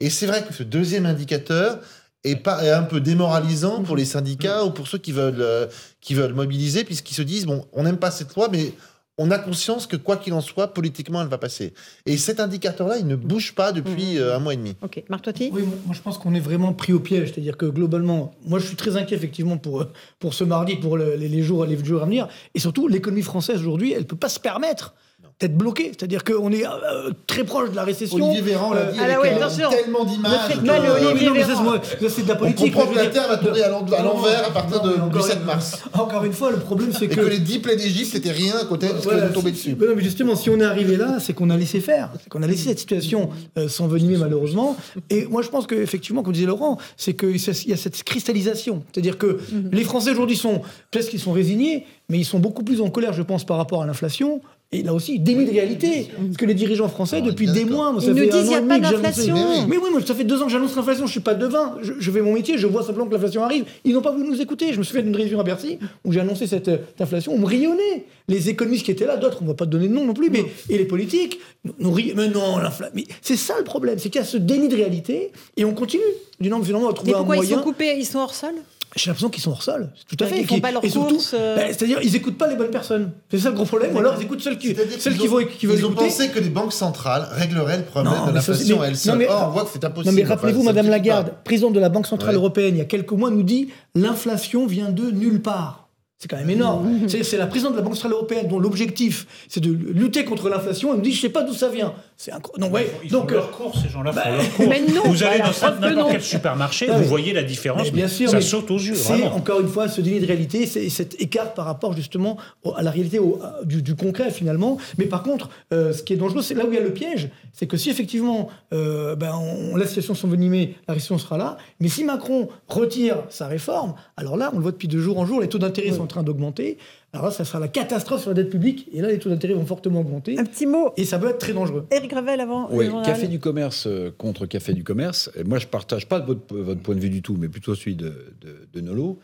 Et 0.00 0.10
c'est 0.10 0.26
vrai 0.26 0.44
que 0.44 0.54
ce 0.54 0.62
deuxième 0.62 1.06
indicateur 1.06 1.80
est, 2.24 2.46
un 2.46 2.82
peu 2.82 3.00
démoralisant 3.00 3.82
pour 3.82 3.96
les 3.96 4.04
syndicats 4.04 4.64
ou 4.64 4.70
pour 4.70 4.88
ceux 4.88 4.98
qui 4.98 5.12
veulent, 5.12 5.40
euh, 5.40 5.66
qui 6.00 6.14
veulent 6.14 6.34
mobiliser, 6.34 6.84
puisqu'ils 6.84 7.14
se 7.14 7.22
disent 7.22 7.46
bon, 7.46 7.66
on 7.72 7.82
n'aime 7.84 7.98
pas 7.98 8.10
cette 8.10 8.34
loi, 8.34 8.48
mais 8.50 8.72
on 9.18 9.30
a 9.30 9.38
conscience 9.38 9.86
que 9.86 9.96
quoi 9.96 10.16
qu'il 10.16 10.32
en 10.32 10.40
soit, 10.40 10.68
politiquement, 10.72 11.20
elle 11.22 11.28
va 11.28 11.38
passer. 11.38 11.74
Et 12.06 12.16
cet 12.16 12.38
indicateur-là, 12.40 12.98
il 12.98 13.06
ne 13.06 13.16
bouge 13.16 13.54
pas 13.54 13.72
depuis 13.72 14.14
Mmh. 14.14 14.18
euh, 14.18 14.36
un 14.36 14.38
mois 14.38 14.54
et 14.54 14.56
demi. 14.56 14.76
Ok, 14.82 15.02
Marc 15.08 15.22
Toiti 15.24 15.50
Oui, 15.52 15.62
moi 15.86 15.94
je 15.94 16.00
pense 16.00 16.18
qu'on 16.18 16.34
est 16.34 16.40
vraiment 16.40 16.72
pris 16.72 16.92
au 16.92 17.00
piège. 17.00 17.32
C'est-à-dire 17.32 17.56
que 17.56 17.66
globalement, 17.66 18.32
moi 18.46 18.58
je 18.58 18.66
suis 18.66 18.76
très 18.76 18.96
inquiet 18.96 19.16
effectivement 19.16 19.58
pour, 19.58 19.80
euh, 19.82 19.92
pour 20.20 20.34
ce 20.34 20.44
mardi, 20.44 20.76
pour 20.76 20.96
le- 20.96 21.16
les, 21.16 21.28
les 21.28 21.42
jours, 21.42 21.64
les 21.64 21.84
jours 21.84 22.02
à 22.02 22.04
venir. 22.06 22.28
Et 22.54 22.60
surtout, 22.60 22.88
l'économie 22.88 23.22
française 23.22 23.58
aujourd'hui, 23.60 23.92
elle 23.92 24.00
ne 24.00 24.04
peut 24.04 24.16
pas 24.16 24.28
se 24.28 24.40
permettre 24.40 24.94
d'être 25.40 25.56
bloquée. 25.56 25.92
C'est-à-dire 25.96 26.24
qu'on 26.24 26.50
est 26.50 26.66
euh, 26.66 27.10
très 27.26 27.44
proche 27.44 27.70
de 27.70 27.76
la 27.76 27.84
récession. 27.84 28.16
Olivier 28.16 28.40
Véran 28.42 28.72
l'a 28.72 28.86
dit 28.86 28.98
Ah 29.00 29.04
avec 29.04 29.18
ouais, 29.18 29.34
euh, 29.40 29.68
tellement 29.70 30.04
d'images. 30.04 30.32
Olivier 30.50 31.28
non, 31.28 31.34
mais 31.34 31.42
ça, 31.42 31.48
Véran. 31.48 31.74
c'est 32.08 32.22
de 32.24 32.28
la 32.28 32.34
On 32.34 32.38
politique. 32.38 32.74
comprend 32.74 32.90
mais 32.90 32.96
que 32.96 33.04
la 33.04 33.06
Terre 33.10 33.28
va 33.28 33.36
tourner 33.36 33.62
à 33.62 33.68
l'envers 33.68 34.46
à 34.46 34.50
partir 34.50 34.82
non, 34.82 34.90
de- 34.90 34.94
du 34.96 35.00
encore 35.00 35.22
7 35.24 35.38
une- 35.38 35.44
mars. 35.46 35.78
Encore 35.92 36.24
une 36.24 36.32
fois, 36.32 36.50
le 36.50 36.58
problème 36.58 36.90
c'est 36.92 37.04
Et 37.04 37.08
que. 37.08 37.14
que 37.20 37.26
les 37.26 37.38
10 37.38 37.60
plaies 37.60 37.76
d'Égypte, 37.76 38.10
c'était 38.12 38.32
rien 38.32 38.56
à 38.60 38.64
côté 38.64 38.88
de 38.88 38.92
ce 38.94 38.98
qui 38.98 39.04
Voilà, 39.04 39.28
nous 39.28 39.32
tombait 39.32 39.52
dessus. 39.52 39.76
mais 39.78 39.86
non, 39.86 39.92
mais 39.96 40.02
justement, 40.02 40.34
si 40.34 40.50
on 40.50 40.58
est 40.58 40.64
arrivé 40.64 40.96
là, 40.96 41.18
c'est 41.20 41.34
qu'on 41.34 41.50
a 41.50 41.56
laissé 41.56 41.80
faire, 41.80 42.10
c'est 42.20 42.28
qu'on 42.28 42.42
a 42.42 42.46
laissé 42.46 42.64
cette 42.70 42.80
situation 42.80 43.30
euh, 43.58 43.68
s'envenimer 43.68 44.16
malheureusement. 44.16 44.76
Et 45.10 45.26
moi, 45.26 45.42
je 45.42 45.48
pense 45.48 45.66
qu'effectivement, 45.68 46.22
comme 46.22 46.32
disait 46.32 46.46
Laurent, 46.46 46.78
c'est 46.96 47.14
qu'il 47.14 47.36
y 47.36 47.72
a 47.72 47.76
cette 47.76 48.02
cristallisation. 48.02 48.82
C'est-à-dire 48.92 49.18
que 49.18 49.38
les 49.70 49.84
Français 49.84 50.10
aujourd'hui 50.10 50.36
sont, 50.36 50.62
peut-être 50.90 51.08
qu'ils 51.10 51.20
sont 51.20 51.32
résignés, 51.32 51.86
mais 52.08 52.18
ils 52.18 52.24
sont 52.24 52.38
beaucoup 52.40 52.64
plus 52.64 52.80
en 52.80 52.90
colère, 52.90 53.12
je 53.12 53.22
pense, 53.22 53.44
par 53.44 53.56
rapport 53.56 53.82
à 53.82 53.86
l'inflation. 53.86 54.40
Et 54.70 54.82
là 54.82 54.92
aussi, 54.92 55.18
déni 55.18 55.46
de 55.46 55.50
réalité. 55.50 56.08
Parce 56.14 56.36
que 56.36 56.44
les 56.44 56.52
dirigeants 56.52 56.88
français, 56.88 57.22
depuis 57.22 57.50
des 57.50 57.64
mois, 57.64 57.90
moi, 57.90 58.02
ça 58.02 58.08
Ils 58.08 58.10
nous 58.12 58.18
fait 58.18 58.32
un 58.34 58.40
disent, 58.42 58.48
an 58.50 58.52
y 58.52 58.54
a 58.56 58.60
pas 58.60 58.78
d'inflation. 58.78 59.34
Mais, 59.34 59.66
mais 59.66 59.76
oui, 59.78 59.90
moi, 59.90 60.02
ça 60.04 60.14
fait 60.14 60.24
deux 60.24 60.42
ans 60.42 60.44
que 60.44 60.52
j'annonce 60.52 60.76
l'inflation, 60.76 61.06
je 61.06 61.10
suis 61.12 61.20
pas 61.20 61.32
devin. 61.32 61.76
Je, 61.80 61.94
je 61.98 62.10
fais 62.10 62.20
mon 62.20 62.34
métier, 62.34 62.58
je 62.58 62.66
vois 62.66 62.82
simplement 62.82 63.06
que 63.06 63.12
l'inflation 63.14 63.42
arrive. 63.42 63.64
Ils 63.86 63.94
n'ont 63.94 64.02
pas 64.02 64.12
voulu 64.12 64.28
nous 64.28 64.42
écouter. 64.42 64.74
Je 64.74 64.78
me 64.78 64.82
souviens 64.84 65.00
d'une 65.02 65.16
réunion 65.16 65.40
à 65.40 65.42
Bercy 65.42 65.78
où 66.04 66.12
j'ai 66.12 66.20
annoncé 66.20 66.46
cette, 66.46 66.68
euh, 66.68 66.76
cette 66.88 67.00
inflation. 67.00 67.32
On 67.32 67.38
me 67.38 67.46
rionnait. 67.46 68.04
Les 68.28 68.50
économistes 68.50 68.84
qui 68.84 68.90
étaient 68.90 69.06
là, 69.06 69.16
d'autres, 69.16 69.38
on 69.40 69.44
ne 69.44 69.48
va 69.48 69.54
pas 69.54 69.64
te 69.64 69.70
donner 69.70 69.88
de 69.88 69.94
nom 69.94 70.04
non 70.04 70.12
plus, 70.12 70.28
mais 70.28 70.44
et 70.68 70.76
les 70.76 70.84
politiques, 70.84 71.40
nous, 71.64 71.72
nous 71.78 71.90
riaient. 71.90 72.12
Mais 72.14 72.28
non, 72.28 72.58
l'inflation. 72.58 72.94
C'est 73.22 73.36
ça 73.36 73.54
le 73.56 73.64
problème, 73.64 73.98
c'est 73.98 74.10
qu'il 74.10 74.20
y 74.20 74.22
a 74.22 74.26
ce 74.26 74.36
déni 74.36 74.68
de 74.68 74.76
réalité 74.76 75.32
et 75.56 75.64
on 75.64 75.72
continue. 75.72 76.02
Du 76.38 76.50
non, 76.50 76.58
mais 76.58 76.66
finalement, 76.66 76.88
on 76.88 76.90
va 76.90 76.94
trouver 76.94 77.14
un 77.14 77.18
pourquoi 77.18 77.36
ils 77.36 77.38
moyen. 77.38 77.56
sont 77.56 77.62
coupés? 77.62 77.96
Ils 77.98 78.04
sont 78.04 78.18
hors 78.18 78.34
sol? 78.34 78.52
J'ai 78.96 79.10
l'impression 79.10 79.28
qu'ils 79.28 79.42
sont 79.42 79.50
hors 79.50 79.62
sol. 79.62 79.90
Tout 80.08 80.24
à 80.24 80.26
fait. 80.26 80.40
ils 80.40 80.46
font 80.46 80.60
pas 80.60 80.72
leurs 80.72 80.84
et 80.84 80.88
surtout, 80.88 81.14
courses, 81.16 81.34
euh. 81.38 81.56
ben, 81.56 81.66
c'est-à-dire, 81.68 81.98
ils 82.02 82.16
écoutent 82.16 82.38
pas 82.38 82.46
les 82.48 82.56
bonnes 82.56 82.70
personnes. 82.70 83.10
C'est 83.30 83.38
ça 83.38 83.50
le 83.50 83.54
gros 83.54 83.64
problème. 83.66 83.94
Ou 83.94 83.98
alors, 83.98 84.14
ils 84.18 84.24
écoutent 84.24 84.40
celles 84.42 84.56
qui, 84.58 84.74
celles 84.98 85.16
qui 85.16 85.26
vont, 85.26 85.44
qui 85.44 85.66
veulent 85.66 85.78
Ils 85.78 85.84
ont 85.84 85.90
écouter. 85.90 86.06
pensé 86.06 86.28
que 86.30 86.38
les 86.38 86.48
banques 86.48 86.72
centrales 86.72 87.28
régleraient 87.32 87.76
le 87.78 87.84
problème 87.84 88.12
Non, 88.14 88.26
de 88.28 88.32
l'inflation 88.34 88.82
elles 88.82 88.92
non, 88.92 88.96
seules. 88.96 89.18
mais- 89.18 89.28
Or, 89.28 89.46
on 89.48 89.50
voit 89.52 89.64
que 89.64 89.70
c'est 89.72 89.84
impossible. 89.84 90.14
Non, 90.14 90.22
mais 90.22 90.26
rappelez-vous, 90.28 90.62
Madame 90.62 90.88
Lagarde, 90.88 91.32
présidente 91.44 91.74
de 91.74 91.80
la 91.80 91.90
Banque 91.90 92.06
Centrale 92.06 92.30
Ouais. 92.30 92.36
Européenne, 92.36 92.74
il 92.76 92.78
y 92.78 92.82
a 92.82 92.86
quelques 92.86 93.12
mois, 93.12 93.30
nous 93.30 93.42
dit 93.42 93.68
l'inflation 93.94 94.66
vient 94.66 94.88
de 94.90 95.10
nulle 95.10 95.42
part. 95.42 95.88
C'est 96.20 96.26
quand 96.26 96.36
même 96.38 96.50
énorme. 96.50 96.88
C'est 97.08 97.22
c'est 97.22 97.36
la 97.36 97.46
présidente 97.46 97.72
de 97.74 97.76
la 97.78 97.82
Banque 97.84 97.94
Centrale 97.94 98.12
Européenne 98.12 98.48
dont 98.48 98.58
l'objectif, 98.58 99.26
c'est 99.48 99.60
de 99.60 99.70
lutter 99.70 100.24
contre 100.24 100.48
l'inflation. 100.48 100.90
Elle 100.90 100.96
nous 100.96 101.02
dit, 101.04 101.12
je 101.12 101.20
sais 101.20 101.28
pas 101.28 101.42
d'où 101.42 101.54
ça 101.54 101.68
vient. 101.68 101.92
C'est 102.20 102.32
incroyable. 102.32 102.64
Donc, 102.66 102.74
ouais, 102.74 102.90
Ils 103.04 103.10
donc, 103.12 103.28
font 103.30 103.36
leur 103.36 103.50
course, 103.52 103.78
ces 103.80 103.88
gens-là 103.90 104.10
bah, 104.10 104.22
font 104.24 104.30
leur 104.32 104.50
course. 104.56 104.68
mais 104.68 104.80
non, 104.92 105.02
vous 105.04 105.22
allez 105.22 105.38
dans 105.38 105.44
n'importe 105.46 105.94
non. 105.94 106.08
quel 106.10 106.20
supermarché, 106.20 106.88
vous 106.88 107.04
voyez 107.04 107.32
la 107.32 107.44
différence. 107.44 107.84
Mais 107.84 107.90
bien 107.92 108.06
mais 108.06 108.10
sûr, 108.10 108.28
ça 108.28 108.40
saute 108.40 108.72
aux 108.72 108.76
yeux, 108.76 108.96
C'est 108.96 109.22
encore 109.22 109.60
une 109.60 109.68
fois 109.68 109.86
ce 109.86 110.00
déni 110.00 110.18
de 110.18 110.26
réalité, 110.26 110.66
c'est 110.66 110.88
cet 110.88 111.20
écart 111.22 111.54
par 111.54 111.64
rapport 111.66 111.92
justement 111.94 112.36
au- 112.64 112.74
à 112.74 112.82
la 112.82 112.90
réalité 112.90 113.20
au- 113.20 113.38
à- 113.40 113.64
du, 113.64 113.82
du 113.82 113.94
concret 113.94 114.32
finalement. 114.32 114.78
Mais 114.98 115.04
par 115.06 115.22
contre, 115.22 115.48
euh, 115.72 115.92
ce 115.92 116.02
qui 116.02 116.12
est 116.12 116.16
dangereux, 116.16 116.42
c'est 116.42 116.54
là 116.54 116.64
où 116.66 116.72
il 116.72 116.74
y 116.74 116.78
a 116.78 116.82
le 116.82 116.92
piège, 116.92 117.28
c'est 117.52 117.68
que 117.68 117.76
si 117.76 117.88
effectivement 117.88 118.48
euh, 118.72 119.14
ben, 119.14 119.32
on, 119.72 119.76
la 119.76 119.86
situation 119.86 120.16
s'envenimer, 120.16 120.74
la 120.88 120.94
récession 120.94 121.18
sera 121.18 121.38
là. 121.38 121.56
Mais 121.78 121.86
si 121.88 122.02
Macron 122.02 122.48
retire 122.66 123.18
sa 123.28 123.46
réforme, 123.46 123.94
alors 124.16 124.36
là, 124.36 124.50
on 124.52 124.56
le 124.56 124.62
voit 124.62 124.72
depuis 124.72 124.88
de 124.88 124.98
jour 124.98 125.18
en 125.20 125.24
jour, 125.24 125.40
les 125.40 125.48
taux 125.48 125.58
d'intérêt 125.58 125.92
sont 125.92 126.02
en 126.02 126.06
train 126.08 126.24
d'augmenter. 126.24 126.78
Alors 127.12 127.26
là, 127.26 127.30
ça 127.32 127.44
sera 127.44 127.58
la 127.58 127.68
catastrophe 127.68 128.20
sur 128.20 128.30
la 128.30 128.34
dette 128.34 128.50
publique. 128.50 128.88
Et 128.92 129.00
là, 129.00 129.08
les 129.08 129.18
taux 129.18 129.30
d'intérêt 129.30 129.54
vont 129.54 129.64
fortement 129.64 130.00
augmenter. 130.00 130.38
Un 130.38 130.44
petit 130.44 130.66
mot. 130.66 130.90
Et 130.98 131.04
ça 131.04 131.18
peut 131.18 131.28
être 131.28 131.38
très 131.38 131.54
dangereux. 131.54 131.86
Éric 131.90 132.12
Revel 132.12 132.38
avant 132.40 132.68
Oui, 132.70 132.84
le 132.84 132.90
journal. 132.90 133.06
café 133.06 133.28
du 133.28 133.38
commerce 133.40 133.86
euh, 133.86 134.10
contre 134.16 134.44
café 134.46 134.74
du 134.74 134.84
commerce. 134.84 135.30
Et 135.34 135.42
moi, 135.44 135.58
je 135.58 135.66
partage 135.66 136.06
pas 136.06 136.18
votre, 136.20 136.54
votre 136.54 136.82
point 136.82 136.94
de 136.94 137.00
vue 137.00 137.08
du 137.10 137.22
tout, 137.22 137.36
mais 137.38 137.48
plutôt 137.48 137.74
celui 137.74 137.96
de, 137.96 138.34
de, 138.42 138.68
de 138.72 138.80
Nolo. 138.82 139.18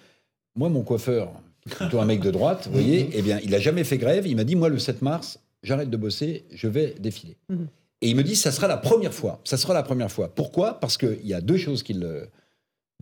Moi, 0.56 0.70
mon 0.70 0.82
coiffeur, 0.82 1.30
plutôt 1.66 2.00
un 2.00 2.06
mec 2.06 2.20
de 2.20 2.30
droite, 2.30 2.66
vous 2.68 2.72
voyez, 2.72 3.10
eh 3.12 3.20
bien, 3.22 3.38
il 3.44 3.54
a 3.54 3.58
jamais 3.58 3.84
fait 3.84 3.98
grève. 3.98 4.26
Il 4.26 4.36
m'a 4.36 4.44
dit, 4.44 4.56
moi, 4.56 4.70
le 4.70 4.78
7 4.78 5.02
mars, 5.02 5.38
j'arrête 5.62 5.90
de 5.90 5.96
bosser, 5.98 6.44
je 6.54 6.68
vais 6.68 6.94
défiler. 6.98 7.36
Mhm. 7.50 7.66
Et 8.00 8.08
il 8.08 8.16
me 8.16 8.22
dit, 8.22 8.34
ça 8.36 8.50
sera 8.50 8.66
la 8.66 8.76
première 8.78 9.12
fois. 9.14 9.40
Ça 9.44 9.56
sera 9.58 9.74
la 9.74 9.82
première 9.82 10.10
fois. 10.10 10.28
Pourquoi? 10.34 10.80
Parce 10.80 10.96
qu'il 10.96 11.24
y 11.26 11.34
a 11.34 11.40
deux 11.42 11.56
choses 11.58 11.82
qui 11.82 11.92
le- 11.94 12.28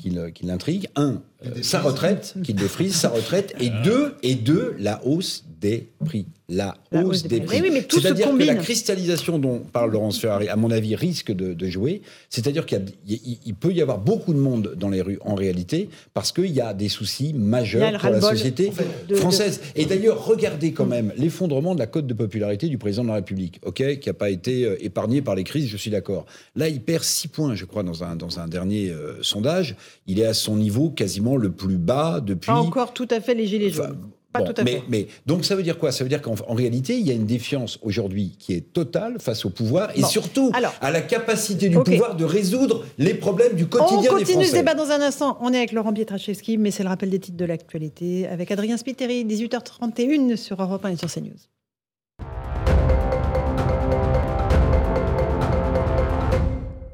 qui 0.00 0.10
le- 0.10 0.30
qui 0.30 0.44
l'intriguent. 0.46 0.88
Un, 0.96 1.12
euh, 1.12 1.16
sa 1.62 1.80
retraite, 1.80 2.34
qui 2.44 2.54
défrise 2.54 2.94
sa 2.94 3.08
retraite. 3.08 3.54
Et 3.60 3.70
deux, 3.84 4.14
et 4.22 4.34
deux, 4.34 4.74
la 4.78 5.00
hausse 5.04 5.44
des 5.60 5.88
prix. 6.04 6.26
La, 6.48 6.74
La 6.90 7.00
hausse 7.02 7.08
hausse 7.08 7.22
des 7.22 7.38
des 7.38 7.40
prix. 7.46 7.60
prix. 7.60 7.70
Oui, 7.70 7.82
se 7.88 8.00
C'est-à-dire 8.00 8.30
que 8.36 8.42
la 8.42 8.56
cristallisation 8.56 9.38
dont 9.38 9.60
parle 9.60 9.92
Laurence 9.92 10.18
Ferrari, 10.20 10.48
à 10.48 10.56
mon 10.56 10.70
avis, 10.70 10.96
risque 10.96 11.30
de, 11.32 11.54
de 11.54 11.68
jouer. 11.68 12.02
C'est-à-dire 12.28 12.66
qu'il 12.66 13.54
peut 13.58 13.72
y 13.72 13.80
avoir 13.80 13.98
beaucoup 13.98 14.34
de 14.34 14.38
monde 14.38 14.74
dans 14.76 14.90
les 14.90 15.00
rues 15.00 15.18
en 15.22 15.34
réalité 15.34 15.88
parce 16.12 16.32
qu'il 16.32 16.50
y 16.50 16.60
a 16.60 16.74
des 16.74 16.88
soucis 16.88 17.32
majeurs 17.32 17.98
pour 17.98 18.10
la 18.10 18.20
société 18.20 18.70
de- 19.08 19.14
de- 19.14 19.14
française. 19.14 19.60
Et 19.76 19.86
d'ailleurs, 19.86 20.24
regardez 20.26 20.72
quand 20.72 20.84
même 20.84 21.12
l'effondrement 21.16 21.74
de 21.74 21.78
la 21.78 21.86
cote 21.86 22.06
de 22.06 22.14
popularité 22.14 22.68
du 22.68 22.76
président 22.76 23.04
de 23.04 23.08
la 23.08 23.14
République, 23.14 23.60
ok, 23.64 23.98
qui 24.00 24.08
n'a 24.08 24.14
pas 24.14 24.28
été 24.30 24.64
euh, 24.64 24.76
épargné 24.84 25.22
par 25.22 25.36
les 25.36 25.44
crises, 25.44 25.68
je 25.68 25.76
suis 25.76 25.90
d'accord. 25.92 26.26
Là, 26.56 26.68
il 26.68 26.80
perd 26.82 27.04
6 27.04 27.28
points, 27.28 27.54
je 27.54 27.64
crois, 27.64 27.82
dans 27.84 28.02
un, 28.04 28.16
dans 28.16 28.40
un 28.40 28.48
dernier 28.48 28.90
euh, 28.90 29.14
sondage. 29.22 29.76
Il 30.06 30.18
est 30.18 30.26
à 30.26 30.34
son 30.34 30.56
niveau 30.56 30.90
quasiment 30.90 31.31
le 31.36 31.50
plus 31.52 31.78
bas 31.78 32.20
depuis. 32.20 32.46
Pas 32.46 32.54
encore 32.58 32.92
tout 32.92 33.08
à 33.10 33.20
fait 33.20 33.34
les 33.34 33.46
gilets 33.46 33.70
jaunes. 33.70 33.98
Pas 34.32 34.38
Bon, 34.40 34.46
tout 34.46 34.60
à 34.62 34.64
mais, 34.64 34.70
fait. 34.76 34.82
mais 34.88 35.06
donc 35.26 35.44
ça 35.44 35.54
veut 35.54 35.62
dire 35.62 35.76
quoi? 35.76 35.92
Ça 35.92 36.04
veut 36.04 36.08
dire 36.08 36.22
qu'en 36.22 36.34
en 36.48 36.54
réalité, 36.54 36.96
il 36.96 37.06
y 37.06 37.10
a 37.10 37.12
une 37.12 37.26
défiance 37.26 37.78
aujourd'hui 37.82 38.34
qui 38.38 38.54
est 38.54 38.72
totale 38.72 39.16
face 39.20 39.44
au 39.44 39.50
pouvoir 39.50 39.90
et 39.94 40.00
Bon. 40.00 40.06
surtout 40.06 40.50
Alors. 40.54 40.72
à 40.80 40.90
la 40.90 41.02
capacité 41.02 41.68
du 41.68 41.78
pouvoir 41.78 42.16
de 42.16 42.24
résoudre 42.24 42.82
les 42.96 43.12
problèmes 43.12 43.52
du 43.54 43.64
On 43.64 43.66
quotidien 43.66 44.00
des 44.00 44.08
continue 44.08 44.32
Français. 44.36 44.48
ce 44.50 44.54
débat 44.56 44.72
dans 44.72 44.90
un 44.90 45.02
instant. 45.02 45.36
On 45.42 45.52
est 45.52 45.58
avec 45.58 45.72
Laurent 45.72 45.92
Pietraszewski, 45.92 46.56
mais 46.56 46.70
c'est 46.70 46.82
le 46.82 46.88
rappel 46.88 47.10
des 47.10 47.18
titres 47.18 47.36
de 47.36 47.44
l'actualité 47.44 48.26
avec 48.26 48.50
Adrien 48.50 48.78
Spiteri, 48.78 49.26
18h31 49.26 50.36
sur 50.36 50.62
Europe 50.62 50.82
1 50.82 50.88
et 50.92 50.96
sur 50.96 51.12
CNews. 51.12 51.32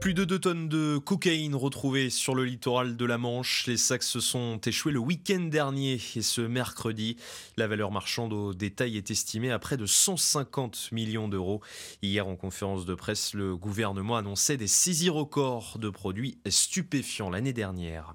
Plus 0.01 0.15
de 0.15 0.25
2 0.25 0.39
tonnes 0.39 0.69
de 0.69 0.99
cocaïne 0.99 1.57
retrouvées 1.57 2.09
sur 2.09 2.37
le 2.37 2.45
littoral 2.45 2.97
de 2.97 3.05
la 3.05 3.19
Manche. 3.19 3.67
Les 3.67 3.77
sacs 3.77 4.05
se 4.05 4.21
sont 4.21 4.61
échoués 4.65 4.93
le 4.93 5.01
week-end 5.01 5.41
dernier 5.41 6.01
et 6.15 6.23
ce 6.23 6.41
mercredi. 6.41 7.17
La 7.57 7.67
valeur 7.67 7.91
marchande 7.91 8.33
au 8.33 8.55
détail 8.55 8.97
est 8.97 9.11
estimée 9.11 9.51
à 9.51 9.59
près 9.59 9.77
de 9.77 9.87
150 9.87 10.93
millions 10.93 11.27
d'euros. 11.27 11.61
Hier, 12.01 12.29
en 12.29 12.37
conférence 12.37 12.87
de 12.87 12.95
presse, 12.95 13.35
le 13.35 13.57
gouvernement 13.57 14.17
annonçait 14.17 14.57
des 14.57 14.69
saisies 14.69 15.11
records 15.11 15.79
de 15.81 15.91
produits 15.91 16.39
stupéfiants 16.47 17.29
l'année 17.29 17.53
dernière. 17.53 18.15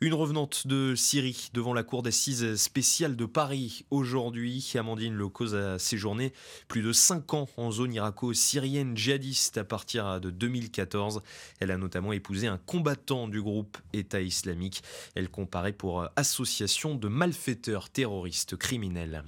Une 0.00 0.14
revenante 0.14 0.68
de 0.68 0.94
Syrie 0.94 1.50
devant 1.54 1.74
la 1.74 1.82
cour 1.82 2.04
d'assises 2.04 2.54
spéciale 2.54 3.16
de 3.16 3.24
Paris 3.24 3.84
aujourd'hui. 3.90 4.64
Amandine 4.76 5.28
Cause 5.28 5.56
a 5.56 5.80
séjourné 5.80 6.32
plus 6.68 6.82
de 6.82 6.92
5 6.92 7.34
ans 7.34 7.48
en 7.56 7.72
zone 7.72 7.94
irako-syrienne 7.94 8.96
djihadiste 8.96 9.58
à 9.58 9.64
partir 9.64 10.20
de 10.20 10.30
2014. 10.30 11.20
Elle 11.58 11.72
a 11.72 11.78
notamment 11.78 12.12
épousé 12.12 12.46
un 12.46 12.58
combattant 12.58 13.26
du 13.26 13.42
groupe 13.42 13.76
État 13.92 14.20
islamique. 14.20 14.84
Elle 15.16 15.30
comparait 15.30 15.72
pour 15.72 16.06
association 16.14 16.94
de 16.94 17.08
malfaiteurs 17.08 17.90
terroristes 17.90 18.54
criminels. 18.54 19.24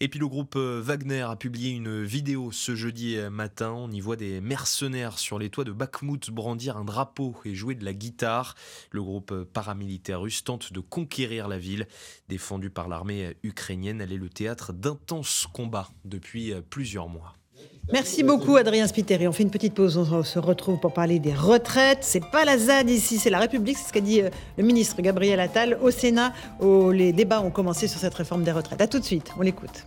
Et 0.00 0.08
puis 0.08 0.20
le 0.20 0.28
groupe 0.28 0.54
euh, 0.56 0.80
Wagner 0.80 1.22
a 1.22 1.34
publié 1.34 1.70
une 1.70 2.04
vidéo 2.04 2.52
ce 2.52 2.76
jeudi 2.76 3.18
matin. 3.30 3.72
On 3.72 3.90
y 3.90 4.00
voit 4.00 4.16
des 4.16 4.40
mercenaires 4.40 5.18
sur 5.18 5.38
les 5.38 5.50
toits 5.50 5.64
de 5.64 5.72
Bakhmut 5.72 6.30
brandir 6.30 6.76
un 6.76 6.84
drapeau 6.84 7.34
et 7.44 7.54
jouer 7.54 7.74
de 7.74 7.84
la 7.84 7.92
guitare. 7.92 8.54
Le 8.90 9.02
groupe 9.02 9.32
euh, 9.32 9.44
paramilitaire 9.44 10.20
russe 10.20 10.44
tente 10.44 10.72
de 10.72 10.80
conquérir 10.80 11.48
la 11.48 11.58
ville. 11.58 11.88
Défendue 12.28 12.70
par 12.70 12.88
l'armée 12.88 13.36
ukrainienne, 13.42 14.00
elle 14.00 14.12
est 14.12 14.18
le 14.18 14.28
théâtre 14.28 14.72
d'intenses 14.72 15.46
combats 15.52 15.90
depuis 16.04 16.52
euh, 16.52 16.60
plusieurs 16.60 17.08
mois. 17.08 17.37
Merci 17.90 18.22
beaucoup 18.22 18.56
Adrien 18.56 18.86
Spiteri. 18.86 19.26
On 19.26 19.32
fait 19.32 19.42
une 19.42 19.50
petite 19.50 19.72
pause, 19.72 19.96
on 19.96 20.22
se 20.22 20.38
retrouve 20.38 20.78
pour 20.78 20.92
parler 20.92 21.18
des 21.18 21.32
retraites. 21.32 22.00
C'est 22.02 22.24
pas 22.24 22.44
la 22.44 22.58
ZAD 22.58 22.90
ici, 22.90 23.18
c'est 23.18 23.30
la 23.30 23.38
République, 23.38 23.78
c'est 23.78 23.88
ce 23.88 23.92
qu'a 23.94 24.00
dit 24.00 24.20
euh, 24.20 24.28
le 24.58 24.64
ministre 24.64 25.00
Gabriel 25.00 25.40
Attal 25.40 25.78
au 25.80 25.90
Sénat. 25.90 26.34
où 26.60 26.90
les 26.90 27.12
débats 27.12 27.40
ont 27.40 27.50
commencé 27.50 27.88
sur 27.88 27.98
cette 27.98 28.14
réforme 28.14 28.44
des 28.44 28.52
retraites. 28.52 28.80
A 28.82 28.86
tout 28.86 28.98
de 28.98 29.04
suite, 29.04 29.30
on 29.38 29.42
l'écoute. 29.42 29.84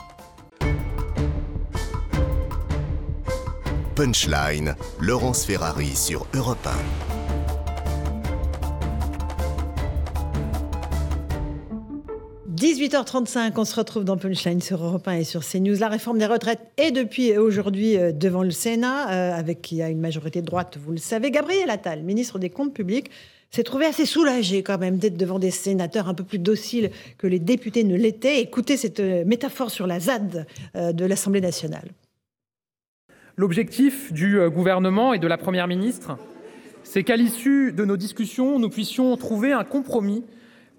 Punchline, 3.96 4.76
Laurence 5.00 5.46
Ferrari 5.46 5.96
sur 5.96 6.26
Europe 6.34 6.66
1. 6.66 7.11
18h35, 12.62 13.54
on 13.58 13.66
se 13.66 13.76
retrouve 13.76 14.04
dans 14.04 14.18
Punchline 14.18 14.62
sur 14.62 14.84
Europe 14.84 15.08
1 15.08 15.14
et 15.14 15.24
sur 15.24 15.44
CNews. 15.44 15.80
La 15.80 15.88
réforme 15.88 16.20
des 16.20 16.28
retraites 16.28 16.60
est 16.78 16.92
depuis 16.92 17.36
aujourd'hui 17.36 17.98
euh, 17.98 18.12
devant 18.12 18.44
le 18.44 18.52
Sénat, 18.52 19.10
euh, 19.10 19.34
avec 19.36 19.64
qui 19.64 19.82
a 19.82 19.90
une 19.90 20.00
majorité 20.00 20.42
de 20.42 20.46
droite, 20.46 20.78
vous 20.80 20.92
le 20.92 21.00
savez. 21.00 21.32
Gabriel 21.32 21.72
Attal, 21.72 22.04
ministre 22.04 22.38
des 22.38 22.52
Comptes 22.52 22.76
publics, 22.76 23.10
s'est 23.50 23.64
trouvé 23.64 23.88
assez 23.88 24.06
soulagé 24.06 24.62
quand 24.62 24.78
même 24.78 25.00
d'être 25.00 25.18
devant 25.18 25.40
des 25.40 25.50
sénateurs 25.50 26.08
un 26.08 26.14
peu 26.14 26.24
plus 26.24 26.38
dociles 26.38 26.92
que 27.18 27.26
les 27.26 27.40
députés 27.40 27.84
ne 27.84 27.96
l'étaient. 27.96 28.42
Écoutez 28.42 28.78
cette 28.78 29.00
euh, 29.00 29.26
métaphore 29.26 29.72
sur 29.72 29.88
la 29.88 30.00
ZAD 30.00 30.46
de 30.76 31.06
l'Assemblée 31.06 31.42
nationale. 31.42 31.90
L'objectif 33.38 34.14
du 34.14 34.38
gouvernement 34.52 35.16
et 35.16 35.20
de 35.20 35.26
la 35.26 35.40
Première 35.40 35.68
ministre, 35.68 36.16
c'est 36.84 37.04
qu'à 37.04 37.16
l'issue 37.16 37.74
de 37.74 37.86
nos 37.86 37.98
discussions, 37.98 38.60
nous 38.60 38.70
puissions 38.70 39.18
trouver 39.18 39.52
un 39.52 39.64
compromis 39.64 40.24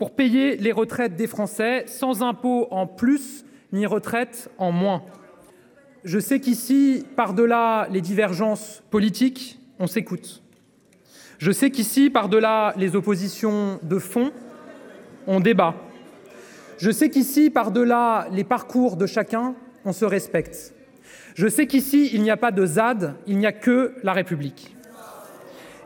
pour 0.02 0.16
payer 0.16 0.56
les 0.56 0.72
retraites 0.72 1.14
des 1.14 1.28
Français 1.28 1.84
sans 1.86 2.24
impôt 2.24 2.66
en 2.72 2.88
plus 2.88 3.44
ni 3.72 3.86
retraite 3.86 4.50
en 4.58 4.72
moins. 4.72 5.04
Je 6.02 6.18
sais 6.18 6.40
qu'ici, 6.40 7.06
par-delà 7.14 7.86
les 7.88 8.00
divergences 8.00 8.82
politiques, 8.90 9.60
on 9.78 9.86
s'écoute. 9.86 10.42
Je 11.38 11.52
sais 11.52 11.70
qu'ici, 11.70 12.10
par-delà 12.10 12.74
les 12.76 12.96
oppositions 12.96 13.78
de 13.84 14.00
fond, 14.00 14.32
on 15.28 15.38
débat. 15.38 15.76
Je 16.78 16.90
sais 16.90 17.08
qu'ici, 17.08 17.48
par-delà 17.48 18.26
les 18.32 18.42
parcours 18.42 18.96
de 18.96 19.06
chacun, 19.06 19.54
on 19.84 19.92
se 19.92 20.04
respecte. 20.04 20.74
Je 21.36 21.46
sais 21.46 21.68
qu'ici, 21.68 22.10
il 22.12 22.22
n'y 22.22 22.30
a 22.32 22.36
pas 22.36 22.50
de 22.50 22.66
ZAD, 22.66 23.14
il 23.28 23.38
n'y 23.38 23.46
a 23.46 23.52
que 23.52 23.94
la 24.02 24.14
République. 24.14 24.74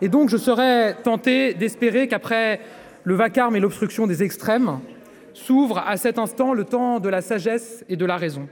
Et 0.00 0.08
donc, 0.08 0.30
je 0.30 0.38
serais 0.38 0.94
tenté 1.02 1.52
d'espérer 1.52 2.08
qu'après 2.08 2.60
le 3.06 3.14
vacarme 3.14 3.54
et 3.54 3.60
l'obstruction 3.60 4.08
des 4.08 4.24
extrêmes, 4.24 4.80
s'ouvre 5.32 5.78
à 5.78 5.96
cet 5.96 6.18
instant 6.18 6.52
le 6.52 6.64
temps 6.64 6.98
de 6.98 7.08
la 7.08 7.22
sagesse 7.22 7.84
et 7.88 7.94
de 7.94 8.04
la 8.04 8.16
raison. 8.16 8.48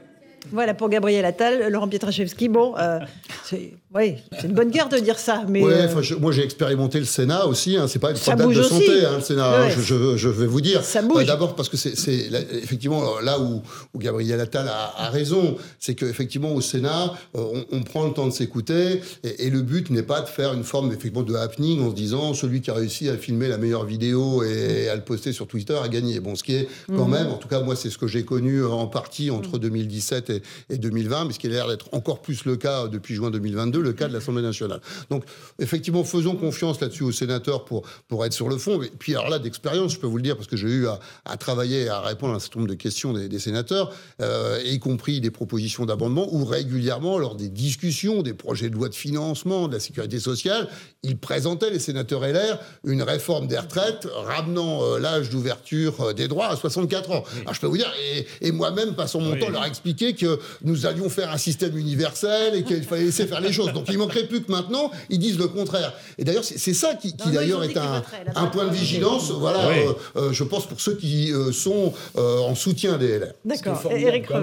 Voilà 0.53 0.75
pour 0.75 0.89
Gabriel 0.89 1.25
Attal, 1.25 1.73
Laurent 1.73 1.89
Pietraszewski. 1.89 2.49
Euh, 3.97 4.11
c'est 4.33 4.47
une 4.47 4.55
bonne 4.55 4.71
guerre 4.71 4.89
de 4.89 4.99
dire 4.99 5.19
ça. 5.19 5.45
Mais 5.49 5.63
euh, 5.63 5.89
moi, 6.21 6.33
j'ai 6.33 6.45
expérimenté 6.45 6.99
le 6.99 7.05
Sénat 7.05 7.47
aussi. 7.47 7.77
Hein, 7.77 7.87
c'est 7.89 7.99
pas 7.99 8.11
une 8.11 8.17
problème 8.17 8.53
de 8.53 8.63
santé, 8.63 9.05
hein, 9.05 9.17
le 9.17 9.23
Sénat. 9.23 9.67
Hein, 9.67 9.69
je, 9.69 10.29
vais 10.29 10.47
vous 10.47 10.61
dire. 10.61 10.85
Ça 10.85 11.03
bouge. 11.03 11.27
D'abord 11.27 11.55
parce 11.55 11.69
que 11.69 11.77
c'est 11.77 12.29
effectivement 12.53 13.21
là 13.21 13.39
où, 13.39 13.63
Gabriel 13.97 14.41
Attal 14.41 14.69
a, 14.69 15.11
raison, 15.11 15.57
c'est 15.79 15.95
qu'effectivement 15.95 16.53
au 16.53 16.61
Sénat, 16.61 17.15
euh, 17.37 17.63
on, 17.71 17.83
prend 17.83 18.07
le 18.07 18.13
temps 18.13 18.27
de 18.27 18.33
s'écouter 18.33 19.01
et, 19.23 19.51
le 19.51 19.63
but 19.63 19.91
n'est 19.91 20.03
pas 20.03 20.21
de 20.21 20.29
faire 20.29 20.53
une 20.55 20.65
forme 20.65 20.89
effectivement 20.89 21.23
de 21.23 21.35
happening 21.35 21.83
en 21.83 21.91
se 21.91 21.95
disant 21.95 22.35
celui 22.35 22.61
qui 22.61 22.71
a 22.71 22.75
réussi 22.75 23.09
à 23.09 23.17
filmer 23.17 23.47
la 23.47 23.59
meilleure 23.59 23.85
vidéo 23.85 24.43
et 24.43 24.89
à 24.89 24.97
le 24.97 25.03
poster 25.03 25.33
sur 25.33 25.47
Twitter 25.47 25.77
a 25.83 25.89
gagné. 25.89 26.19
Bon, 26.21 26.35
ce 26.35 26.43
qui 26.43 26.55
est 26.57 26.69
quand 26.89 27.05
mhm. 27.05 27.11
même, 27.11 27.27
en 27.29 27.37
tout 27.37 27.49
cas 27.49 27.61
moi, 27.61 27.77
c'est 27.77 27.91
ce 27.91 27.99
que 27.99 28.07
j'ai 28.07 28.25
connu 28.25 28.65
en 28.65 28.87
partie 28.87 29.31
entre 29.31 29.59
2017 29.59 30.31
et 30.31 30.35
et, 30.71 30.79
2020, 30.79 31.27
mais 31.27 31.33
ce 31.33 31.39
qui 31.39 31.47
a 31.47 31.51
l'air 31.51 31.69
d'être 31.69 31.89
encore 31.93 32.21
plus 32.21 32.45
le 32.45 32.57
cas 32.57 32.89
depuis 32.89 33.15
juin 33.15 33.31
2022, 33.31 33.83
le 33.85 33.93
cas 33.93 34.09
de 34.09 34.13
l'Assemblée 34.13 34.43
nationale. 34.43 34.81
Donc, 35.11 35.25
effectivement, 35.59 36.05
faisons 36.05 36.37
confiance 36.37 36.81
là-dessus 36.81 37.05
aux 37.05 37.13
sénateurs 37.13 37.65
pour, 37.65 37.83
pour 38.09 38.25
être 38.25 38.33
sur 38.33 38.49
le 38.49 38.59
fond. 38.59 38.83
Et 38.83 38.91
puis, 38.99 39.15
alors 39.15 39.29
là, 39.29 39.39
d'expérience, 39.39 39.93
je 39.93 39.99
peux 39.99 40.07
vous 40.07 40.17
le 40.17 40.23
dire, 40.23 40.37
parce 40.37 40.49
que 40.49 40.57
j'ai 40.57 40.69
eu 40.69 40.87
à, 41.25 41.37
travailler, 41.37 41.89
à 41.89 42.01
répondre 42.01 42.33
à 42.33 42.37
un 42.37 42.41
certain 42.41 42.61
nombre 42.61 42.71
de 42.71 42.77
questions 42.77 43.13
des, 43.13 43.39
sénateurs, 43.39 43.93
euh, 44.21 44.61
y 44.65 44.79
compris 44.79 45.21
des 45.21 45.31
propositions 45.31 45.87
d'abondement, 45.87 46.29
où 46.33 46.45
régulièrement, 46.45 47.19
lors 47.19 47.35
des 47.35 47.49
discussions 47.49 48.23
des 48.23 48.35
projets 48.35 48.71
de 48.71 48.75
loi 48.75 48.89
de 48.89 48.95
financement 48.95 49.69
de 49.69 49.75
la 49.75 49.81
sécurité 49.81 50.19
sociale, 50.19 50.69
ils 51.03 51.19
présentaient, 51.19 51.71
les 51.71 51.79
sénateurs 51.79 52.23
LR, 52.27 52.59
une 52.85 53.03
réforme 53.03 53.47
des 53.47 53.59
retraites 53.59 54.09
ramenant 54.13 54.83
euh, 54.83 54.99
l'âge 54.99 55.31
d'ouverture 55.31 56.01
euh, 56.01 56.13
des 56.13 56.29
droits 56.29 56.49
à 56.49 56.57
64 56.57 57.11
ans. 57.11 57.25
Alors, 57.43 57.55
je 57.55 57.61
peux 57.61 57.67
vous 57.67 57.77
dire, 57.77 57.93
et, 58.41 58.53
moi-même, 58.53 58.95
passant 58.95 59.21
mon 59.21 59.37
temps, 59.37 59.51
leur 59.51 59.65
expliquer 59.65 60.15
que 60.15 60.39
nous 60.63 60.87
allions 60.87 61.09
faire 61.09 61.31
un 61.31 61.39
système 61.39 61.77
universel 61.77 62.55
et 62.55 62.63
qu'il 62.63 62.85
fallait 62.85 63.05
laisser 63.05 63.27
faire 63.27 63.41
les 63.41 63.53
choses. 63.53 63.73
Donc 63.75 63.87
il 63.89 63.99
manquerait 63.99 64.27
plus 64.27 64.43
que 64.43 64.51
maintenant, 64.51 64.91
ils 65.11 65.19
disent 65.19 65.39
le 65.39 65.49
contraire. 65.49 65.93
Et 66.19 66.25
d'ailleurs, 66.25 66.45
c'est 66.45 66.75
ça 66.75 66.95
qui, 66.95 67.15
d'ailleurs 67.33 67.65
est 67.65 67.77
un, 67.77 68.03
un, 68.35 68.47
point 68.47 68.67
de 68.67 68.73
vigilance, 68.73 69.31
voilà, 69.31 69.69
euh, 69.69 69.93
euh, 70.17 70.33
je 70.33 70.45
pense 70.45 70.67
pour 70.67 70.81
ceux 70.81 70.97
qui 70.97 71.33
euh, 71.33 71.53
sont 71.53 71.93
en 72.17 72.55
soutien 72.55 72.97
des 72.99 73.19
LR. 73.19 73.33
D'accord. 73.45 73.83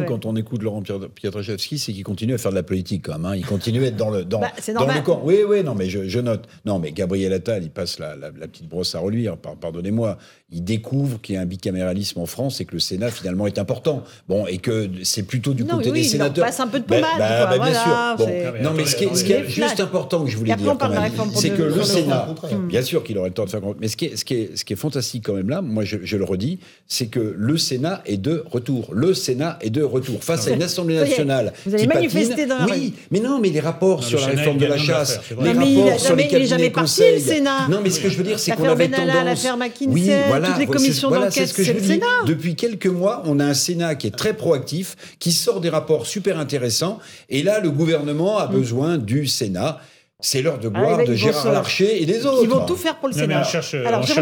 Quand 0.07 0.25
on 0.25 0.35
écoute 0.35 0.63
Laurent 0.63 0.83
Pietraszewski, 1.15 1.79
c'est 1.79 1.93
qu'il 1.93 2.03
continue 2.03 2.33
à 2.33 2.37
faire 2.37 2.51
de 2.51 2.55
la 2.55 2.63
politique 2.63 3.05
quand 3.05 3.13
même. 3.13 3.25
Hein. 3.25 3.35
Il 3.35 3.45
continue 3.45 3.83
à 3.83 3.87
être 3.87 3.97
dans 3.97 4.09
le, 4.09 4.25
dans, 4.25 4.39
bah, 4.39 4.51
dans 4.73 4.85
le 4.85 5.01
camp. 5.01 5.21
Oui, 5.23 5.39
oui, 5.47 5.63
non, 5.63 5.75
mais 5.75 5.89
je, 5.89 6.19
note. 6.19 6.47
Non, 6.65 6.79
mais 6.79 6.91
Gabriel 6.91 7.33
Attal, 7.33 7.63
il 7.63 7.71
passe 7.71 7.99
la, 7.99 8.15
la, 8.15 8.31
petite 8.31 8.67
brosse 8.67 8.95
à 8.95 8.99
reluire, 8.99 9.37
pardonnez-moi. 9.37 10.17
Il 10.53 10.65
découvre 10.65 11.21
qu'il 11.21 11.35
y 11.35 11.37
a 11.37 11.41
un 11.41 11.45
bicaméralisme 11.45 12.19
en 12.19 12.25
France 12.25 12.59
et 12.59 12.65
que 12.65 12.73
le 12.73 12.79
Sénat 12.79 13.09
finalement 13.09 13.47
est 13.47 13.57
important. 13.57 14.03
Bon, 14.27 14.45
et 14.47 14.57
que 14.57 14.89
c'est 15.03 15.23
plutôt 15.23 15.53
du 15.53 15.63
côté 15.63 15.91
des 15.91 16.03
sénateurs. 16.03 16.45
passe 16.45 16.59
un 16.59 16.67
peu 16.67 16.79
de 16.79 16.83
pommade. 16.83 17.03
Bah, 17.17 17.45
bah, 17.45 17.57
bien 17.57 17.73
sûr. 17.73 18.61
non, 18.61 18.71
mais 18.75 18.85
ce 18.85 18.97
qui 18.97 19.05
est, 19.05 19.47
juste 19.47 19.79
important 19.79 20.25
que 20.25 20.29
je 20.29 20.35
voulais 20.35 20.53
dire, 20.53 20.77
c'est 21.35 21.51
que 21.51 21.63
le 21.63 21.83
Sénat, 21.83 22.27
bien 22.67 22.81
sûr 22.81 23.01
qu'il 23.03 23.17
aurait 23.17 23.29
le 23.29 23.33
temps 23.33 23.45
de 23.45 23.49
faire. 23.49 23.61
Mais 23.79 23.87
ce 23.87 23.95
qui 23.95 24.05
est, 24.05 24.17
ce 24.17 24.25
qui 24.25 24.33
est, 24.33 24.57
ce 24.57 24.65
qui 24.65 24.73
est 24.73 24.75
fantastique 24.75 25.25
quand 25.25 25.35
même 25.35 25.49
là, 25.49 25.61
moi 25.61 25.85
je, 25.85 26.17
le 26.17 26.25
redis, 26.25 26.59
c'est 26.85 27.07
que 27.07 27.33
le 27.37 27.57
Sénat 27.57 28.01
est 28.05 28.17
de 28.17 28.43
retour. 28.51 28.89
Le 28.93 29.13
Sénat 29.13 29.57
est 29.61 29.69
de 29.69 29.83
retour 29.83 30.21
face 30.21 30.47
à 30.47 30.51
une 30.51 30.63
Assemblée 30.63 30.95
nationale. 30.95 31.53
Vous 31.65 31.73
avez 31.73 31.87
manifesté 31.87 32.45
dans 32.45 32.57
la 32.57 32.65
Oui, 32.65 32.93
mais 33.09 33.21
non, 33.21 33.39
mais 33.39 33.49
les 33.49 33.61
rapports 33.61 34.03
sur 34.03 34.19
la 34.19 34.27
réforme 34.27 34.57
de 34.57 34.65
la 34.65 34.77
chasse, 34.77 35.21
les 35.41 35.53
rapports 35.53 35.99
sur 35.99 36.15
les 36.17 36.27
cabinets 36.27 36.69
de 36.69 36.73
conseil. 36.73 37.23
Non, 37.69 37.79
mais 37.81 37.89
ce 37.89 38.01
que 38.01 38.09
je 38.09 38.17
veux 38.17 38.23
dire, 38.25 38.37
c'est 38.37 38.51
qu'on 38.51 38.65
avait 38.65 38.89
tendance. 38.89 39.47
Toutes 40.49 40.59
les 40.59 40.67
commissions 40.67 41.09
d'enquête, 41.09 41.47
c'est 41.53 41.73
le 41.73 41.81
Sénat. 41.81 42.05
Depuis 42.25 42.55
quelques 42.55 42.87
mois, 42.87 43.23
on 43.25 43.39
a 43.39 43.45
un 43.45 43.53
Sénat 43.53 43.95
qui 43.95 44.07
est 44.07 44.15
très 44.15 44.33
proactif, 44.33 44.95
qui 45.19 45.31
sort 45.31 45.61
des 45.61 45.69
rapports 45.69 46.05
super 46.05 46.39
intéressant. 46.39 46.99
Et 47.29 47.43
là, 47.43 47.59
le 47.59 47.71
gouvernement 47.71 48.37
a 48.37 48.47
mm. 48.47 48.51
besoin 48.51 48.97
du 48.97 49.27
Sénat 49.27 49.79
c'est 50.21 50.41
l'heure 50.41 50.59
de 50.59 50.71
ah, 50.73 50.79
boire 50.79 51.03
de 51.03 51.13
Gérard 51.15 51.51
Larcher 51.51 52.01
et 52.01 52.05
des 52.05 52.25
autres. 52.25 52.43
Ils 52.43 52.49
vont 52.49 52.65
tout 52.65 52.75
faire 52.75 52.97
pour 52.97 53.09
le 53.09 53.13
Sénat. 53.13 53.41
on 53.41 53.43
cherche, 53.43 53.73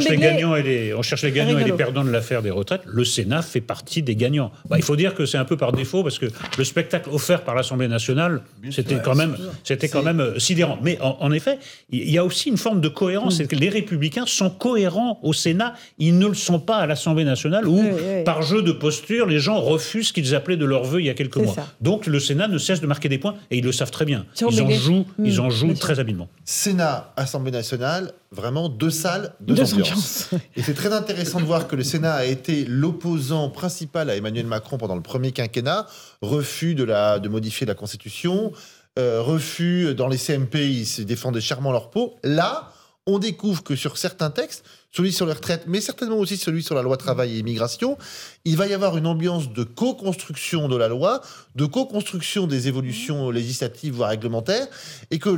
les 0.10 0.18
gagnants 0.18 0.56
et 0.56 0.64
les, 0.64 0.94
on 0.94 1.02
cherche 1.02 1.24
les 1.24 1.32
gagnants 1.32 1.60
et 1.60 1.64
les 1.64 1.74
perdants 1.74 2.04
de 2.04 2.10
l'affaire 2.10 2.42
des 2.42 2.52
retraites. 2.52 2.82
Le 2.86 3.04
Sénat 3.04 3.42
fait 3.42 3.62
partie 3.62 4.02
des 4.02 4.16
gagnants. 4.16 4.52
Bah, 4.70 4.78
il 4.78 4.84
faut 4.84 4.96
dire 4.96 5.14
que 5.14 5.26
c'est 5.26 5.38
un 5.38 5.46
peu 5.46 5.58
par 5.58 5.74
défaut 5.74 6.04
parce 6.04 6.18
que 6.18 6.28
le 6.58 6.64
spectacle 6.64 7.10
offert 7.12 7.44
par 7.44 7.56
l'Assemblée 7.56 7.88
nationale, 7.88 8.42
c'était 8.72 9.00
quand 9.04 9.16
même, 9.16 9.36
c'était 9.64 9.90
quand 9.90 10.04
même 10.04 10.40
sidérant. 10.40 10.80
Mais 10.82 10.98
en, 11.02 11.32
effet, 11.32 11.60
il 11.92 12.10
y 12.10 12.18
a 12.18 12.26
aussi 12.26 12.50
une 12.50 12.58
forme 12.58 12.82
de 12.82 12.90
cohérence. 12.90 13.38
C'est 13.38 13.48
que 13.48 13.56
les 13.56 13.70
Républicains 13.70 14.26
sont 14.26 14.50
cohérents 14.50 15.20
au 15.22 15.34
Sénat. 15.34 15.74
Ils 15.98 16.18
ne 16.18 16.28
le 16.28 16.34
sont 16.34 16.60
pas 16.60 16.78
à 16.78 16.88
l'Assemblée 16.88 17.26
nationale 17.26 17.68
où, 17.68 17.84
par 18.26 18.42
jeu 18.42 18.62
de 18.62 18.72
posture, 18.72 19.26
les 19.26 19.40
gens 19.40 19.60
refusent 19.60 20.10
ce 20.10 20.14
qu'ils 20.14 20.34
appelaient 20.34 20.58
de 20.58 20.66
leur 20.66 20.84
vœu 20.84 21.02
il 21.02 21.06
y 21.06 21.10
a 21.10 21.14
quelques 21.14 21.38
mois. 21.38 21.56
Donc 21.82 22.08
le 22.08 22.20
Sénat 22.20 22.48
ne 22.48 22.58
cesse 22.58 22.82
de 22.82 22.88
marquer 22.88 23.10
des 23.10 23.18
points 23.18 23.36
et 23.52 23.58
ils 23.58 23.64
le 23.64 23.72
savent 23.72 23.92
très 23.92 24.06
bien. 24.06 24.26
Ils 24.40 24.62
en 24.62 24.70
jouent, 24.70 25.06
ils 25.24 25.42
en 25.42 25.50
jouent 25.50 25.74
très 25.94 26.06
Sénat, 26.46 27.14
Assemblée 27.16 27.52
nationale, 27.52 28.14
vraiment 28.32 28.70
deux 28.70 28.90
salles, 28.90 29.34
deux, 29.40 29.62
ambiances. 29.74 30.30
Et 30.56 30.62
c'est 30.62 30.74
très 30.74 30.94
intéressant 30.94 31.40
de 31.40 31.46
voir 31.46 31.68
que 31.68 31.76
le 31.76 31.84
Sénat 31.84 32.14
a 32.14 32.26
été 32.26 32.66
l'opposant 32.66 33.50
principal 33.50 34.10
à 34.10 34.16
Emmanuel 34.16 34.46
Macron 34.46 34.78
pendant 34.78 34.96
le 34.96 35.02
premier 35.02 35.32
quinquennat, 35.32 35.88
refus 36.22 36.76
de, 36.76 36.84
la, 36.84 37.20
de 37.20 37.28
modifier 37.28 37.66
la 37.66 37.76
Constitution, 37.76 38.52
euh, 39.00 39.22
refus 39.22 39.96
dans 39.96 40.08
les 40.08 40.18
CMP, 40.18 40.56
ils 40.56 40.86
se 40.86 41.02
défendaient 41.02 41.42
chèrement 41.42 41.72
leur 41.72 41.90
peau. 41.90 42.16
Là, 42.24 42.72
on 43.06 43.18
découvre 43.18 43.64
que 43.64 43.76
sur 43.76 43.98
certains 43.98 44.30
textes, 44.30 44.64
celui 44.92 45.12
sur 45.14 45.26
les 45.26 45.34
retraites, 45.34 45.66
mais 45.68 45.82
certainement 45.82 46.18
aussi 46.18 46.38
celui 46.38 46.64
sur 46.64 46.76
la 46.76 46.82
loi 46.82 46.98
travail 46.98 47.36
et 47.36 47.40
immigration, 47.40 47.98
il 48.46 48.58
va 48.58 48.68
y 48.68 48.74
avoir 48.74 48.98
une 48.98 49.06
ambiance 49.06 49.54
de 49.54 49.64
co-construction 49.64 50.68
de 50.68 50.76
la 50.76 50.88
loi, 50.88 51.22
de 51.56 51.66
co-construction 51.66 52.48
des 52.48 52.68
évolutions 52.68 53.30
législatives 53.30 53.94
voire 53.94 54.10
réglementaires, 54.10 54.68
et 55.12 55.20
que 55.20 55.30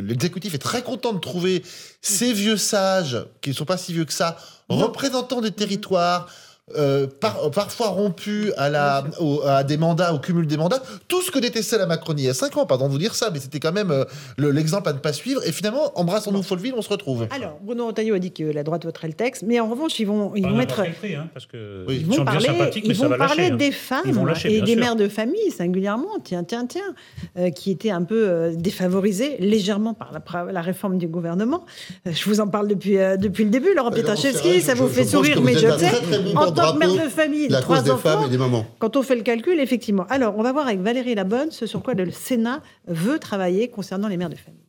l'exécutif 0.00 0.54
est 0.54 0.58
très 0.58 0.82
content 0.82 1.12
de 1.12 1.20
trouver 1.20 1.62
ces 2.02 2.32
vieux 2.32 2.56
sages, 2.56 3.24
qui 3.40 3.50
ne 3.50 3.54
sont 3.54 3.64
pas 3.64 3.78
si 3.78 3.92
vieux 3.92 4.04
que 4.04 4.12
ça, 4.12 4.36
représentants 4.68 5.40
des 5.40 5.52
territoires, 5.52 6.28
euh, 6.76 7.06
euh, 7.24 7.50
parfois 7.50 7.88
rompu 7.88 8.52
à, 8.56 8.68
la, 8.68 9.04
à 9.46 9.64
des 9.64 9.76
mandats, 9.76 10.12
au 10.14 10.18
cumul 10.18 10.46
des 10.46 10.56
mandats, 10.56 10.82
tout 11.08 11.22
ce 11.22 11.30
que 11.30 11.38
détestait 11.38 11.78
la 11.78 11.86
Macronie 11.86 12.22
il 12.22 12.26
y 12.26 12.28
a 12.28 12.34
5 12.34 12.56
ans, 12.58 12.66
pardon 12.66 12.86
de 12.86 12.92
vous 12.92 12.98
dire 12.98 13.14
ça, 13.14 13.30
mais 13.32 13.40
c'était 13.40 13.60
quand 13.60 13.72
même 13.72 13.90
euh, 13.90 14.04
l'exemple 14.38 14.88
à 14.88 14.92
ne 14.92 14.98
pas 14.98 15.12
suivre. 15.12 15.40
Et 15.46 15.52
finalement, 15.52 15.92
embrassons-nous 15.98 16.42
Folleville, 16.42 16.74
on 16.76 16.82
se 16.82 16.88
retrouve. 16.88 17.26
Alors, 17.30 17.58
Bruno 17.62 17.86
Retailleau 17.88 18.14
a 18.14 18.18
dit 18.18 18.32
que 18.32 18.44
la 18.44 18.62
droite 18.62 18.84
voterait 18.84 19.08
le 19.08 19.14
texte, 19.14 19.44
mais 19.46 19.58
en 19.60 19.68
revanche, 19.68 19.98
ils 19.98 20.06
vont, 20.06 20.32
ils 20.34 20.44
vont 20.44 20.56
mettre. 20.56 20.80
Hein, 20.80 21.28
parce 21.32 21.46
que 21.46 21.86
ils, 21.88 22.06
vont 22.06 22.24
parler, 22.24 22.48
ils 22.84 22.94
vont 22.94 23.10
parler 23.10 23.50
des 23.50 23.72
femmes 23.72 24.28
et 24.44 24.62
des 24.62 24.76
mères 24.76 24.96
de 24.96 25.08
famille, 25.08 25.50
singulièrement, 25.50 26.18
tiens, 26.22 26.44
tiens, 26.44 26.66
tiens, 26.66 27.50
qui 27.52 27.70
étaient 27.70 27.90
un 27.90 28.02
peu 28.02 28.52
défavorisées 28.54 29.36
légèrement 29.38 29.94
par 29.94 30.12
la, 30.12 30.52
la, 30.52 30.60
réforme 30.60 30.98
du 30.98 31.08
gouvernement. 31.08 31.64
je 32.06 32.24
vous 32.28 32.40
en 32.40 32.48
parle 32.48 32.68
depuis, 32.68 32.96
depuis 33.18 33.44
le 33.44 33.50
début, 33.50 33.74
Laurent 33.74 33.90
Pietraszewski, 33.90 34.60
ça 34.60 34.74
vous 34.74 34.88
fait 34.88 35.04
sourire, 35.04 35.40
mais 35.42 35.54
je 35.54 35.68
sais 35.78 35.90
mère 36.74 36.92
de 36.92 37.08
famille, 37.08 37.48
la 37.48 37.60
trois 37.60 37.82
des 37.82 37.90
enfants, 37.90 38.10
femmes 38.10 38.24
et 38.26 38.30
des 38.30 38.38
mamans. 38.38 38.66
Quand 38.78 38.96
on 38.96 39.02
fait 39.02 39.16
le 39.16 39.22
calcul, 39.22 39.58
effectivement. 39.60 40.06
Alors, 40.08 40.36
on 40.38 40.42
va 40.42 40.52
voir 40.52 40.66
avec 40.66 40.80
Valérie 40.80 41.14
Labonne 41.14 41.50
ce 41.50 41.66
sur 41.66 41.82
quoi 41.82 41.94
le 41.94 42.10
Sénat 42.10 42.60
veut 42.86 43.18
travailler 43.18 43.68
concernant 43.68 44.08
les 44.08 44.16
mères 44.16 44.30
de 44.30 44.36
famille. 44.36 44.60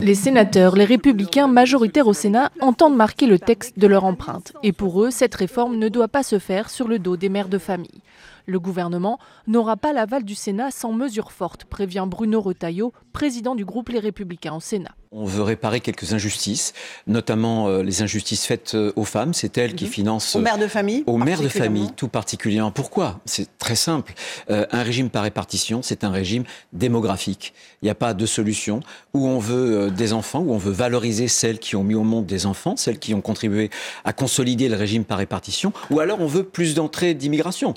Les 0.00 0.14
sénateurs, 0.14 0.76
les 0.76 0.84
républicains 0.84 1.46
majoritaires 1.46 2.06
au 2.06 2.12
Sénat, 2.12 2.50
entendent 2.60 2.96
marquer 2.96 3.26
le 3.26 3.38
texte 3.38 3.78
de 3.78 3.86
leur 3.86 4.04
empreinte. 4.04 4.52
Et 4.62 4.72
pour 4.72 5.02
eux, 5.02 5.10
cette 5.10 5.34
réforme 5.34 5.76
ne 5.76 5.88
doit 5.88 6.08
pas 6.08 6.22
se 6.22 6.38
faire 6.38 6.68
sur 6.68 6.88
le 6.88 6.98
dos 6.98 7.16
des 7.16 7.28
mères 7.28 7.48
de 7.48 7.58
famille. 7.58 8.02
Le 8.46 8.60
gouvernement 8.60 9.18
n'aura 9.46 9.76
pas 9.76 9.92
l'aval 9.92 10.22
du 10.22 10.34
Sénat 10.34 10.70
sans 10.70 10.92
mesures 10.92 11.32
fortes, 11.32 11.64
prévient 11.64 12.04
Bruno 12.06 12.40
Retailleau, 12.40 12.92
président 13.12 13.54
du 13.54 13.64
groupe 13.64 13.88
Les 13.88 14.00
Républicains 14.00 14.54
au 14.54 14.60
Sénat. 14.60 14.94
On 15.12 15.24
veut 15.24 15.42
réparer 15.42 15.80
quelques 15.80 16.12
injustices, 16.12 16.72
notamment 17.06 17.68
euh, 17.68 17.82
les 17.82 18.02
injustices 18.02 18.44
faites 18.44 18.74
euh, 18.74 18.92
aux 18.96 19.04
femmes. 19.04 19.32
C'est 19.32 19.56
elles 19.56 19.76
qui 19.76 19.84
mhm. 19.84 19.90
financent. 19.90 20.34
Aux 20.34 20.40
mères 20.40 20.58
de 20.58 20.66
famille 20.66 21.04
Aux 21.06 21.18
mères 21.18 21.40
de 21.40 21.48
famille, 21.48 21.92
tout 21.96 22.08
particulièrement. 22.08 22.72
Pourquoi? 22.72 23.20
C'est 23.24 23.56
très 23.58 23.76
simple. 23.76 24.12
Euh, 24.50 24.66
un 24.72 24.82
régime 24.82 25.10
par 25.10 25.22
répartition, 25.22 25.82
c'est 25.82 26.02
un 26.02 26.10
régime 26.10 26.42
démographique. 26.72 27.54
Il 27.80 27.84
n'y 27.84 27.90
a 27.90 27.94
pas 27.94 28.12
de 28.12 28.26
solution 28.26 28.80
où 29.14 29.28
on 29.28 29.38
veut 29.38 29.90
des 29.92 30.12
enfants, 30.12 30.40
où 30.40 30.52
on 30.52 30.58
veut 30.58 30.72
valoriser 30.72 31.28
celles 31.28 31.60
qui 31.60 31.76
ont 31.76 31.84
mis 31.84 31.94
au 31.94 32.02
monde 32.02 32.26
des 32.26 32.44
enfants, 32.44 32.74
celles 32.76 32.98
qui 32.98 33.14
ont 33.14 33.20
contribué 33.20 33.70
à 34.04 34.12
consolider 34.12 34.68
le 34.68 34.76
régime 34.76 35.04
par 35.04 35.18
répartition, 35.18 35.72
ou 35.90 36.00
alors 36.00 36.20
on 36.20 36.26
veut 36.26 36.44
plus 36.44 36.74
d'entrées 36.74 37.14
d'immigration. 37.14 37.74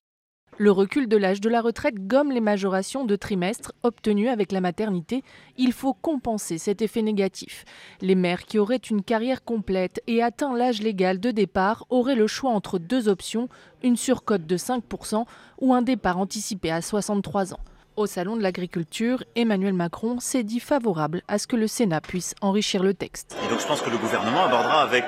Le 0.60 0.72
recul 0.72 1.08
de 1.08 1.18
l'âge 1.18 1.39
de 1.39 1.49
la 1.49 1.62
retraite 1.62 2.08
gomme 2.08 2.32
les 2.32 2.41
majorations 2.41 3.05
de 3.05 3.16
trimestre 3.16 3.74
obtenues 3.84 4.30
avec 4.30 4.51
la 4.51 4.60
maternité. 4.60 5.24
Il 5.55 5.72
faut 5.72 5.93
compenser 5.93 6.58
cet 6.58 6.82
effet 6.82 7.03
négatif. 7.03 7.64
Les 8.01 8.16
mères 8.16 8.43
qui 8.43 8.58
auraient 8.58 8.78
une 8.78 9.03
carrière 9.03 9.43
complète 9.43 10.01
et 10.08 10.24
atteint 10.24 10.58
l'âge 10.58 10.82
légal 10.82 11.20
de 11.20 11.30
départ 11.30 11.86
auraient 11.91 12.16
le 12.16 12.26
choix 12.26 12.49
entre 12.49 12.80
deux 12.80 13.08
options, 13.08 13.49
une 13.84 13.97
surcote 13.97 14.47
de 14.47 14.58
5% 14.58 15.26
ou 15.62 15.76
un 15.76 15.84
départ 15.84 16.18
anticipé 16.18 16.72
à 16.72 16.82
63 16.82 17.53
ans. 17.53 17.60
Au 17.95 18.08
Salon 18.08 18.36
de 18.36 18.41
l'Agriculture, 18.41 19.24
Emmanuel 19.36 19.74
Macron 19.74 20.20
s'est 20.20 20.43
dit 20.43 20.60
favorable 20.60 21.22
à 21.28 21.38
ce 21.38 21.45
que 21.45 21.55
le 21.55 21.68
Sénat 21.68 22.01
puisse 22.01 22.34
enrichir 22.41 22.82
le 22.82 22.95
texte. 22.95 23.38
Je 23.47 23.68
pense 23.68 23.82
que 23.82 23.91
le 23.91 23.97
gouvernement 23.97 24.45
abordera 24.45 24.82
avec 24.82 25.05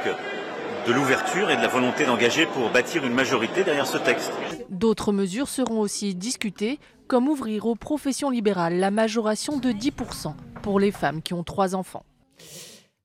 de 0.88 0.94
l'ouverture 0.94 1.50
et 1.50 1.58
de 1.58 1.62
la 1.62 1.68
volonté 1.68 2.06
d'engager 2.06 2.46
pour 2.46 2.70
bâtir 2.70 3.06
une 3.06 3.14
majorité 3.14 3.64
derrière 3.64 3.88
ce 3.88 3.98
texte. 3.98 4.32
D'autres 4.70 5.12
mesures 5.12 5.48
seront 5.48 5.80
aussi 5.80 6.16
discutées, 6.16 6.80
comme 7.08 7.28
ouvrir 7.28 7.66
aux 7.66 7.76
professions 7.76 8.30
libérales 8.30 8.78
la 8.78 8.92
majoration 8.92 9.58
de 9.58 9.72
10% 9.72 10.34
pour 10.62 10.80
les 10.80 10.92
femmes 10.92 11.22
qui 11.22 11.34
ont 11.34 11.44
trois 11.44 11.76
enfants. 11.76 12.04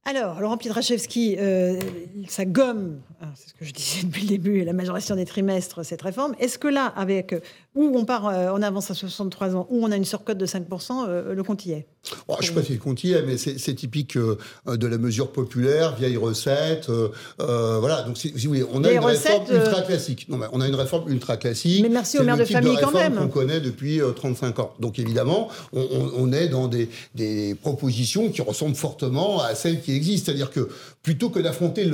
Alors, 0.07 0.39
Laurent 0.39 0.59
Pietraszewski, 0.59 1.37
euh, 1.39 1.81
ça 2.29 2.45
gomme, 2.45 3.01
hein, 3.23 3.29
c'est 3.35 3.49
ce 3.49 3.55
que 3.55 3.65
je 3.65 3.73
disais 3.73 4.03
depuis 4.07 4.23
le 4.23 4.29
début, 4.29 4.63
la 4.63 4.75
majoration 4.75 5.17
des 5.17 5.25
trimestres, 5.25 5.83
cette 5.83 6.03
réforme. 6.03 6.35
Est-ce 6.39 6.59
que 6.59 6.69
là, 6.69 6.93
avec 6.95 7.33
euh, 7.33 7.41
où 7.75 7.91
on 7.97 8.05
part, 8.05 8.29
euh, 8.29 8.51
on 8.53 8.61
avance 8.61 8.91
à 8.91 8.95
63 8.95 9.57
ans, 9.57 9.67
où 9.71 9.83
on 9.83 9.91
a 9.91 9.97
une 9.97 10.05
surcote 10.05 10.37
de 10.37 10.45
5%, 10.45 11.33
le 11.33 11.43
compte 11.43 11.65
y 11.65 11.73
est? 11.73 11.87
Oh, 12.29 12.37
Je 12.41 12.43
ne 12.43 12.49
sais 12.49 12.55
pas 12.55 12.63
si 12.63 12.73
le 12.73 12.79
compte 12.79 13.03
y 13.05 13.13
est, 13.13 13.23
mais 13.23 13.37
c'est 13.37 13.75
typique 13.75 14.17
de 14.17 14.87
la 14.87 14.99
mesure 14.99 15.33
populaire, 15.33 15.97
vieille 15.97 16.17
recette. 16.17 16.89
voilà, 17.39 18.03
donc 18.03 18.19
si, 18.19 18.33
oui, 18.49 18.63
on 18.73 18.85
a 18.85 18.93
une 18.93 19.05
réforme 19.05 19.47
ultra 19.51 19.83
classique. 19.83 20.27
Non, 20.29 20.39
mais 20.39 20.47
on 20.53 20.61
a 20.61 20.69
une 20.69 20.75
réforme 20.75 21.11
ultra 21.11 21.37
classique. 21.37 21.83
Mais 21.83 21.89
merci 21.89 22.19
aux 22.19 22.25
mères 22.25 22.37
de 22.37 22.45
famille 22.45 22.77
quand 22.81 22.93
même. 22.93 23.15
qu'on 23.15 23.29
connaît 23.29 23.61
depuis 23.61 24.01
35 24.17 24.59
ans. 24.59 24.75
Donc 24.81 24.99
évidemment, 24.99 25.49
on, 25.73 26.33
est 26.33 26.49
dans 26.49 26.69
des, 26.69 26.89
des 27.15 27.55
propositions 27.55 28.31
qui 28.31 28.43
ressemblent 28.43 28.75
fortement 28.75 29.43
à 29.43 29.55
celles 29.55 29.81
qui 29.81 29.93
existe. 29.93 30.27
C'est-à-dire 30.27 30.51
que 30.51 30.69
plutôt 31.03 31.31
que 31.31 31.39
d'affronter 31.39 31.91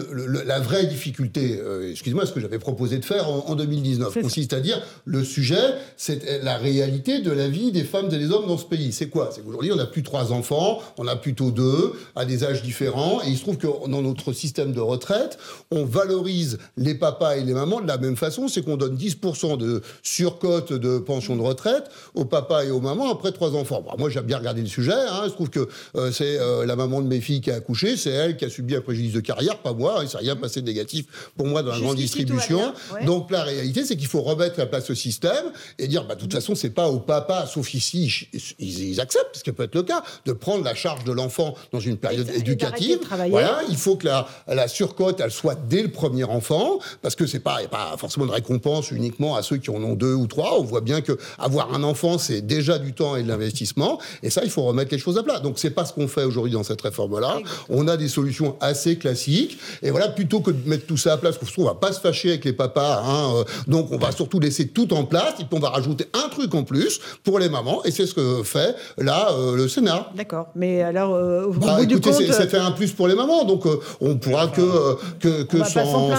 la 0.46 0.60
vraie 0.60 0.86
difficulté, 0.86 1.58
euh, 1.60 1.90
excusez-moi, 1.90 2.26
ce 2.26 2.32
que 2.32 2.40
j'avais 2.40 2.58
proposé 2.60 2.98
de 2.98 3.04
faire 3.04 3.28
en, 3.28 3.54
2019, 3.56 4.20
consiste 4.22 4.52
à 4.52 4.60
dire 4.60 4.80
le 5.04 5.24
sujet, 5.24 5.74
c'est 5.96 6.42
la 6.42 6.56
réalité 6.56 7.20
de 7.20 7.32
la 7.32 7.48
vie 7.48 7.72
des 7.72 7.84
femmes 7.84 8.06
et 8.06 8.18
des 8.18 8.30
hommes 8.30 8.46
dans 8.46 8.56
ce 8.56 8.64
pays. 8.64 8.92
C'est 8.92 9.08
quoi? 9.08 9.30
C'est 9.34 9.42
qu'aujourd'hui, 9.44 9.72
on 9.72 9.76
n'a 9.76 9.86
plus 9.86 9.99
trois 10.02 10.32
enfants, 10.32 10.80
on 10.98 11.06
a 11.06 11.16
plutôt 11.16 11.50
deux, 11.50 11.92
à 12.16 12.24
des 12.24 12.44
âges 12.44 12.62
différents, 12.62 13.20
et 13.24 13.28
il 13.28 13.36
se 13.36 13.42
trouve 13.42 13.56
que 13.56 13.66
dans 13.66 14.02
notre 14.02 14.32
système 14.32 14.72
de 14.72 14.80
retraite, 14.80 15.38
on 15.70 15.84
valorise 15.84 16.58
les 16.76 16.94
papas 16.94 17.36
et 17.36 17.44
les 17.44 17.54
mamans 17.54 17.80
de 17.80 17.88
la 17.88 17.98
même 17.98 18.16
façon, 18.16 18.48
c'est 18.48 18.62
qu'on 18.62 18.76
donne 18.76 18.96
10% 18.96 19.56
de 19.56 19.82
surcote 20.02 20.72
de 20.72 20.98
pension 20.98 21.36
de 21.36 21.42
retraite 21.42 21.90
aux 22.14 22.24
papas 22.24 22.64
et 22.64 22.70
aux 22.70 22.80
mamans 22.80 23.10
après 23.10 23.32
trois 23.32 23.54
enfants. 23.54 23.82
moi, 23.98 24.10
j'ai 24.10 24.20
bien 24.20 24.38
regardé 24.38 24.60
le 24.60 24.66
sujet, 24.68 24.92
hein, 24.92 25.22
il 25.24 25.30
se 25.30 25.34
trouve 25.34 25.50
que 25.50 25.68
euh, 25.96 26.12
c'est 26.12 26.38
euh, 26.38 26.66
la 26.66 26.76
maman 26.76 27.00
de 27.02 27.06
mes 27.06 27.20
filles 27.20 27.40
qui 27.40 27.50
a 27.50 27.56
accouché, 27.56 27.96
c'est 27.96 28.10
elle 28.10 28.36
qui 28.36 28.44
a 28.44 28.50
subi 28.50 28.74
un 28.76 28.80
préjudice 28.80 29.12
de 29.12 29.20
carrière, 29.20 29.58
pas 29.58 29.72
moi. 29.72 29.96
Il 30.00 30.04
ne 30.04 30.08
s'est 30.08 30.18
rien 30.18 30.36
passé 30.36 30.60
de 30.60 30.66
négatif 30.66 31.06
pour 31.36 31.46
moi 31.46 31.62
dans 31.62 31.72
la 31.72 31.80
grande 31.80 31.96
distribution. 31.96 32.72
Donc 33.04 33.30
la 33.30 33.42
réalité, 33.42 33.84
c'est 33.84 33.96
qu'il 33.96 34.06
faut 34.06 34.22
remettre 34.22 34.58
la 34.58 34.66
place 34.66 34.90
au 34.90 34.94
système 34.94 35.52
et 35.78 35.88
dire, 35.88 36.04
bah, 36.04 36.14
de 36.14 36.20
toute 36.20 36.32
façon, 36.32 36.54
c'est 36.54 36.70
pas 36.70 36.88
au 36.88 37.00
papa, 37.00 37.46
sauf 37.46 37.74
ici, 37.74 38.28
ils, 38.58 39.00
acceptent, 39.00 39.36
ce 39.36 39.44
qui 39.44 39.52
peut 39.52 39.64
être 39.64 39.74
le 39.74 39.82
cas, 39.82 39.89
de 40.26 40.32
prendre 40.32 40.64
la 40.64 40.74
charge 40.74 41.04
de 41.04 41.12
l'enfant 41.12 41.54
dans 41.72 41.80
une 41.80 41.96
période 41.96 42.28
éducative. 42.30 42.98
Voilà, 43.28 43.60
il 43.68 43.76
faut 43.76 43.96
que 43.96 44.06
la, 44.06 44.28
la 44.48 44.68
surcote, 44.68 45.20
elle 45.20 45.30
soit 45.30 45.56
dès 45.68 45.82
le 45.82 45.90
premier 45.90 46.24
enfant, 46.24 46.78
parce 47.02 47.14
que 47.14 47.26
c'est 47.26 47.40
pas, 47.40 47.58
pas 47.70 47.96
forcément 47.98 48.26
de 48.26 48.32
récompense 48.32 48.90
uniquement 48.90 49.36
à 49.36 49.42
ceux 49.42 49.56
qui 49.56 49.70
en 49.70 49.82
ont 49.82 49.94
deux 49.94 50.14
ou 50.14 50.26
trois. 50.26 50.58
On 50.58 50.64
voit 50.64 50.80
bien 50.80 51.00
que 51.00 51.18
avoir 51.38 51.74
un 51.74 51.82
enfant, 51.82 52.18
c'est 52.18 52.40
déjà 52.40 52.78
du 52.78 52.92
temps 52.92 53.16
et 53.16 53.22
de 53.22 53.28
l'investissement. 53.28 53.98
Et 54.22 54.30
ça, 54.30 54.42
il 54.44 54.50
faut 54.50 54.62
remettre 54.62 54.92
les 54.92 54.98
choses 54.98 55.18
à 55.18 55.22
plat. 55.22 55.40
Donc 55.40 55.58
c'est 55.58 55.70
pas 55.70 55.84
ce 55.84 55.92
qu'on 55.92 56.08
fait 56.08 56.24
aujourd'hui 56.24 56.52
dans 56.52 56.62
cette 56.62 56.80
réforme-là 56.80 57.38
on 57.68 57.88
a 57.88 57.96
des 57.96 58.08
solutions 58.08 58.56
assez 58.60 58.96
classiques. 58.96 59.58
Et 59.82 59.90
voilà, 59.90 60.08
plutôt 60.08 60.40
que 60.40 60.50
de 60.50 60.68
mettre 60.68 60.86
tout 60.86 60.96
ça 60.96 61.14
à 61.14 61.16
place, 61.16 61.36
on 61.56 61.64
va 61.64 61.74
pas 61.74 61.92
se 61.92 62.00
fâcher 62.00 62.30
avec 62.30 62.44
les 62.44 62.52
papas. 62.52 63.02
Hein, 63.04 63.34
euh, 63.36 63.44
donc 63.66 63.90
on 63.92 63.98
va 63.98 64.12
surtout 64.12 64.40
laisser 64.40 64.68
tout 64.68 64.92
en 64.92 65.04
place. 65.04 65.34
Et 65.40 65.44
puis 65.44 65.52
on 65.52 65.60
va 65.60 65.70
rajouter 65.70 66.06
un 66.12 66.28
truc 66.28 66.54
en 66.54 66.64
plus 66.64 67.00
pour 67.24 67.38
les 67.38 67.48
mamans. 67.48 67.84
Et 67.84 67.90
c'est 67.90 68.06
ce 68.06 68.14
que 68.14 68.42
fait 68.42 68.74
là 68.98 69.30
euh, 69.32 69.56
le 69.56 69.68
Sénat. 69.80 70.10
D'accord. 70.14 70.48
Mais 70.54 70.82
alors, 70.82 71.14
euh, 71.14 71.44
au 71.44 71.52
bah, 71.52 71.78
bout 71.78 71.86
du 71.86 72.00
compte, 72.00 72.14
ça 72.14 72.46
fait 72.46 72.58
un 72.58 72.70
plus 72.72 72.92
pour 72.92 73.08
les 73.08 73.14
mamans. 73.14 73.44
Donc 73.44 73.64
on 74.00 74.16
pourra 74.16 74.48
que 74.48 74.96
que, 75.18 75.42
que 75.42 75.64
s'en 75.64 76.14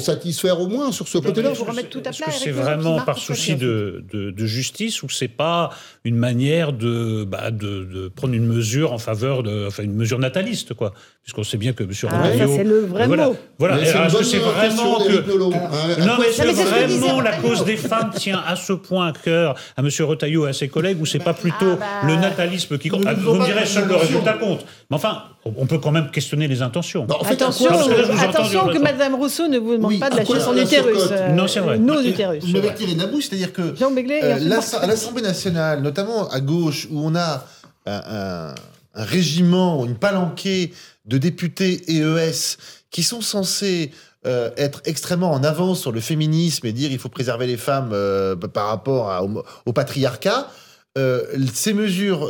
satisfaire 0.00 0.60
au 0.60 0.66
moins 0.66 0.92
sur 0.92 1.08
ce 1.08 1.18
côté-là. 1.18 1.50
Est-ce 1.50 2.22
que 2.22 2.32
c'est 2.32 2.50
vraiment 2.50 3.00
par 3.00 3.18
souci 3.18 3.56
de, 3.56 4.04
de, 4.12 4.46
justice 4.46 5.02
ou 5.02 5.08
c'est 5.08 5.28
pas 5.28 5.70
une 6.04 6.16
manière 6.16 6.72
de, 6.72 7.24
bah, 7.24 7.50
de, 7.50 7.84
de, 7.84 8.08
prendre 8.08 8.34
une 8.34 8.46
mesure 8.46 8.92
en 8.92 8.98
faveur 8.98 9.42
de, 9.42 9.66
enfin 9.66 9.82
une 9.82 9.94
mesure 9.94 10.18
nataliste 10.18 10.74
quoi? 10.74 10.92
Puisqu'on 11.22 11.42
sait 11.42 11.56
bien 11.56 11.72
que 11.72 11.82
M. 11.82 11.90
Ah, 12.08 12.22
c'est 12.36 12.62
le 12.62 12.86
vrai 12.86 13.08
voilà, 13.08 13.26
mot. 13.26 13.36
Voilà. 13.58 13.80
Est-ce 13.80 14.16
que 14.16 14.22
c'est 14.22 14.38
vraiment 14.38 14.98
que 15.00 15.46
non, 16.00 16.14
mais 16.20 16.28
est-ce 16.28 16.42
que 16.42 16.96
vraiment 16.96 17.20
la 17.20 17.36
cause 17.36 17.64
des 17.64 17.76
femmes 17.76 18.10
tient 18.14 18.40
à 18.46 18.54
ce 18.54 18.72
point 18.72 19.08
à 19.08 19.12
cœur 19.12 19.56
à 19.76 19.80
M. 19.80 19.88
Retailleau 20.00 20.46
et 20.46 20.50
à 20.50 20.52
ses 20.52 20.68
collègues, 20.68 21.00
ou 21.00 21.06
c'est 21.06 21.18
pas 21.18 21.34
plutôt 21.34 21.72
ah, 21.72 22.00
bah. 22.02 22.06
le 22.06 22.14
natalisme 22.16 22.78
qui 22.78 22.88
compte 22.98 23.06
ah, 23.08 23.14
Vous 23.14 23.34
me 23.34 23.44
direz 23.44 23.66
seul 23.66 23.88
le 23.88 23.96
résultat 23.96 24.34
compte. 24.34 24.64
Mais 24.90 24.96
enfin, 24.96 25.22
on 25.44 25.66
peut 25.66 25.78
quand 25.78 25.90
même 25.90 26.10
questionner 26.10 26.48
les 26.48 26.62
intentions. 26.62 27.06
en 27.08 27.24
fait, 27.24 27.34
attention, 27.34 27.70
attention 28.20 28.68
que 28.68 28.78
Mme 28.78 29.14
Rousseau 29.14 29.48
ne 29.48 29.58
vous 29.58 29.76
demande 29.76 29.98
pas 29.98 30.10
de 30.10 30.16
lâcher 30.16 30.40
son 30.40 30.56
utérus. 30.56 31.10
non, 31.32 31.48
c'est 31.48 31.60
vrai. 31.60 31.78
Nos 31.78 32.00
utérus. 32.02 32.44
Vous 32.44 32.52
m'avez 32.52 32.74
tiré 32.74 32.94
la 32.94 33.06
bouche, 33.06 33.28
c'est-à-dire 33.28 33.52
que 33.52 33.62
euh, 33.62 34.60
à 34.80 34.86
l'Assemblée 34.86 35.22
nationale, 35.22 35.82
notamment 35.82 36.28
à 36.28 36.40
gauche, 36.40 36.88
où 36.90 37.00
on 37.00 37.14
a 37.14 37.44
un 37.86 38.54
un 38.96 39.04
régiment, 39.04 39.84
une 39.84 39.96
palanquée 39.96 40.72
de 41.04 41.18
députés 41.18 41.82
EES 41.88 42.56
qui 42.90 43.02
sont 43.02 43.20
censés 43.20 43.92
euh, 44.26 44.50
être 44.56 44.80
extrêmement 44.86 45.30
en 45.30 45.44
avance 45.44 45.80
sur 45.80 45.92
le 45.92 46.00
féminisme 46.00 46.66
et 46.66 46.72
dire 46.72 46.90
il 46.90 46.98
faut 46.98 47.10
préserver 47.10 47.46
les 47.46 47.58
femmes 47.58 47.90
euh, 47.92 48.34
par 48.34 48.68
rapport 48.68 49.28
au, 49.66 49.72
patriarcat, 49.72 50.50
euh, 50.96 51.22
ces 51.52 51.74
mesures 51.74 52.28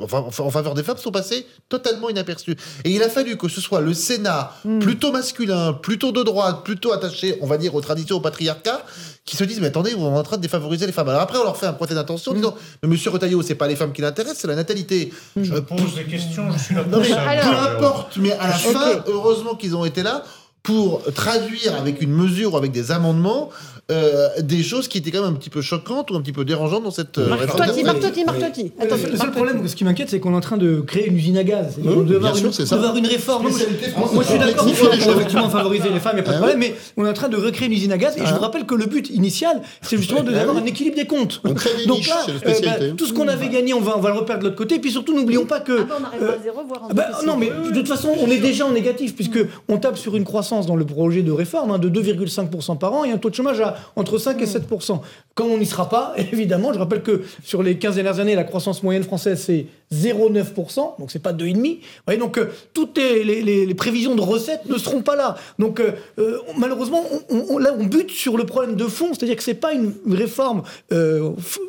en 0.00 0.50
faveur 0.50 0.74
des 0.74 0.82
femmes 0.82 0.96
sont 0.96 1.10
passées 1.10 1.46
totalement 1.68 2.10
inaperçues. 2.10 2.56
Et 2.84 2.90
il 2.90 3.02
a 3.02 3.08
fallu 3.08 3.36
que 3.36 3.48
ce 3.48 3.60
soit 3.60 3.80
le 3.80 3.94
Sénat, 3.94 4.52
hmm. 4.64 4.80
plutôt 4.80 5.12
masculin, 5.12 5.72
plutôt 5.72 6.12
de 6.12 6.22
droite, 6.22 6.64
plutôt 6.64 6.92
attaché, 6.92 7.38
on 7.40 7.46
va 7.46 7.58
dire, 7.58 7.74
aux 7.74 7.80
traditions, 7.80 8.16
au 8.16 8.20
patriarcat, 8.20 8.84
qui 9.24 9.36
se 9.36 9.44
disent 9.44 9.60
mais 9.60 9.68
attendez, 9.68 9.94
vous 9.94 10.06
êtes 10.06 10.12
en 10.12 10.22
train 10.22 10.36
de 10.36 10.42
défavoriser 10.42 10.86
les 10.86 10.92
femmes. 10.92 11.08
Alors 11.08 11.22
après, 11.22 11.38
on 11.38 11.44
leur 11.44 11.56
fait 11.56 11.66
un 11.66 11.72
procès 11.72 11.94
d'intention 11.94 12.32
en 12.32 12.34
disant 12.34 12.54
mais 12.82 12.88
Monsieur 12.88 13.10
Retailleau, 13.10 13.42
c'est 13.42 13.54
pas 13.54 13.68
les 13.68 13.76
femmes 13.76 13.92
qui 13.92 14.02
l'intéressent, 14.02 14.40
c'est 14.40 14.48
la 14.48 14.56
natalité. 14.56 15.12
Je 15.36 15.54
pose 15.54 15.94
des 15.94 16.04
questions, 16.04 16.50
je 16.52 16.58
suis 16.58 16.74
là 16.74 16.84
pour 16.84 17.04
ça. 17.04 17.16
Peu 17.16 17.56
importe, 17.56 18.16
mais 18.18 18.32
à 18.32 18.48
la 18.48 18.54
fin, 18.54 19.04
heureusement 19.06 19.54
qu'ils 19.54 19.76
ont 19.76 19.84
été 19.84 20.02
là 20.02 20.24
pour 20.62 21.02
traduire 21.14 21.74
avec 21.76 22.00
une 22.00 22.10
mesure 22.10 22.54
ou 22.54 22.56
avec 22.56 22.72
des 22.72 22.90
amendements 22.90 23.50
euh, 23.90 24.28
des 24.40 24.62
choses 24.62 24.88
qui 24.88 24.96
étaient 24.96 25.10
quand 25.10 25.22
même 25.22 25.34
un 25.34 25.36
petit 25.36 25.50
peu 25.50 25.60
choquantes 25.60 26.10
ou 26.10 26.16
un 26.16 26.22
petit 26.22 26.32
peu 26.32 26.46
dérangeantes 26.46 26.84
dans 26.84 26.90
cette 26.90 27.18
euh, 27.18 27.28
Martotti, 27.28 27.84
Martotti, 27.84 28.24
Martotti. 28.24 28.72
le 28.80 29.16
seul 29.18 29.30
problème, 29.30 29.68
ce 29.68 29.76
qui 29.76 29.84
m'inquiète, 29.84 30.08
c'est 30.08 30.20
qu'on 30.20 30.32
est 30.32 30.36
en 30.36 30.40
train 30.40 30.56
de 30.56 30.80
créer 30.80 31.06
une 31.06 31.18
usine 31.18 31.36
à 31.36 31.44
gaz. 31.44 31.76
on 31.84 32.00
doit 32.00 32.16
avoir, 32.16 32.34
une, 32.34 32.50
avoir 32.70 32.96
une 32.96 33.06
réforme. 33.06 33.42
Moi, 33.42 34.22
je 34.22 34.28
suis 34.28 34.38
d'accord 34.38 34.64
pour 34.64 35.12
effectivement 35.12 35.50
favoriser 35.50 35.90
les 35.90 36.00
femmes, 36.00 36.16
il 36.16 36.22
n'y 36.22 36.28
a 36.28 36.30
pas 36.30 36.30
de 36.30 36.36
ah 36.36 36.38
problème, 36.38 36.60
mais 36.60 36.74
on 36.96 37.04
est 37.04 37.10
en 37.10 37.12
train 37.12 37.28
de 37.28 37.36
recréer 37.36 37.68
une 37.68 37.74
usine 37.74 37.92
à 37.92 37.98
gaz. 37.98 38.16
Et 38.16 38.20
je 38.20 38.24
vous 38.24 38.36
ah. 38.36 38.46
rappelle 38.46 38.64
que 38.64 38.74
le 38.74 38.86
but 38.86 39.10
initial, 39.10 39.60
c'est 39.82 39.98
justement 39.98 40.22
d'avoir 40.22 40.56
un 40.56 40.64
équilibre 40.64 40.96
des 40.96 41.06
comptes. 41.06 41.42
Donc 41.44 42.06
là, 42.06 42.24
euh, 42.46 42.52
bah, 42.62 42.86
tout 42.96 43.04
ce 43.04 43.12
qu'on 43.12 43.28
avait 43.28 43.48
gagné, 43.48 43.74
on 43.74 43.80
va, 43.80 43.98
on 43.98 44.00
va 44.00 44.08
le 44.08 44.18
reperdre 44.18 44.44
de 44.44 44.48
l'autre 44.48 44.56
côté. 44.56 44.76
Et 44.76 44.78
puis 44.78 44.92
surtout, 44.92 45.14
n'oublions 45.14 45.44
pas 45.44 45.60
que. 45.60 45.86
Ah 45.90 45.96
on 46.00 46.04
arrive 46.04 46.22
à 46.22 46.42
zéro, 46.42 46.62
voire 46.66 46.84
en 46.84 46.94
bah, 46.94 47.08
Non, 47.26 47.36
mais 47.36 47.50
de 47.50 47.74
toute 47.74 47.88
façon, 47.88 48.12
on 48.18 48.30
est 48.30 48.38
déjà 48.38 48.64
en 48.64 48.70
négatif, 48.70 49.14
puisque 49.14 49.40
on 49.68 49.76
tape 49.76 49.98
sur 49.98 50.16
une 50.16 50.24
croissance 50.24 50.66
dans 50.66 50.76
le 50.76 50.86
projet 50.86 51.20
de 51.20 51.32
réforme 51.32 51.70
hein, 51.72 51.78
de 51.78 51.90
2,5% 51.90 52.78
par 52.78 52.94
an 52.94 53.04
et 53.04 53.10
un 53.10 53.18
taux 53.18 53.28
de 53.28 53.34
chômage 53.34 53.60
à 53.60 53.73
entre 53.96 54.18
5 54.18 54.40
et 54.40 54.46
7%. 54.46 55.00
Comme 55.34 55.50
on 55.50 55.58
n'y 55.58 55.66
sera 55.66 55.88
pas, 55.88 56.14
évidemment, 56.32 56.72
je 56.72 56.78
rappelle 56.78 57.02
que 57.02 57.22
sur 57.42 57.62
les 57.62 57.78
15 57.78 57.96
dernières 57.96 58.20
années, 58.20 58.34
la 58.34 58.44
croissance 58.44 58.82
moyenne 58.82 59.02
française, 59.02 59.42
c'est 59.44 59.66
0,9%, 59.92 60.98
donc 60.98 61.10
c'est 61.10 61.18
pas 61.18 61.32
2,5%. 61.32 61.78
Vous 62.08 62.16
donc 62.16 62.38
euh, 62.38 62.50
toutes 62.72 62.98
les, 62.98 63.74
prévisions 63.74 64.14
de 64.14 64.20
recettes 64.20 64.66
ne 64.68 64.78
seront 64.78 65.02
pas 65.02 65.16
là. 65.16 65.36
Donc 65.58 65.80
euh, 65.80 65.92
euh, 66.18 66.38
malheureusement, 66.56 67.04
on, 67.28 67.58
là, 67.58 67.74
on 67.78 67.84
bute 67.84 68.10
sur 68.10 68.36
le 68.36 68.44
problème 68.44 68.76
de 68.76 68.84
fond, 68.84 69.08
c'est-à-dire 69.12 69.36
que 69.36 69.42
c'est 69.42 69.54
pas 69.54 69.72
une 69.72 69.92
réforme 70.10 70.62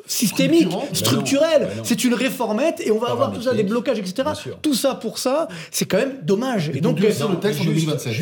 systémique, 0.05 0.70
structurelle, 0.93 1.70
c'est 1.84 2.03
une 2.03 2.13
réformette 2.13 2.82
et 2.86 2.91
on 2.91 2.99
va 2.99 3.09
avoir 3.09 3.32
tout 3.34 3.41
ça, 3.41 3.53
des 3.53 3.63
blocages, 3.63 3.99
etc. 3.99 4.30
Tout 4.61 4.74
ça 4.74 4.95
pour 4.95 5.18
ça, 5.18 5.47
c'est 5.72 5.86
quand 5.86 5.97
même 5.97 6.18
dommage. 6.24 6.72
Et, 6.74 6.82
donc, 6.82 6.99
le 6.99 7.07
texte 7.07 7.22
en 7.22 7.66
2027. 7.66 8.13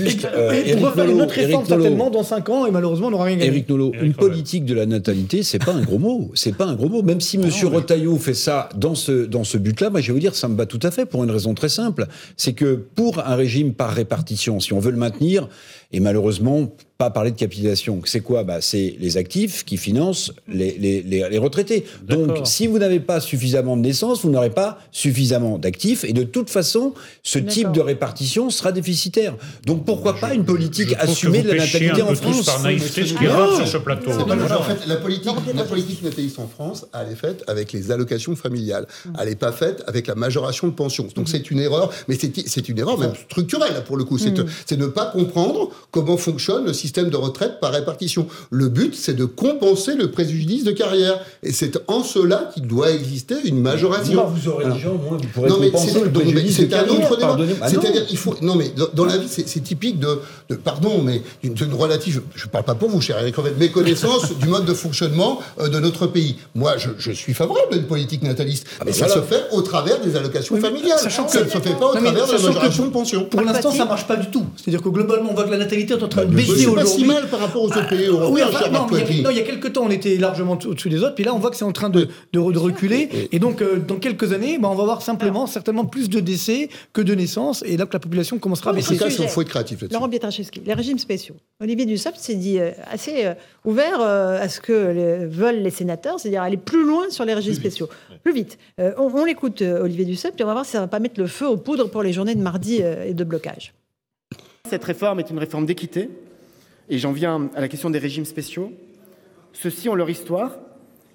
et, 0.66 0.76
on 0.76 0.82
va 0.82 0.92
faire 0.92 1.10
une 1.10 1.22
autre 1.22 1.34
réforme 1.34 1.66
certainement 1.66 2.10
dans 2.10 2.24
5 2.24 2.50
ans 2.50 2.66
et 2.66 2.72
malheureusement, 2.72 3.08
on 3.08 3.12
n'aura 3.12 3.26
rien 3.26 3.38
gagné. 3.38 3.52
Éric 3.52 3.70
Nolot, 3.70 3.92
une 4.02 4.14
politique 4.14 4.66
de 4.66 4.74
la 4.74 4.86
natalité, 4.86 5.33
c'est 5.42 5.64
pas 5.64 5.74
un 5.74 5.82
gros 5.82 5.98
mot. 5.98 6.32
C'est 6.36 6.56
pas 6.56 6.66
un 6.66 6.76
gros 6.76 6.90
mot. 6.90 7.02
Même 7.02 7.22
si 7.22 7.38
M. 7.38 7.50
Retailleau 7.64 8.18
fait 8.18 8.34
ça 8.34 8.70
dans 8.76 8.94
ce, 8.94 9.26
dans 9.26 9.44
ce 9.44 9.58
but-là, 9.58 9.90
moi 9.90 10.02
je 10.02 10.08
vais 10.08 10.14
vous 10.14 10.20
dire, 10.20 10.36
ça 10.36 10.48
me 10.48 10.56
va 10.56 10.68
tout 10.68 10.80
à 10.84 10.92
fait 10.92 11.06
pour 11.06 11.24
une 11.24 11.32
raison 11.32 11.56
très 11.56 11.70
simple. 11.70 12.08
C'est 12.38 12.54
que 12.54 12.76
pour 12.76 13.20
un 13.20 13.36
régime 13.36 13.74
par 13.74 13.92
répartition, 13.92 14.60
si 14.60 14.74
on 14.74 14.80
veut 14.80 14.92
le 14.92 14.98
maintenir, 14.98 15.48
et 15.94 16.00
malheureusement, 16.00 16.72
pas 16.98 17.10
parler 17.10 17.32
de 17.32 17.36
capitalisation. 17.38 18.02
C'est 18.06 18.22
quoi? 18.22 18.44
Bah, 18.44 18.62
C'est 18.62 18.96
les 19.00 19.18
actifs 19.18 19.64
qui 19.64 19.78
financent 19.78 20.32
les, 20.48 20.78
les, 20.78 21.02
les, 21.02 21.38
retraités. 21.38 21.86
Donc, 22.04 22.46
si 22.46 22.68
vous 22.68 22.80
n'avez 22.80 23.00
pas 23.00 23.20
suffisamment 23.20 23.78
de 23.78 23.82
naissances, 23.82 24.24
vous 24.24 24.30
n'aurez 24.30 24.50
pas 24.50 24.80
suffisamment 24.92 25.58
d'actifs. 25.58 26.04
Et 26.04 26.14
de 26.14 26.24
toute 26.24 26.50
façon, 26.50 26.94
ce 27.22 27.40
type 27.40 27.72
de 27.72 27.82
répartition 27.82 28.50
sera 28.50 28.72
déficitaire. 28.72 29.36
Donc, 29.66 29.86
pourquoi 29.86 30.16
pas 30.16 30.34
une 30.34 30.46
politique 30.46 30.96
assumée 30.98 31.42
de 31.42 31.52
la 31.52 31.64
natalité 31.64 32.02
en 32.02 32.16
France 32.16 32.46
par 32.46 32.62
naïveté, 32.62 33.06
ce 33.06 33.14
qui 33.14 33.26
est 33.26 33.30
rare 33.30 33.56
sur 33.56 33.68
ce 33.68 33.78
plateau. 33.78 34.12
en 34.12 34.64
fait, 34.64 34.88
la 34.88 34.96
politique, 34.98 35.32
la 35.56 35.64
politique 35.64 36.04
nataliste 36.04 36.40
en 36.40 36.48
France, 36.48 36.86
elle 36.94 37.12
est 37.12 37.16
faite 37.16 37.44
avec 37.48 37.72
les 37.72 37.92
allocations 37.92 38.36
familiales. 38.36 38.88
Elle 39.20 39.30
n'est 39.30 39.36
pas 39.36 39.52
faite 39.52 39.84
avec 39.88 40.08
la 40.08 40.16
majoration 40.16 40.68
de 40.68 40.74
pension. 40.74 41.08
Donc, 41.16 41.30
c'est 41.30 41.52
une 41.52 41.60
erreur, 41.60 41.92
mais 42.08 42.18
c'est 42.18 42.70
une 42.70 42.80
erreur 42.80 42.98
même 42.98 43.16
structurelle, 43.30 43.84
pour 43.86 43.98
le 43.98 44.04
coup. 44.06 44.18
C'est 44.18 44.78
ne 44.78 44.88
pas 44.88 45.08
comprendre 45.08 45.70
comment 45.92 46.18
fonctionne 46.18 46.66
le 46.66 46.74
système 46.74 47.10
de 47.10 47.18
retraite 47.18 47.60
par 47.60 47.72
répartition? 47.72 48.28
Le 48.50 48.70
but, 48.70 48.96
c'est 48.96 49.14
de 49.14 49.26
compenser 49.26 49.96
le 49.96 50.12
préjudice 50.12 50.64
de 50.64 50.72
carrière. 50.72 51.20
Et 51.42 51.52
c'est 51.52 51.80
en 51.88 52.04
cela 52.04 52.50
qu'il 52.54 52.68
doit 52.68 52.92
exister 52.92 53.36
une 53.46 53.60
majoration. 53.60 54.26
Vous 54.28 54.50
aurez 54.50 54.66
des 54.66 54.80
gens, 54.80 54.94
moins, 54.96 55.18
vous 55.18 55.28
pourrez 55.34 55.50
non, 55.50 55.58
mais 55.60 55.72
compenser 55.72 56.02
le 56.02 56.12
préjudice 56.12 56.60
de 56.60 56.66
carrière. 56.66 56.94
Un 56.94 57.12
autre 57.12 57.46
débat. 57.46 57.68
C'est-à-dire, 57.68 58.06
il 58.10 58.18
faut. 58.18 58.36
Non, 58.42 58.56
mais 58.56 58.72
dans, 58.94 59.06
la 59.06 59.18
vie, 59.18 59.28
c'est 59.28 59.64
typique 59.64 60.00
de, 60.00 60.20
de, 60.50 60.56
Pardon, 60.56 61.02
mais 61.02 61.22
d'une 61.44 61.74
relative. 61.74 62.22
Je 62.36 62.46
ne 62.46 62.50
parle 62.50 62.66
pas 62.66 62.76
pour 62.76 62.90
vous, 62.90 63.02
cher 63.02 63.20
Eric 63.20 63.36
Revet, 63.36 63.54
méconnaissance 63.58 64.38
du 64.40 64.48
mode 64.48 64.66
de 64.66 64.74
fonctionnement 64.74 65.40
euh, 65.60 65.68
de 65.68 65.80
notre 65.80 66.08
pays. 66.08 66.38
Moi, 66.56 66.78
je, 66.78 66.90
je 66.98 67.12
suis 67.12 67.34
favorable 67.34 67.74
à 67.74 67.76
une 67.78 67.86
politique 67.86 68.24
nataliste. 68.24 68.66
Ah, 68.80 68.84
mais 68.86 68.92
ben 68.92 68.98
ça 68.98 69.08
se 69.08 69.22
fait 69.22 69.44
au 69.52 69.62
travers 69.62 70.00
des 70.02 70.16
allocations 70.16 70.58
familiales. 70.58 71.00
Sachant 71.00 71.26
que 71.26 71.32
ça 71.32 71.44
ne 71.44 71.50
se 71.50 71.58
fait 71.58 71.78
pas 71.78 71.88
au 71.88 71.92
travers 71.94 72.28
de 72.28 72.32
la 72.32 72.40
majoration 72.40 72.86
de 72.86 72.92
pension. 72.92 73.26
Pour 73.26 73.42
l'instant, 73.42 73.72
ça 73.72 73.84
ne 73.84 73.90
marche 73.90 74.08
pas 74.08 74.16
du 74.16 74.30
tout. 74.30 74.46
C'est-à-dire 74.56 74.82
que 74.82 74.90
globalement, 74.90 75.32
on 75.32 75.34
voit 75.34 75.46
que 75.46 75.52
la 75.52 75.58
natalité 75.64 75.94
est 75.94 76.04
en 76.04 76.08
train 76.08 76.26
de 76.26 76.34
baisser 76.34 76.68
aujourd'hui. 76.68 76.76
C'est 76.76 76.76
pas 76.76 76.86
si 76.86 77.06
mal 77.06 77.30
par 77.30 77.40
rapport 77.40 77.62
aux 77.64 77.68
autres 77.68 77.88
pays 77.88 78.06
européens. 78.06 78.48
non, 79.24 79.30
il 79.30 79.38
y 79.38 79.40
a 79.40 79.44
quelques 79.44 79.74
temps, 79.74 79.84
on 79.86 79.90
était 79.92 80.18
largement 80.18 80.58
au-dessus 80.66 80.90
des 80.90 81.00
autres, 81.00 81.16
puis 81.16 81.24
là, 81.24 81.34
on 81.34 81.40
voit 81.40 81.50
que 81.50 81.56
c'est 81.56 81.66
en 81.66 81.72
train 81.72 81.90
de, 81.90 82.08
de, 82.32 82.40
reculer. 82.40 83.10
Et 83.32 83.40
donc, 83.40 83.62
euh, 83.62 83.80
dans 83.80 83.98
quelques 83.98 84.34
années, 84.34 84.58
bah, 84.58 84.70
on 84.72 84.76
va 84.76 84.84
voir 84.84 85.02
simplement, 85.02 85.48
certainement, 85.48 85.86
plus 85.86 86.10
de 86.10 86.20
décès 86.20 86.70
que 86.94 87.02
de 87.02 87.16
naissances, 87.16 87.64
et 87.66 87.78
là 87.78 87.86
que 87.86 87.94
la 87.94 88.00
population 88.00 88.40
commencera 88.40 88.72
à 88.72 88.74
baisser. 88.74 88.96
En 88.96 88.98
tout 88.98 89.04
cas, 89.04 89.24
il 89.24 89.28
faut 89.28 89.42
être 89.42 89.50
créatif 89.50 89.82
là-dessus. 89.82 89.94
Laurent 89.94 90.10
Pietraszewski, 90.10 90.62
les 90.66 90.74
régimes 90.74 91.00
spéciaux. 91.00 91.36
Olivier 91.62 91.86
Dussopt 91.86 92.18
s'est 92.18 92.36
dit 92.36 92.60
euh, 92.60 92.72
assez 92.92 93.26
euh, 93.26 93.34
ouvert 93.66 94.02
à 94.02 94.48
ce 94.50 94.60
que 94.60 95.26
veulent 95.28 95.62
les 95.62 95.70
sénateurs, 95.70 96.20
c'est-à-dire 96.20 96.42
aller 96.42 96.58
plus 96.58 96.86
loin 96.86 97.10
sur 97.10 97.26
les 97.26 97.34
régimes 97.34 97.54
spéciaux. 97.54 97.90
Plus 98.24 98.34
vite. 98.34 98.58
on, 98.78 99.26
l'écoute, 99.26 99.62
Olivier 99.62 100.06
Dussopt, 100.06 100.40
et 100.40 100.44
on 100.44 100.48
va 100.48 100.54
voir 100.54 100.66
si 100.66 100.72
ça 100.72 100.80
ne 100.80 100.84
va 100.84 100.88
pas 100.88 101.00
mettre 101.00 101.20
le 101.20 101.28
feu 101.28 101.48
aux 101.48 101.58
poudres 101.58 101.90
pour 101.90 102.04
les 102.04 102.14
journées 102.14 102.36
de 102.36 102.42
mardi 102.42 102.82
et 102.82 103.14
de 103.14 103.24
blocage. 103.24 103.74
Cette 104.70 104.86
réforme 104.86 105.20
est 105.20 105.30
une 105.30 105.40
réforme 105.40 105.66
d'équité, 105.66 106.10
et 106.90 106.98
j'en 106.98 107.12
viens 107.12 107.50
à 107.54 107.60
la 107.60 107.68
question 107.68 107.90
des 107.90 108.00
régimes 108.00 108.24
spéciaux. 108.24 108.72
Ceux-ci 109.52 109.90
ont 109.90 109.94
leur 109.94 110.10
histoire, 110.10 110.58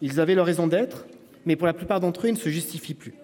ils 0.02 0.20
avaient 0.20 0.34
leur 0.34 0.44
raison 0.44 0.66
d'être, 0.66 1.06
mais 1.46 1.56
pour 1.56 1.66
la 1.66 1.72
plupart 1.72 1.98
d'entre 1.98 2.26
eux, 2.26 2.28
ils 2.28 2.34
ne 2.34 2.38
se 2.38 2.50
justifient 2.50 2.94
plus. 2.94 3.14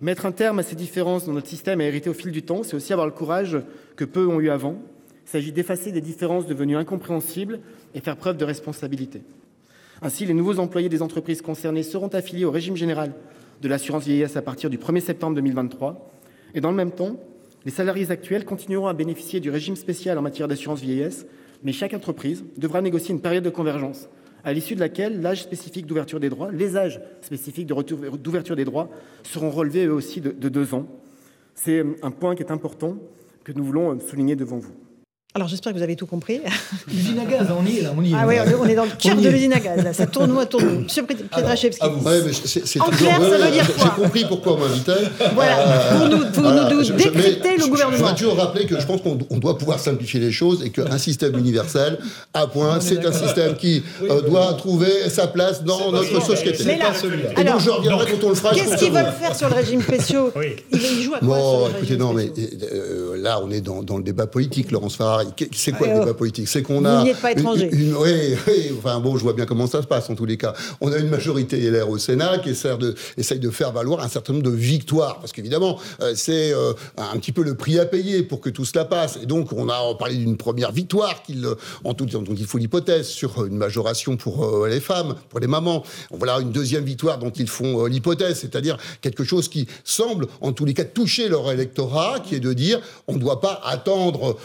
Mettre 0.00 0.26
un 0.26 0.32
terme 0.32 0.58
à 0.58 0.64
ces 0.64 0.74
différences 0.74 1.26
dans 1.26 1.32
notre 1.32 1.46
système 1.46 1.80
a 1.80 1.84
hérité 1.84 2.10
au 2.10 2.12
fil 2.12 2.32
du 2.32 2.42
temps, 2.42 2.64
c'est 2.64 2.74
aussi 2.74 2.92
avoir 2.92 3.06
le 3.06 3.12
courage 3.12 3.56
que 3.94 4.04
peu 4.04 4.26
ont 4.26 4.40
eu 4.40 4.50
avant. 4.50 4.76
Il 5.26 5.30
s'agit 5.30 5.52
d'effacer 5.52 5.92
des 5.92 6.00
différences 6.00 6.46
devenues 6.46 6.76
incompréhensibles 6.76 7.60
et 7.94 8.00
faire 8.00 8.16
preuve 8.16 8.36
de 8.36 8.44
responsabilité. 8.44 9.22
Ainsi, 10.02 10.26
les 10.26 10.34
nouveaux 10.34 10.58
employés 10.58 10.88
des 10.88 11.02
entreprises 11.02 11.40
concernées 11.40 11.84
seront 11.84 12.08
affiliés 12.08 12.44
au 12.44 12.50
régime 12.50 12.76
général 12.76 13.14
de 13.62 13.68
l'assurance 13.68 14.04
vieillesse 14.04 14.36
à 14.36 14.42
partir 14.42 14.70
du 14.70 14.76
1er 14.76 15.00
septembre 15.00 15.36
2023. 15.36 16.10
Et 16.54 16.60
dans 16.60 16.70
le 16.70 16.76
même 16.76 16.90
temps, 16.90 17.16
les 17.64 17.70
salariés 17.70 18.10
actuels 18.10 18.44
continueront 18.44 18.88
à 18.88 18.92
bénéficier 18.92 19.40
du 19.40 19.50
régime 19.50 19.76
spécial 19.76 20.18
en 20.18 20.22
matière 20.22 20.48
d'assurance 20.48 20.80
vieillesse, 20.80 21.26
mais 21.62 21.72
chaque 21.72 21.94
entreprise 21.94 22.44
devra 22.56 22.80
négocier 22.82 23.14
une 23.14 23.20
période 23.20 23.44
de 23.44 23.50
convergence 23.50 24.08
à 24.44 24.52
l'issue 24.52 24.74
de 24.74 24.80
laquelle 24.80 25.20
l'âge 25.20 25.42
spécifique 25.42 25.86
d'ouverture 25.86 26.20
des 26.20 26.28
droits, 26.28 26.50
les 26.50 26.76
âges 26.76 27.00
spécifiques 27.20 27.66
d'ouverture 27.66 28.56
des 28.56 28.64
droits 28.64 28.88
seront 29.22 29.50
relevés 29.50 29.86
eux 29.86 29.92
aussi 29.92 30.20
de, 30.20 30.30
de 30.32 30.48
deux 30.48 30.74
ans. 30.74 30.86
C'est 31.54 31.84
un 32.02 32.10
point 32.10 32.34
qui 32.34 32.42
est 32.42 32.50
important 32.50 32.96
que 33.44 33.52
nous 33.52 33.64
voulons 33.64 33.98
souligner 34.00 34.36
devant 34.36 34.58
vous. 34.58 34.72
Alors 35.34 35.48
j'espère 35.48 35.72
que 35.72 35.78
vous 35.78 35.82
avez 35.82 35.96
tout 35.96 36.04
compris. 36.04 36.42
L'usine 36.92 37.18
à 37.18 37.24
gaz, 37.24 37.46
on 37.58 37.64
y 37.64 37.78
est 37.78 37.82
là, 37.82 37.94
on 37.96 38.02
y 38.02 38.12
est. 38.12 38.14
Ah 38.14 38.26
oui, 38.26 38.34
on 38.60 38.66
est 38.66 38.74
dans 38.74 38.84
le 38.84 38.90
cœur 38.98 39.16
de 39.16 39.30
l'usine 39.30 39.54
à 39.54 39.60
gaz. 39.60 39.82
Là. 39.82 39.94
Ça 39.94 40.06
tourne 40.06 40.38
à 40.38 40.44
tourne. 40.44 40.82
Monsieur 40.82 41.04
Pietraszewski. 41.04 41.78
Ah, 41.80 41.88
en 41.88 42.90
clair, 42.90 43.18
ça 43.18 43.38
veut 43.38 43.50
dire 43.50 43.74
quoi 43.74 43.84
J'ai 43.96 44.02
compris 44.02 44.24
pourquoi 44.26 44.52
on 44.52 44.58
m'invitait. 44.58 44.92
Voilà, 45.34 45.58
euh, 45.58 45.98
pour 45.98 46.08
nous, 46.08 46.30
pour 46.32 46.46
euh, 46.46 46.70
nous 46.70 46.82
décrypter 46.82 47.56
le 47.56 47.66
gouvernement. 47.66 47.96
Je 47.96 48.02
voudrais 48.02 48.14
toujours 48.14 48.36
rappeler 48.36 48.66
que 48.66 48.78
je 48.78 48.84
pense 48.84 49.00
qu'on 49.00 49.38
doit 49.38 49.56
pouvoir 49.56 49.80
simplifier 49.80 50.20
les 50.20 50.32
choses 50.32 50.62
et 50.66 50.68
qu'un 50.68 50.98
système 50.98 51.38
universel, 51.38 51.98
à 52.34 52.46
point, 52.46 52.80
c'est 52.80 53.02
un 53.06 53.12
système 53.12 53.56
qui 53.56 53.82
euh, 54.02 54.20
doit 54.20 54.52
trouver 54.52 55.08
sa 55.08 55.28
place 55.28 55.64
dans 55.64 55.92
notre 55.92 56.20
société. 56.20 56.62
Mais 56.66 56.76
là, 56.76 56.92
et 57.38 57.44
donc 57.44 57.60
je 57.60 57.70
reviendrai 57.70 58.12
quand 58.12 58.26
on 58.26 58.28
le 58.28 58.34
fera. 58.34 58.52
Qu'est-ce 58.52 58.76
qu'ils 58.76 58.92
veulent 58.92 59.14
faire 59.18 59.34
sur 59.34 59.48
le 59.48 59.54
régime 59.54 59.80
spéciaux 59.80 60.30
Ils 60.72 61.02
jouent 61.02 61.14
à 61.14 61.20
quoi 61.20 61.26
Bon, 61.26 61.68
écoutez, 61.78 61.96
non, 61.96 62.12
mais 62.12 62.30
là, 63.16 63.40
on 63.42 63.50
est 63.50 63.62
dans 63.62 63.96
le 63.96 64.02
débat 64.02 64.26
politique, 64.26 64.70
Laurence 64.70 64.98
C'est 65.52 65.72
quoi 65.72 65.86
le 65.86 66.00
débat 66.00 66.14
politique? 66.14 66.48
C'est 66.48 66.62
qu'on 66.62 66.84
a. 66.84 67.00
Vous 67.00 67.04
n'êtes 67.06 67.20
pas 67.20 67.32
étranger. 67.32 67.68
Une, 67.72 67.94
oui, 67.94 68.34
oui, 68.46 68.72
enfin 68.78 69.00
bon, 69.00 69.16
je 69.16 69.22
vois 69.22 69.32
bien 69.32 69.46
comment 69.46 69.66
ça 69.66 69.82
se 69.82 69.86
passe 69.86 70.08
en 70.10 70.14
tous 70.14 70.26
les 70.26 70.36
cas. 70.36 70.54
On 70.80 70.92
a 70.92 70.98
une 70.98 71.08
majorité 71.08 71.58
LR 71.70 71.88
au 71.88 71.98
Sénat 71.98 72.38
qui 72.38 72.50
essaie 72.50 72.76
de, 72.76 72.94
essaye 73.16 73.38
de 73.38 73.50
faire 73.50 73.72
valoir 73.72 74.00
un 74.00 74.08
certain 74.08 74.32
nombre 74.32 74.44
de 74.44 74.50
victoires. 74.50 75.18
Parce 75.20 75.32
qu'évidemment, 75.32 75.78
euh, 76.00 76.12
c'est 76.14 76.52
euh, 76.52 76.72
un 76.96 77.16
petit 77.18 77.32
peu 77.32 77.42
le 77.42 77.54
prix 77.54 77.78
à 77.78 77.86
payer 77.86 78.22
pour 78.22 78.40
que 78.40 78.50
tout 78.50 78.64
cela 78.64 78.84
passe. 78.84 79.18
Et 79.22 79.26
donc, 79.26 79.52
on 79.52 79.68
a 79.68 79.94
parlé 79.98 80.16
d'une 80.16 80.36
première 80.36 80.72
victoire, 80.72 81.22
qu'il, 81.22 81.44
euh, 81.44 81.54
en 81.84 81.94
tout 81.94 82.06
dont 82.06 82.24
il 82.36 82.46
faut 82.46 82.58
l'hypothèse, 82.58 83.08
sur 83.08 83.44
une 83.44 83.56
majoration 83.56 84.16
pour 84.16 84.66
les 84.66 84.80
femmes, 84.80 85.14
pour 85.28 85.40
les 85.40 85.46
mamans. 85.46 85.82
Voilà 86.10 86.40
une 86.40 86.52
deuxième 86.52 86.84
victoire 86.84 87.18
dont 87.18 87.30
ils 87.30 87.48
font 87.48 87.86
l'hypothèse, 87.86 88.40
c'est-à-dire 88.40 88.76
quelque 89.00 89.24
chose 89.24 89.48
qui 89.48 89.66
semble, 89.84 90.26
en 90.40 90.52
tous 90.52 90.64
les 90.64 90.74
cas, 90.74 90.84
toucher 90.84 91.28
leur 91.28 91.50
électorat, 91.50 92.20
qui 92.20 92.34
est 92.34 92.40
de 92.40 92.52
dire 92.52 92.80
on 93.06 93.14
ne 93.14 93.18
doit 93.18 93.40
pas 93.40 93.60
attendre 93.64 94.36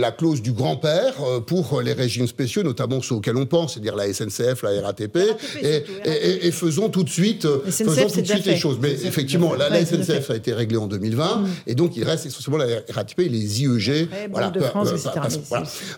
la 0.00 0.10
clause 0.10 0.42
du 0.42 0.52
grand-père 0.52 1.14
euh, 1.22 1.40
pour 1.40 1.80
les 1.80 1.92
régimes 1.92 2.26
spéciaux, 2.26 2.62
notamment 2.62 3.00
ceux 3.02 3.16
auxquels 3.16 3.36
on 3.36 3.46
pense, 3.46 3.74
c'est-à-dire 3.74 3.94
la 3.94 4.12
SNCF, 4.12 4.62
la 4.62 4.80
RATP, 4.82 5.18
et, 5.62 6.50
faisons 6.50 6.88
tout 6.88 7.04
de 7.04 7.10
suite, 7.10 7.44
euh, 7.44 7.60
faisons 7.66 8.08
tout 8.08 8.20
de 8.20 8.26
suite 8.26 8.46
les 8.46 8.56
choses. 8.56 8.78
Mais 8.80 8.92
effectivement, 8.92 9.54
la, 9.54 9.84
SNCF 9.84 10.30
a 10.30 10.36
été 10.36 10.52
réglée 10.52 10.78
en 10.78 10.86
2020, 10.86 11.36
mm. 11.36 11.48
et 11.66 11.74
donc 11.74 11.96
il 11.96 12.04
reste 12.04 12.26
essentiellement 12.26 12.58
la 12.64 12.80
RATP 12.92 13.20
et 13.20 13.28
les 13.28 13.62
IEG. 13.62 14.08
Voilà, 14.30 14.52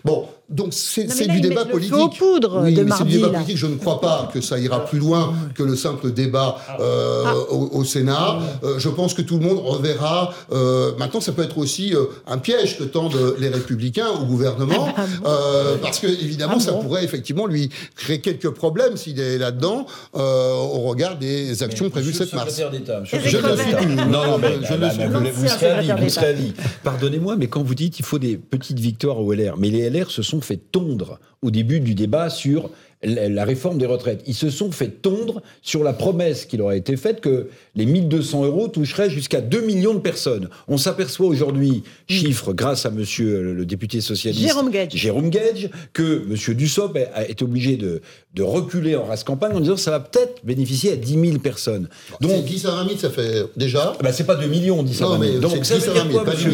Bon, 0.03 0.27
donc 0.49 0.73
c'est 0.73 1.27
du 1.27 1.41
débat 1.41 1.65
politique. 1.65 1.93
Poudre 2.17 2.61
oui, 2.63 2.73
de 2.73 2.85
c'est 2.95 3.05
du 3.05 3.13
débat 3.13 3.29
politique. 3.29 3.57
Je 3.57 3.67
ne 3.67 3.75
crois 3.75 4.01
pas 4.01 4.29
que 4.33 4.41
ça 4.41 4.59
ira 4.59 4.85
plus 4.85 4.99
loin 4.99 5.33
que 5.55 5.63
le 5.63 5.75
simple 5.75 6.11
débat 6.11 6.57
ah. 6.67 6.77
euh, 6.79 7.23
ah. 7.25 7.53
au, 7.53 7.83
Sénat. 7.83 8.39
je 8.77 8.89
pense 8.89 9.13
que 9.13 9.21
tout 9.21 9.39
le 9.39 9.45
monde 9.45 9.59
reverra. 9.59 10.33
maintenant, 10.97 11.21
ça 11.21 11.31
peut 11.31 11.43
être 11.43 11.57
aussi 11.57 11.93
un 12.27 12.37
piège 12.37 12.77
que 12.77 12.83
tendent 12.83 13.35
les 13.39 13.49
républicains 13.49 13.92
au 14.01 14.25
gouvernement, 14.25 14.93
ah 14.95 15.05
euh, 15.25 15.77
parce 15.81 15.99
que 15.99 16.07
évidemment, 16.07 16.59
ça 16.59 16.73
pourrait 16.73 17.03
effectivement 17.03 17.45
lui 17.45 17.69
créer 17.95 18.19
quelques 18.19 18.49
problèmes 18.49 18.97
s'il 18.97 19.19
est 19.19 19.37
là-dedans 19.37 19.85
euh, 20.15 20.53
au 20.53 20.81
regard 20.81 21.17
des 21.17 21.63
actions 21.63 21.89
prévues 21.89 22.13
cette 22.13 22.33
mars. 22.33 22.61
Je 23.03 23.37
Non, 24.09 24.25
non, 24.25 24.37
mais 24.37 25.31
vous 25.31 25.47
serez 25.47 25.81
vous 25.81 26.53
Pardonnez-moi, 26.83 27.35
mais 27.35 27.47
quand 27.47 27.63
vous 27.63 27.75
dites 27.75 27.93
qu'il 27.93 28.05
faut 28.05 28.19
des 28.19 28.37
petites 28.37 28.79
victoires 28.79 29.19
au 29.19 29.33
LR, 29.33 29.57
mais 29.57 29.69
les 29.69 29.89
LR 29.89 30.11
se 30.11 30.21
sont 30.21 30.41
fait 30.41 30.57
tondre 30.57 31.19
au 31.41 31.51
début 31.51 31.79
du 31.79 31.93
débat 31.95 32.29
sur 32.29 32.69
la 33.03 33.45
réforme 33.45 33.77
des 33.77 33.85
retraites. 33.85 34.21
Ils 34.27 34.33
se 34.33 34.49
sont 34.49 34.71
fait 34.71 34.87
tondre 34.87 35.41
sur 35.61 35.83
la 35.83 35.93
promesse 35.93 36.45
qui 36.45 36.57
leur 36.57 36.69
a 36.69 36.75
été 36.75 36.95
faite 36.97 37.21
que 37.21 37.47
les 37.75 37.85
1200 37.85 38.45
euros 38.45 38.67
toucheraient 38.67 39.09
jusqu'à 39.09 39.41
2 39.41 39.61
millions 39.61 39.93
de 39.93 39.99
personnes. 39.99 40.49
On 40.67 40.77
s'aperçoit 40.77 41.27
aujourd'hui, 41.27 41.83
chiffre 42.07 42.53
grâce 42.53 42.85
à 42.85 42.91
monsieur 42.91 43.53
le 43.53 43.65
député 43.65 44.01
socialiste 44.01 44.45
Jérôme 44.45 44.69
Gage, 44.69 44.91
Jérôme 44.93 45.29
Gage 45.29 45.69
que 45.93 46.23
monsieur 46.27 46.53
Dussopt 46.53 46.97
a 47.13 47.27
été 47.27 47.43
obligé 47.43 47.77
de, 47.77 48.01
de 48.33 48.43
reculer 48.43 48.95
en 48.95 49.05
race 49.05 49.23
campagne 49.23 49.53
en 49.55 49.59
disant 49.59 49.75
que 49.75 49.81
ça 49.81 49.91
va 49.91 49.99
peut-être 49.99 50.43
bénéficier 50.43 50.93
à 50.93 50.95
10 50.95 51.19
000 51.25 51.37
personnes. 51.39 51.89
Donc 52.21 52.45
10 52.45 52.65
à 52.65 52.71
20 52.71 52.87
000, 52.87 52.97
ça 52.99 53.09
fait 53.09 53.45
déjà. 53.55 53.93
Bah, 54.01 54.11
c'est 54.11 54.25
pas 54.25 54.35
2 54.35 54.47
millions, 54.47 54.83
10 54.83 55.01
à 55.01 55.05
20 55.07 55.19
000. 55.19 55.39
Donc 55.39 55.65
ça 55.65 55.75
veut 55.75 55.93
dire 55.93 56.09
quoi, 56.09 56.23
monsieur, 56.25 56.51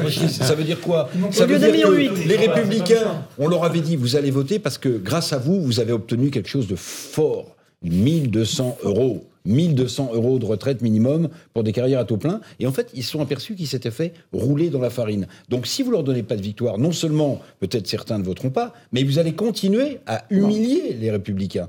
monsieur, 0.00 0.28
Ça 0.28 0.54
veut 0.54 0.64
dire 0.64 0.80
quoi? 0.80 1.10
Ça 1.30 1.46
veut 1.46 1.58
dire 1.58 1.86
que 1.86 2.28
les 2.28 2.36
républicains, 2.36 3.24
on 3.38 3.48
leur 3.48 3.64
avait 3.64 3.80
dit, 3.80 3.96
vous 3.96 4.16
allez 4.16 4.30
voter 4.30 4.58
parce 4.58 4.78
que 4.78 4.88
grâce 4.88 5.32
à 5.32 5.38
vous, 5.42 5.60
vous 5.60 5.80
avez 5.80 5.92
obtenu 5.92 6.30
quelque 6.30 6.48
chose 6.48 6.66
de 6.66 6.76
fort. 6.76 7.56
1200 7.82 8.78
euros. 8.84 9.24
1200 9.44 10.10
euros 10.14 10.38
de 10.38 10.44
retraite 10.44 10.82
minimum 10.82 11.28
pour 11.52 11.64
des 11.64 11.72
carrières 11.72 11.98
à 11.98 12.04
taux 12.04 12.16
plein. 12.16 12.40
Et 12.60 12.66
en 12.66 12.72
fait, 12.72 12.90
ils 12.94 13.02
se 13.02 13.10
sont 13.10 13.20
aperçus 13.20 13.54
qu'ils 13.56 13.66
s'étaient 13.66 13.90
fait 13.90 14.12
rouler 14.32 14.70
dans 14.70 14.80
la 14.80 14.90
farine. 14.90 15.26
Donc 15.48 15.66
si 15.66 15.82
vous 15.82 15.90
leur 15.90 16.04
donnez 16.04 16.22
pas 16.22 16.36
de 16.36 16.42
victoire, 16.42 16.78
non 16.78 16.92
seulement 16.92 17.40
peut-être 17.58 17.86
certains 17.86 18.18
ne 18.18 18.24
voteront 18.24 18.50
pas, 18.50 18.72
mais 18.92 19.02
vous 19.02 19.18
allez 19.18 19.34
continuer 19.34 19.98
à 20.06 20.24
humilier 20.30 20.96
les 20.98 21.10
républicains. 21.10 21.68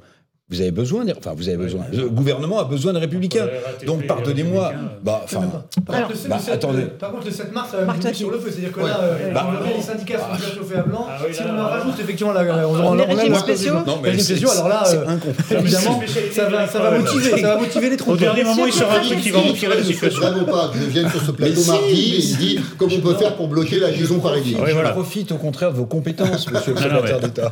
Vous 0.50 0.60
avez 0.60 0.72
besoin, 0.72 1.06
des, 1.06 1.14
enfin 1.18 1.34
vous 1.36 1.48
avez 1.48 1.58
besoin. 1.58 1.86
Le 1.94 2.10
gouvernement 2.10 2.60
a 2.60 2.66
besoin 2.66 2.92
de 2.92 3.00
républicains. 3.00 3.48
Donc 3.86 4.06
pardonnez-moi. 4.06 4.74
Bah, 5.02 5.22
enfin, 5.24 5.50
par, 5.86 6.10
bah, 6.28 6.38
attendez. 6.52 6.84
par 7.00 7.12
contre, 7.12 7.26
le 7.28 7.32
7 7.32 7.54
mars, 7.54 7.70
ça 7.72 7.78
va 7.78 7.94
mettre 7.94 8.14
sur 8.14 8.30
le 8.30 8.38
feu. 8.40 8.52
C'est-à-dire 8.52 8.74
que 8.74 8.82
là, 8.82 9.00
euh, 9.02 9.32
bah, 9.34 9.48
les 9.74 9.82
syndicats 9.82 10.20
sont 10.20 10.36
déjà 10.36 10.54
chauffés 10.54 10.76
à 10.76 10.82
blanc. 10.82 11.08
Ah 11.10 11.20
si 11.32 11.42
on 11.44 11.60
en 11.60 11.64
rajoute 11.64 11.98
effectivement, 11.98 12.34
là, 12.34 12.68
on, 12.68 12.88
on, 12.88 12.94
les 12.94 13.06
régimes 13.06 13.36
spéciaux. 13.36 13.74
Non, 13.88 14.00
mais 14.04 14.12
les 14.12 14.18
régimes 14.18 14.26
spéciaux. 14.26 14.52
Alors 14.52 14.68
là, 14.68 14.84
euh, 14.86 15.18
évidemment, 15.60 16.02
ça 16.34 16.50
va, 16.50 16.68
ça 16.68 16.80
va 16.80 17.00
motiver, 17.00 17.30
ça 17.30 17.48
va 17.48 17.58
motiver 17.58 17.90
les 17.90 17.98
troupes. 17.98 18.14
Au 18.16 18.18
dernier 18.18 18.44
moment, 18.44 18.66
il 18.66 18.74
sera 18.74 18.98
un 18.98 19.02
truc 19.02 19.22
qui 19.22 19.30
va 19.30 19.40
empirer 19.40 19.78
la 19.78 19.84
situation. 19.84 20.22
Vraiment 20.22 20.44
pas 20.44 20.72
que 20.74 20.78
je 20.78 20.90
vienne 20.90 21.10
sur 21.10 21.22
ce 21.22 21.32
plateau 21.32 21.64
mardi 21.64 22.16
et 22.16 22.20
il 22.20 22.38
dit 22.38 22.60
comment 22.78 22.94
on 22.98 23.02
peut 23.02 23.16
faire 23.16 23.38
pour 23.38 23.48
bloquer 23.48 23.80
la 23.80 23.92
liaison 23.92 24.20
parisienne. 24.20 24.60
Je 24.68 24.92
profite 24.92 25.32
au 25.32 25.38
contraire 25.38 25.72
de 25.72 25.78
vos 25.78 25.86
compétences, 25.86 26.52
Monsieur 26.52 26.74
le 26.74 26.80
secrétaire 26.80 27.20
d'État. 27.22 27.52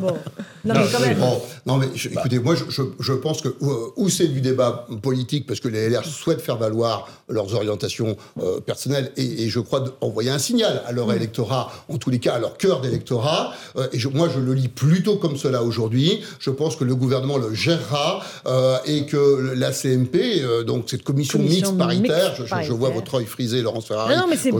Non 0.63 0.75
mais 0.75 0.81
quand 0.91 0.99
même. 0.99 1.17
Non 1.65 1.77
mais 1.77 1.87
écoutez, 1.95 2.39
moi 2.39 2.55
je 2.55 2.80
pense 3.13 3.41
que 3.41 3.49
ou 3.95 4.09
c'est 4.09 4.27
du 4.27 4.41
débat 4.41 4.87
politique 5.01 5.45
parce 5.45 5.59
que 5.59 5.67
les 5.67 5.89
LR 5.89 6.05
souhaitent 6.05 6.41
faire 6.41 6.57
valoir 6.57 7.07
leurs 7.29 7.53
orientations 7.53 8.17
euh, 8.41 8.59
personnelles 8.59 9.11
et, 9.17 9.49
je 9.49 9.59
crois 9.59 9.83
envoyer 10.01 10.29
un 10.29 10.39
signal 10.39 10.81
à 10.85 10.91
leur 10.91 11.07
mm. 11.07 11.15
électorat, 11.15 11.71
en 11.89 11.97
tous 11.97 12.09
les 12.09 12.19
cas 12.19 12.33
à 12.33 12.39
leur 12.39 12.57
cœur 12.57 12.81
d'électorat. 12.81 13.53
Euh, 13.77 13.87
et 13.93 13.97
moi, 14.13 14.29
je 14.33 14.39
le 14.39 14.53
lis 14.53 14.67
plutôt 14.67 15.17
comme 15.17 15.37
cela 15.37 15.63
aujourd'hui. 15.63 16.21
Je 16.39 16.49
pense 16.49 16.75
que 16.75 16.83
le 16.83 16.95
gouvernement 16.95 17.37
le 17.37 17.53
gérera 17.53 18.21
euh, 18.45 18.77
et 18.85 19.05
que 19.05 19.53
la 19.55 19.71
CMP, 19.71 20.41
donc 20.65 20.89
cette 20.89 21.03
commission, 21.03 21.39
mixte 21.39 21.77
paritaire, 21.77 22.35
je, 22.63 22.73
vois 22.73 22.89
votre 22.89 23.15
œil 23.15 23.25
frisé, 23.25 23.61
Laurence 23.61 23.87
Ferrari. 23.87 24.15
Non, 24.15 24.25
mais 24.29 24.37
c'est 24.37 24.51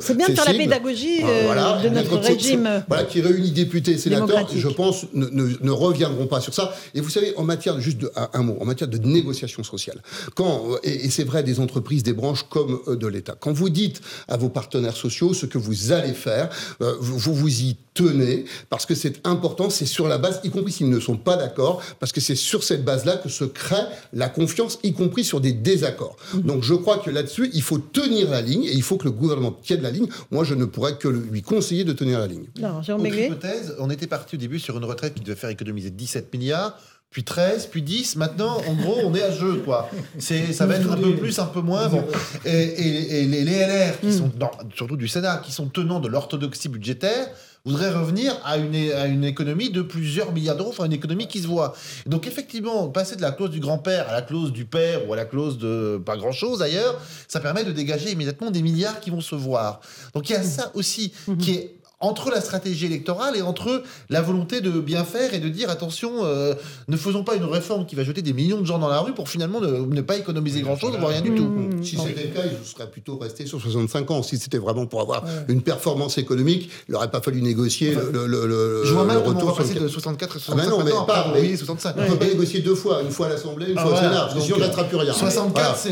C'est 0.00 0.16
bien 0.16 0.28
de 0.28 0.34
faire 0.34 0.44
la 0.46 0.54
pédagogie 0.54 1.20
de 1.22 1.88
notre 1.88 2.16
régime. 2.18 2.84
Voilà, 2.88 3.04
qui 3.04 3.20
réunit 3.20 3.50
députés 3.50 3.92
et 3.92 3.98
sénateurs, 3.98 4.46
je 4.54 4.68
pense, 4.68 5.06
ne, 5.14 5.26
ne, 5.28 5.70
reviendront 5.70 6.26
pas 6.26 6.40
sur 6.40 6.54
ça. 6.54 6.74
Et 6.94 7.00
vous 7.00 7.10
savez, 7.10 7.34
en 7.36 7.44
matière 7.48 7.74
de, 7.74 7.80
juste 7.80 7.98
de, 7.98 8.12
un 8.14 8.42
mot, 8.42 8.56
en 8.60 8.64
matière 8.64 8.88
de 8.88 8.98
négociation 8.98 9.62
sociale. 9.64 10.00
Quand, 10.36 10.54
euh, 10.70 10.78
et, 10.84 11.10
c'est 11.10 11.24
vrai 11.24 11.42
des 11.42 11.58
entreprises, 11.58 12.02
des 12.02 12.12
branches 12.12 12.44
comme 12.48 12.78
euh, 12.86 12.96
de 12.96 13.06
l'État. 13.06 13.36
Quand 13.40 13.52
vous 13.52 13.70
dites 13.70 14.00
à 14.28 14.36
vos 14.36 14.50
partenaires 14.50 14.96
sociaux 14.96 15.34
ce 15.34 15.46
que 15.46 15.58
vous 15.58 15.92
allez 15.92 16.14
faire, 16.14 16.50
euh, 16.80 16.94
vous 17.00 17.34
vous 17.34 17.62
y 17.62 17.76
tenez, 17.94 18.44
parce 18.70 18.86
que 18.86 18.94
c'est 18.94 19.26
important, 19.26 19.70
c'est 19.70 19.86
sur 19.86 20.06
la 20.06 20.18
base, 20.18 20.40
y 20.44 20.50
compris 20.50 20.70
s'ils 20.70 20.90
ne 20.90 21.00
sont 21.00 21.16
pas 21.16 21.36
d'accord, 21.36 21.82
parce 21.98 22.12
que 22.12 22.20
c'est 22.20 22.36
sur 22.36 22.62
cette 22.62 22.84
base-là 22.84 23.16
que 23.16 23.28
se 23.28 23.44
crée 23.44 23.76
la 24.12 24.28
confiance, 24.28 24.78
y 24.84 24.92
compris 24.92 25.24
sur 25.24 25.40
des 25.40 25.52
désaccords. 25.52 26.16
Mmh. 26.34 26.40
Donc 26.42 26.62
je 26.62 26.74
crois 26.74 26.98
que 26.98 27.10
là-dessus, 27.10 27.50
il 27.54 27.62
faut 27.62 27.78
tenir 27.78 28.30
la 28.30 28.40
ligne, 28.40 28.64
et 28.64 28.74
il 28.74 28.82
faut 28.82 28.98
que 28.98 29.04
le 29.04 29.10
gouvernement 29.10 29.50
tienne 29.50 29.82
la 29.82 29.90
ligne. 29.90 30.06
Moi, 30.30 30.44
je 30.44 30.54
ne 30.54 30.64
pourrais 30.64 30.96
que 30.96 31.08
lui 31.08 31.42
conseiller 31.42 31.84
de 31.84 31.92
tenir 31.92 32.20
la 32.20 32.26
ligne. 32.26 32.46
Non, 32.60 32.80
hypothèse, 32.82 33.74
on 33.78 33.90
était 33.90 34.06
parti 34.06 34.36
au 34.36 34.38
début 34.38 34.58
sur 34.58 34.76
une 34.76 34.84
retraite 34.84 35.14
qui 35.14 35.22
devait 35.22 35.36
faire 35.36 35.50
économiser 35.50 35.90
17 35.90 36.32
milliards 36.32 36.78
puis 37.10 37.24
13, 37.24 37.66
puis 37.66 37.82
10. 37.82 38.16
Maintenant, 38.16 38.58
en 38.68 38.74
gros, 38.74 38.98
on 39.04 39.14
est 39.14 39.22
à 39.22 39.30
jeu, 39.30 39.62
quoi. 39.64 39.90
C'est, 40.18 40.52
ça 40.52 40.66
va 40.66 40.76
être 40.76 40.90
un 40.90 40.96
peu 40.96 41.16
plus, 41.16 41.38
un 41.38 41.46
peu 41.46 41.60
moins. 41.60 41.88
Bon. 41.88 42.04
Et, 42.44 43.24
les, 43.24 43.44
LR, 43.44 43.98
qui 44.00 44.12
sont, 44.12 44.30
surtout 44.74 44.96
du 44.96 45.08
Sénat, 45.08 45.38
qui 45.38 45.52
sont 45.52 45.68
tenants 45.68 46.00
de 46.00 46.08
l'orthodoxie 46.08 46.68
budgétaire, 46.68 47.28
voudraient 47.64 47.90
revenir 47.90 48.34
à 48.44 48.56
une, 48.56 48.74
à 48.92 49.06
une 49.06 49.24
économie 49.24 49.70
de 49.70 49.82
plusieurs 49.82 50.32
milliards 50.32 50.56
d'euros, 50.56 50.70
enfin 50.70 50.84
une 50.84 50.92
économie 50.92 51.28
qui 51.28 51.40
se 51.40 51.46
voit. 51.46 51.74
Donc 52.06 52.26
effectivement, 52.26 52.88
passer 52.88 53.16
de 53.16 53.22
la 53.22 53.32
clause 53.32 53.50
du 53.50 53.60
grand-père 53.60 54.08
à 54.08 54.12
la 54.12 54.22
clause 54.22 54.52
du 54.52 54.64
père 54.64 55.08
ou 55.08 55.12
à 55.12 55.16
la 55.16 55.24
clause 55.24 55.58
de 55.58 56.00
pas 56.04 56.16
grand-chose 56.16 56.62
ailleurs, 56.62 57.00
ça 57.26 57.40
permet 57.40 57.64
de 57.64 57.72
dégager 57.72 58.12
immédiatement 58.12 58.50
des 58.50 58.62
milliards 58.62 59.00
qui 59.00 59.10
vont 59.10 59.20
se 59.20 59.34
voir. 59.34 59.80
Donc 60.14 60.30
il 60.30 60.34
y 60.34 60.36
a 60.36 60.42
ça 60.42 60.70
aussi 60.74 61.12
qui 61.40 61.52
est 61.52 61.77
entre 62.00 62.30
la 62.30 62.40
stratégie 62.40 62.86
électorale 62.86 63.36
et 63.36 63.42
entre 63.42 63.82
la 64.08 64.22
volonté 64.22 64.60
de 64.60 64.70
bien 64.70 65.04
faire 65.04 65.34
et 65.34 65.40
de 65.40 65.48
dire 65.48 65.68
attention, 65.68 66.24
euh, 66.24 66.54
ne 66.86 66.96
faisons 66.96 67.24
pas 67.24 67.34
une 67.34 67.44
réforme 67.44 67.86
qui 67.86 67.96
va 67.96 68.04
jeter 68.04 68.22
des 68.22 68.32
millions 68.32 68.60
de 68.60 68.66
gens 68.66 68.78
dans 68.78 68.88
la 68.88 69.00
rue 69.00 69.14
pour 69.14 69.28
finalement 69.28 69.60
ne, 69.60 70.00
pas 70.00 70.16
économiser 70.16 70.60
grand-chose, 70.60 70.96
voire 70.96 71.10
rien 71.10 71.22
du 71.22 71.34
tout. 71.34 71.44
Mmh. 71.44 71.82
Si 71.82 71.96
c'était 71.96 72.24
le 72.24 72.28
cas, 72.28 72.42
il 72.44 72.66
serait 72.66 72.88
plutôt 72.88 73.18
resté 73.18 73.46
sur 73.46 73.60
65 73.60 74.10
ans. 74.12 74.22
Si 74.22 74.38
c'était 74.38 74.58
vraiment 74.58 74.86
pour 74.86 75.00
avoir 75.00 75.24
une 75.48 75.62
performance 75.62 76.18
économique, 76.18 76.70
il 76.88 76.92
n'aurait 76.92 77.10
pas 77.10 77.20
fallu 77.20 77.42
négocier 77.42 77.96
le, 78.12 78.26
le, 78.26 78.84
Je 78.84 78.92
vois 78.92 79.04
mal 79.04 79.18
retour 79.18 79.56
passer 79.56 79.74
de 79.74 79.88
64 79.88 80.36
à 80.36 80.38
65 80.38 80.66
ah 80.66 80.70
non, 80.70 80.84
mais 80.84 80.92
ans. 80.92 81.04
Pas, 81.04 81.32
mais 81.34 81.56
65. 81.56 81.96
On 81.98 82.10
peut 82.12 82.16
pas 82.16 82.26
négocier 82.26 82.60
deux 82.60 82.74
fois, 82.74 83.02
une 83.02 83.10
fois 83.10 83.26
à 83.26 83.30
l'Assemblée, 83.30 83.70
une 83.70 83.78
ah 83.78 83.82
fois 83.82 83.92
au 83.92 83.96
Sénat, 83.96 84.20
parce 84.20 84.34
que 84.34 84.40
sinon 84.40 84.56
on 84.58 84.60
n'attrape 84.60 84.88
plus 84.88 84.98
rien. 84.98 85.12
64, 85.12 85.76
c'est... 85.76 85.90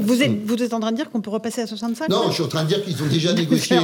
Vous 0.00 0.22
êtes, 0.22 0.44
vous 0.44 0.62
êtes 0.62 0.72
en 0.72 0.80
train 0.80 0.90
de 0.90 0.96
dire 0.96 1.10
qu'on 1.10 1.20
peut 1.20 1.30
repasser 1.30 1.60
à 1.60 1.66
65 1.66 2.08
Non, 2.08 2.24
je 2.28 2.34
suis 2.34 2.42
en 2.42 2.48
train 2.48 2.64
de 2.64 2.68
dire 2.68 2.82
qu'ils 2.82 3.00
ont 3.02 3.06
déjà 3.06 3.32
négocié. 3.34 3.78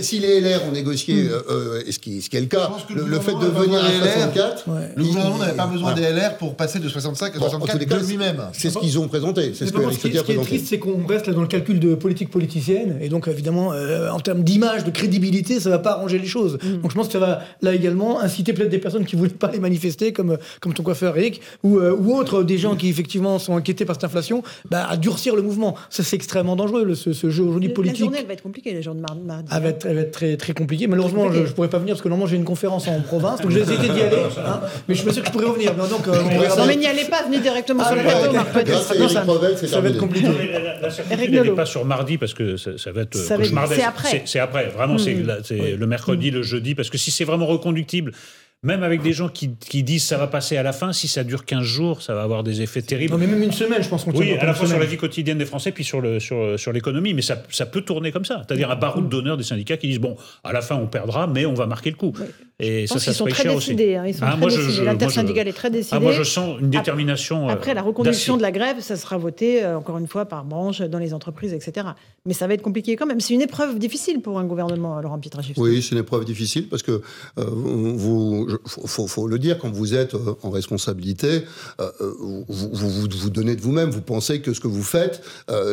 Si 0.00 0.18
les 0.18 0.45
LR 0.46 0.64
ont 0.68 0.72
négocié 0.72 1.28
euh, 1.28 1.42
euh, 1.50 1.82
ce, 1.90 1.98
qui, 1.98 2.22
ce 2.22 2.30
qui 2.30 2.36
est 2.36 2.40
le 2.40 2.46
cas, 2.46 2.70
le, 2.90 3.20
fait 3.20 3.32
de 3.32 3.46
venir 3.46 3.82
à 3.82 3.90
64. 3.90 4.64
Le 4.96 5.04
gouvernement 5.04 5.38
n'avait 5.38 5.56
pas 5.56 5.66
besoin 5.66 5.94
des 5.94 6.02
LR 6.02 6.36
pour 6.36 6.54
passer 6.54 6.78
de 6.78 6.88
65 6.88 7.36
à 7.36 7.38
64 7.38 7.78
de 7.78 8.06
lui-même. 8.06 8.42
C'est 8.52 8.70
ce 8.70 8.78
qu'ils 8.78 8.98
ont 8.98 9.08
présenté. 9.08 9.52
C'est 9.54 9.66
ce 9.66 9.72
que 9.72 9.90
Ce 9.92 10.22
qui 10.22 10.32
est 10.32 10.42
triste, 10.42 10.66
c'est 10.68 10.78
qu'on 10.78 11.06
reste 11.06 11.26
là 11.26 11.32
dans 11.32 11.42
le 11.42 11.46
calcul 11.46 11.80
de 11.80 11.94
politique 11.94 12.30
politicienne. 12.30 12.98
Et 13.00 13.08
donc, 13.08 13.28
évidemment, 13.28 13.72
euh, 13.72 14.10
en 14.10 14.20
termes 14.20 14.42
d'image, 14.42 14.84
de 14.84 14.90
crédibilité, 14.90 15.60
ça 15.60 15.70
ne 15.70 15.74
va 15.74 15.78
pas 15.80 15.92
arranger 15.92 16.18
les 16.18 16.26
choses. 16.26 16.58
Mm. 16.62 16.82
Donc, 16.82 16.90
je 16.90 16.96
pense 16.96 17.06
que 17.06 17.12
ça 17.12 17.18
va, 17.18 17.42
là 17.62 17.74
également, 17.74 18.20
inciter 18.20 18.52
peut-être 18.52 18.70
des 18.70 18.78
personnes 18.78 19.04
qui 19.04 19.16
ne 19.16 19.20
voulaient 19.20 19.32
pas 19.32 19.50
les 19.50 19.60
manifester, 19.60 20.12
comme, 20.12 20.38
comme 20.60 20.74
ton 20.74 20.82
coiffeur 20.82 21.16
Eric, 21.16 21.40
ou, 21.62 21.78
ou 21.80 22.16
autres, 22.16 22.42
des 22.42 22.58
gens 22.58 22.76
qui, 22.76 22.88
effectivement, 22.88 23.38
sont 23.38 23.56
inquiétés 23.56 23.84
par 23.84 23.96
cette 23.96 24.04
inflation, 24.04 24.42
bah, 24.70 24.86
à 24.88 24.96
durcir 24.96 25.36
le 25.36 25.42
mouvement. 25.42 25.74
Ça, 25.90 26.02
c'est 26.02 26.16
extrêmement 26.16 26.56
dangereux, 26.56 26.94
ce, 26.94 27.30
jeu 27.30 27.42
aujourd'hui 27.42 27.70
politique. 27.70 28.00
La 28.00 28.04
journée, 28.04 28.18
elle 28.20 28.26
va 28.26 28.32
être 28.32 28.42
compliquée, 28.42 28.72
les 28.72 28.82
journée 28.82 29.02
de 29.02 29.26
mardi. 29.26 29.48
Elle 29.52 29.62
va 29.62 29.68
être, 29.68 29.86
elle 29.86 29.94
va 29.94 30.00
être 30.02 30.12
très, 30.12 30.35
très 30.36 30.52
compliquée. 30.52 30.86
Malheureusement, 30.86 31.30
je 31.32 31.40
ne 31.40 31.46
pourrais 31.46 31.68
pas 31.68 31.78
venir 31.78 31.94
parce 31.94 32.02
que 32.02 32.08
normalement 32.08 32.28
j'ai 32.28 32.36
une 32.36 32.44
conférence 32.44 32.88
en 32.88 33.00
province, 33.00 33.40
donc 33.40 33.50
j'ai 33.50 33.60
essayé 33.60 33.78
d'y 33.78 34.02
aller. 34.02 34.16
Hein, 34.38 34.60
mais 34.88 34.94
je 34.94 35.04
me 35.04 35.10
suis 35.10 35.14
sûr 35.14 35.22
que 35.22 35.28
je 35.28 35.32
pourrais 35.32 35.46
revenir. 35.46 35.72
Mais 35.76 35.88
donc, 35.88 36.06
euh, 36.08 36.22
non, 36.56 36.66
mais 36.66 36.76
n'y 36.76 36.86
allez 36.86 37.04
pas, 37.04 37.22
venez 37.22 37.38
directement 37.38 37.84
sur 37.84 37.96
le 37.96 38.02
plateau. 38.02 39.66
Ça 39.66 39.80
va 39.80 39.88
être 39.88 39.98
compliqué. 39.98 40.28
La 40.80 40.90
certitude 40.90 41.30
n'est 41.32 41.50
pas 41.50 41.66
sur 41.66 41.84
mardi 41.84 42.18
parce 42.18 42.34
que 42.34 42.56
ça, 42.56 42.92
va 42.92 43.02
être. 43.02 43.16
C'est 43.16 43.82
après. 43.82 44.22
C'est 44.24 44.38
après. 44.38 44.68
Vraiment, 44.68 44.98
c'est 44.98 45.14
hmm. 45.14 45.76
le 45.78 45.86
mercredi, 45.86 46.30
le 46.30 46.42
jeudi. 46.42 46.74
Parce 46.74 46.90
que 46.90 46.98
si 46.98 47.10
c'est 47.10 47.24
vraiment 47.24 47.46
reconductible, 47.46 48.12
même 48.62 48.82
avec 48.82 49.02
des 49.02 49.12
gens 49.12 49.28
qui, 49.28 49.54
qui, 49.56 49.82
disent 49.82 50.04
ça 50.04 50.18
va 50.18 50.26
passer 50.26 50.56
à 50.56 50.62
la 50.62 50.72
fin, 50.72 50.92
si 50.92 51.08
ça 51.08 51.24
dure 51.24 51.44
15 51.44 51.62
jours, 51.62 52.02
ça 52.02 52.14
va 52.14 52.22
avoir 52.22 52.42
des 52.42 52.62
effets 52.62 52.82
terribles. 52.82 53.12
Non, 53.12 53.18
mais 53.18 53.26
même 53.26 53.42
une 53.42 53.52
semaine, 53.52 53.82
je 53.82 53.88
pense 53.88 54.04
qu'on 54.04 54.12
Oui, 54.12 54.32
à 54.32 54.44
la 54.44 54.54
fois 54.54 54.66
sur 54.66 54.78
la 54.78 54.86
vie 54.86 54.96
quotidienne 54.96 55.38
des 55.38 55.44
Français, 55.44 55.72
puis 55.72 55.84
sur, 55.84 56.00
le, 56.00 56.18
sur, 56.18 56.58
sur 56.58 56.72
l'économie. 56.72 57.14
Mais 57.14 57.22
ça, 57.22 57.42
ça, 57.50 57.66
peut 57.66 57.82
tourner 57.82 58.12
comme 58.12 58.24
ça. 58.24 58.42
C'est-à-dire 58.46 58.70
un 58.70 58.76
baroud 58.76 59.08
d'honneur 59.08 59.36
des 59.36 59.44
syndicats 59.44 59.76
qui 59.76 59.88
disent 59.88 60.00
bon, 60.00 60.16
à 60.42 60.52
la 60.52 60.62
fin, 60.62 60.76
on 60.76 60.86
perdra, 60.86 61.26
mais 61.26 61.46
on 61.46 61.54
va 61.54 61.66
marquer 61.66 61.90
le 61.90 61.96
coup. 61.96 62.12
Et 62.58 62.86
ça, 62.86 62.98
ça 62.98 63.12
se 63.12 63.18
sont 63.18 63.26
très 63.26 63.46
décidés. 63.46 63.96
Hein. 63.96 64.04
Ils 64.06 64.14
sont 64.14 64.24
ah, 64.24 64.34
très 64.40 64.46
décidés. 64.46 64.84
L'intersyndicale 64.84 65.46
est 65.46 65.52
très 65.52 65.68
décidée. 65.68 65.96
Ah, 65.96 66.00
moi, 66.00 66.12
je 66.12 66.22
sens 66.22 66.58
une 66.58 66.70
détermination. 66.70 67.48
Après, 67.48 67.74
la 67.74 67.82
reconduction 67.82 68.38
de 68.38 68.42
la 68.42 68.50
grève, 68.50 68.76
ça 68.80 68.96
sera 68.96 69.18
voté, 69.18 69.62
euh, 69.62 69.76
encore 69.76 69.98
une 69.98 70.06
fois, 70.06 70.24
par 70.24 70.44
branche, 70.44 70.80
dans 70.80 70.98
les 70.98 71.12
entreprises, 71.12 71.52
etc. 71.52 71.88
Mais 72.24 72.32
ça 72.32 72.46
va 72.46 72.54
être 72.54 72.62
compliqué 72.62 72.96
quand 72.96 73.04
même. 73.04 73.20
C'est 73.20 73.34
une 73.34 73.42
épreuve 73.42 73.78
difficile 73.78 74.22
pour 74.22 74.38
un 74.38 74.44
gouvernement, 74.44 74.98
Laurent 75.02 75.18
Pietraszewski. 75.18 75.60
Oui, 75.60 75.82
c'est 75.82 75.90
une 75.90 76.00
épreuve 76.00 76.24
difficile 76.24 76.70
parce 76.70 76.82
que 76.82 77.02
euh, 77.38 77.44
vous, 77.44 78.48
faut, 78.64 79.06
faut, 79.06 79.28
le 79.28 79.38
dire, 79.38 79.58
quand 79.58 79.70
vous 79.70 79.94
êtes 79.94 80.14
euh, 80.14 80.34
en 80.42 80.48
responsabilité, 80.48 81.42
vous, 82.08 82.46
vous, 82.48 82.90
vous, 82.90 83.30
donnez 83.30 83.54
de 83.54 83.60
vous-même. 83.60 83.90
Vous 83.90 84.00
pensez 84.00 84.40
que 84.40 84.54
ce 84.54 84.60
que 84.60 84.68
vous 84.68 84.82
faites, 84.82 85.22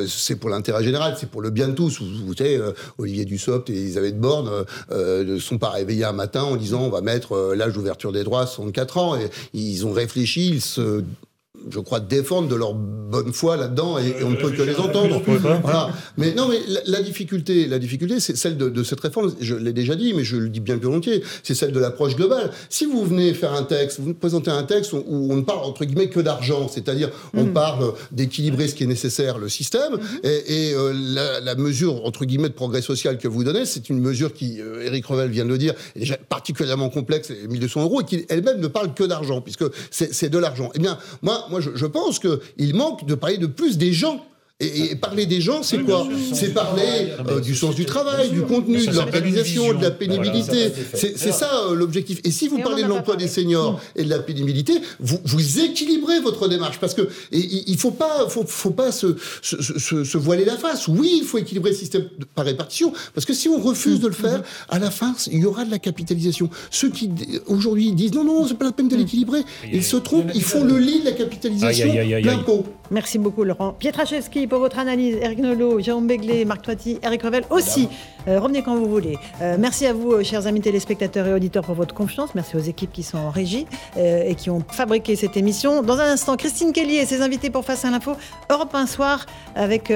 c'est 0.07 0.35
pour 0.35 0.49
l'intérêt 0.49 0.83
général, 0.83 1.15
c'est 1.17 1.29
pour 1.29 1.41
le 1.41 1.49
bien 1.49 1.69
de 1.69 1.73
tous. 1.73 2.01
Vous, 2.01 2.35
savez, 2.35 2.59
Olivier 2.97 3.23
Dussopt 3.23 3.69
et 3.69 3.73
Elisabeth 3.73 4.19
Borne 4.19 4.65
ne 4.91 5.39
sont 5.39 5.57
pas 5.57 5.69
réveillés 5.69 6.03
un 6.03 6.13
matin 6.13 6.43
en 6.43 6.55
disant 6.55 6.72
on 6.79 6.89
va 6.89 7.01
mettre 7.01 7.33
euh, 7.33 7.55
l'âge 7.55 7.73
d'ouverture 7.73 8.11
des 8.11 8.23
droits 8.23 8.41
à 8.41 8.45
64 8.45 8.97
ans. 8.97 9.15
Et 9.15 9.29
ils 9.53 9.85
ont 9.85 9.91
réfléchi, 9.91 10.49
ils 10.49 10.61
se 10.61 11.03
je 11.69 11.79
crois, 11.79 11.99
défendre 11.99 12.47
de 12.47 12.55
leur 12.55 12.73
bonne 12.73 13.33
foi 13.33 13.57
là-dedans 13.57 13.97
et, 13.97 14.23
on 14.23 14.31
ne 14.31 14.35
peut 14.35 14.51
que 14.51 14.61
les 14.61 14.75
entendre. 14.75 15.21
Voilà. 15.61 15.89
Mais 16.17 16.33
non, 16.33 16.47
mais 16.47 16.59
la, 16.85 17.01
difficulté, 17.01 17.67
la 17.67 17.79
difficulté, 17.79 18.19
c'est 18.19 18.35
celle 18.35 18.57
de, 18.57 18.83
cette 18.83 18.99
réforme. 18.99 19.31
Je 19.39 19.55
l'ai 19.55 19.73
déjà 19.73 19.95
dit, 19.95 20.13
mais 20.13 20.23
je 20.23 20.37
le 20.37 20.49
dis 20.49 20.59
bien 20.59 20.77
plus 20.77 20.87
volontiers. 20.87 21.23
C'est 21.43 21.55
celle 21.55 21.71
de 21.71 21.79
l'approche 21.79 22.15
globale. 22.15 22.51
Si 22.69 22.85
vous 22.85 23.03
venez 23.05 23.33
faire 23.33 23.53
un 23.53 23.63
texte, 23.63 23.99
vous 23.99 24.13
présentez 24.13 24.51
un 24.51 24.63
texte 24.63 24.93
où 24.93 25.03
on 25.07 25.35
ne 25.35 25.41
parle 25.41 25.63
entre 25.63 25.85
guillemets 25.85 26.09
que 26.09 26.19
d'argent, 26.19 26.67
c'est-à-dire 26.67 27.09
on 27.33 27.45
mm. 27.45 27.53
parle 27.53 27.93
d'équilibrer 28.11 28.67
ce 28.67 28.75
qui 28.75 28.83
est 28.83 28.87
nécessaire, 28.87 29.37
le 29.37 29.49
système, 29.49 29.93
mm-hmm. 29.93 30.43
et, 30.47 30.73
euh, 30.73 30.93
la, 31.43 31.55
mesure 31.55 32.03
entre 32.05 32.25
guillemets 32.25 32.49
de 32.49 32.53
progrès 32.53 32.81
social 32.81 33.17
que 33.17 33.27
vous 33.27 33.43
donnez, 33.43 33.65
c'est 33.65 33.89
une 33.89 33.99
mesure 33.99 34.33
qui, 34.33 34.59
euh, 34.59 34.85
Éric 34.85 35.05
Revel 35.05 35.29
vient 35.29 35.45
de 35.45 35.49
le 35.49 35.57
dire, 35.57 35.73
est 35.95 35.99
déjà 35.99 36.17
particulièrement 36.17 36.89
complexe, 36.89 37.31
1200 37.47 37.83
euros, 37.83 38.01
et 38.01 38.05
qui 38.05 38.25
elle-même 38.29 38.59
ne 38.59 38.67
parle 38.67 38.93
que 38.93 39.03
d'argent, 39.03 39.41
puisque 39.41 39.65
c'est 39.91 40.29
de 40.29 40.37
l'argent. 40.37 40.71
Eh 40.73 40.79
bien, 40.79 40.97
moi, 41.21 41.45
moi, 41.53 41.61
je, 41.61 41.69
je 41.75 41.85
pense 41.85 42.17
qu'il 42.17 42.75
manque 42.75 43.05
de 43.05 43.13
parler 43.13 43.37
de 43.37 43.45
plus 43.45 43.77
des 43.77 43.93
gens 43.93 44.25
et, 44.63 44.95
parler 44.95 45.25
des 45.25 45.41
gens, 45.41 45.63
c'est 45.63 45.79
quoi 45.79 46.07
C'est 46.33 46.53
parler 46.53 47.11
euh, 47.29 47.39
du 47.39 47.55
sens 47.55 47.75
du 47.75 47.85
travail, 47.85 48.29
du 48.29 48.41
contenu, 48.41 48.85
de 48.85 48.91
l'organisation, 48.91 49.73
de 49.73 49.81
la 49.81 49.91
pénibilité. 49.91 50.71
C'est 50.93 51.31
ça 51.31 51.49
euh, 51.69 51.75
l'objectif. 51.75 52.19
Et 52.23 52.31
si 52.31 52.47
vous 52.47 52.59
parlez 52.59 52.83
de 52.83 52.87
l'emploi 52.87 53.15
des 53.15 53.27
seniors 53.27 53.79
et 53.95 54.03
de 54.03 54.09
la 54.09 54.19
pénibilité, 54.19 54.73
vous, 54.99 55.19
vous 55.25 55.59
équilibrez 55.59 56.19
votre 56.19 56.47
démarche. 56.47 56.79
Parce 56.79 56.93
que 56.93 57.07
il 57.31 57.71
ne 57.71 57.77
faut 57.77 57.91
pas, 57.91 58.27
faut, 58.29 58.45
faut 58.45 58.71
pas 58.71 58.91
se, 58.91 59.15
se, 59.41 60.03
se, 60.03 60.17
voiler 60.17 60.45
la 60.45 60.57
face. 60.57 60.87
Oui, 60.87 61.19
il 61.21 61.25
faut 61.25 61.37
équilibrer 61.37 61.71
le 61.71 61.77
système 61.77 62.05
par 62.35 62.45
répartition. 62.45 62.93
Parce 63.13 63.25
que 63.25 63.33
si 63.33 63.49
on 63.49 63.59
refuse 63.59 63.99
de 63.99 64.07
le 64.07 64.13
faire, 64.13 64.41
à 64.69 64.79
la 64.79 64.91
fin, 64.91 65.15
il 65.31 65.39
y 65.39 65.45
aura 65.45 65.65
de 65.65 65.71
la 65.71 65.79
capitalisation. 65.79 66.49
Ceux 66.71 66.89
qui 66.89 67.09
aujourd'hui 67.47 67.91
disent 67.91 68.13
non, 68.13 68.23
non, 68.23 68.47
c'est 68.47 68.57
pas 68.57 68.65
la 68.65 68.71
peine 68.71 68.87
de 68.87 68.95
l'équilibrer, 68.95 69.41
ils 69.71 69.83
se 69.83 69.97
trompent. 69.97 70.31
Ils 70.33 70.43
font 70.43 70.63
le 70.63 70.77
lit 70.77 70.99
de 70.99 71.05
la 71.05 71.11
capitalisation 71.11 71.93
plein 72.21 72.43
Merci 72.91 73.17
beaucoup, 73.17 73.43
Laurent. 73.43 73.73
Pietraszewski 73.73 74.47
pour 74.47 74.59
votre 74.59 74.77
analyse. 74.77 75.17
Eric 75.21 75.39
Nolot, 75.39 75.79
Jérôme 75.79 76.07
Begley, 76.07 76.45
Marc 76.45 76.63
Toiti, 76.63 76.99
Eric 77.01 77.23
Revel 77.23 77.43
aussi. 77.49 77.89
Euh, 78.27 78.39
revenez 78.39 78.61
quand 78.61 78.75
vous 78.75 78.87
voulez. 78.87 79.17
Euh, 79.41 79.55
merci 79.57 79.85
à 79.85 79.93
vous, 79.93 80.11
euh, 80.11 80.23
chers 80.23 80.47
amis 80.47 80.61
téléspectateurs 80.61 81.27
et 81.27 81.33
auditeurs, 81.33 81.63
pour 81.63 81.75
votre 81.75 81.95
confiance. 81.95 82.35
Merci 82.35 82.55
aux 82.55 82.61
équipes 82.61 82.91
qui 82.91 83.03
sont 83.03 83.17
en 83.17 83.29
régie 83.29 83.65
et 83.97 84.35
qui 84.35 84.49
ont 84.49 84.63
fabriqué 84.67 85.15
cette 85.15 85.37
émission. 85.37 85.81
Dans 85.81 85.99
un 85.99 86.11
instant, 86.11 86.35
Christine 86.35 86.71
Kelly 86.71 86.97
et 86.97 87.05
ses 87.05 87.21
invités 87.21 87.49
pour 87.49 87.63
Face 87.63 87.85
à 87.85 87.91
l'info. 87.91 88.11
Europe 88.49 88.75
un 88.75 88.85
soir 88.85 89.25
avec, 89.55 89.91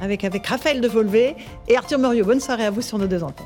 avec, 0.00 0.24
avec 0.24 0.46
Raphaël 0.46 0.80
de 0.80 0.88
Volvé 0.88 1.36
et 1.68 1.76
Arthur 1.76 1.98
Moriot. 1.98 2.24
Bonne 2.24 2.40
soirée 2.40 2.64
à 2.64 2.70
vous 2.70 2.82
sur 2.82 2.98
nos 2.98 3.06
deux 3.06 3.22
antennes. 3.22 3.42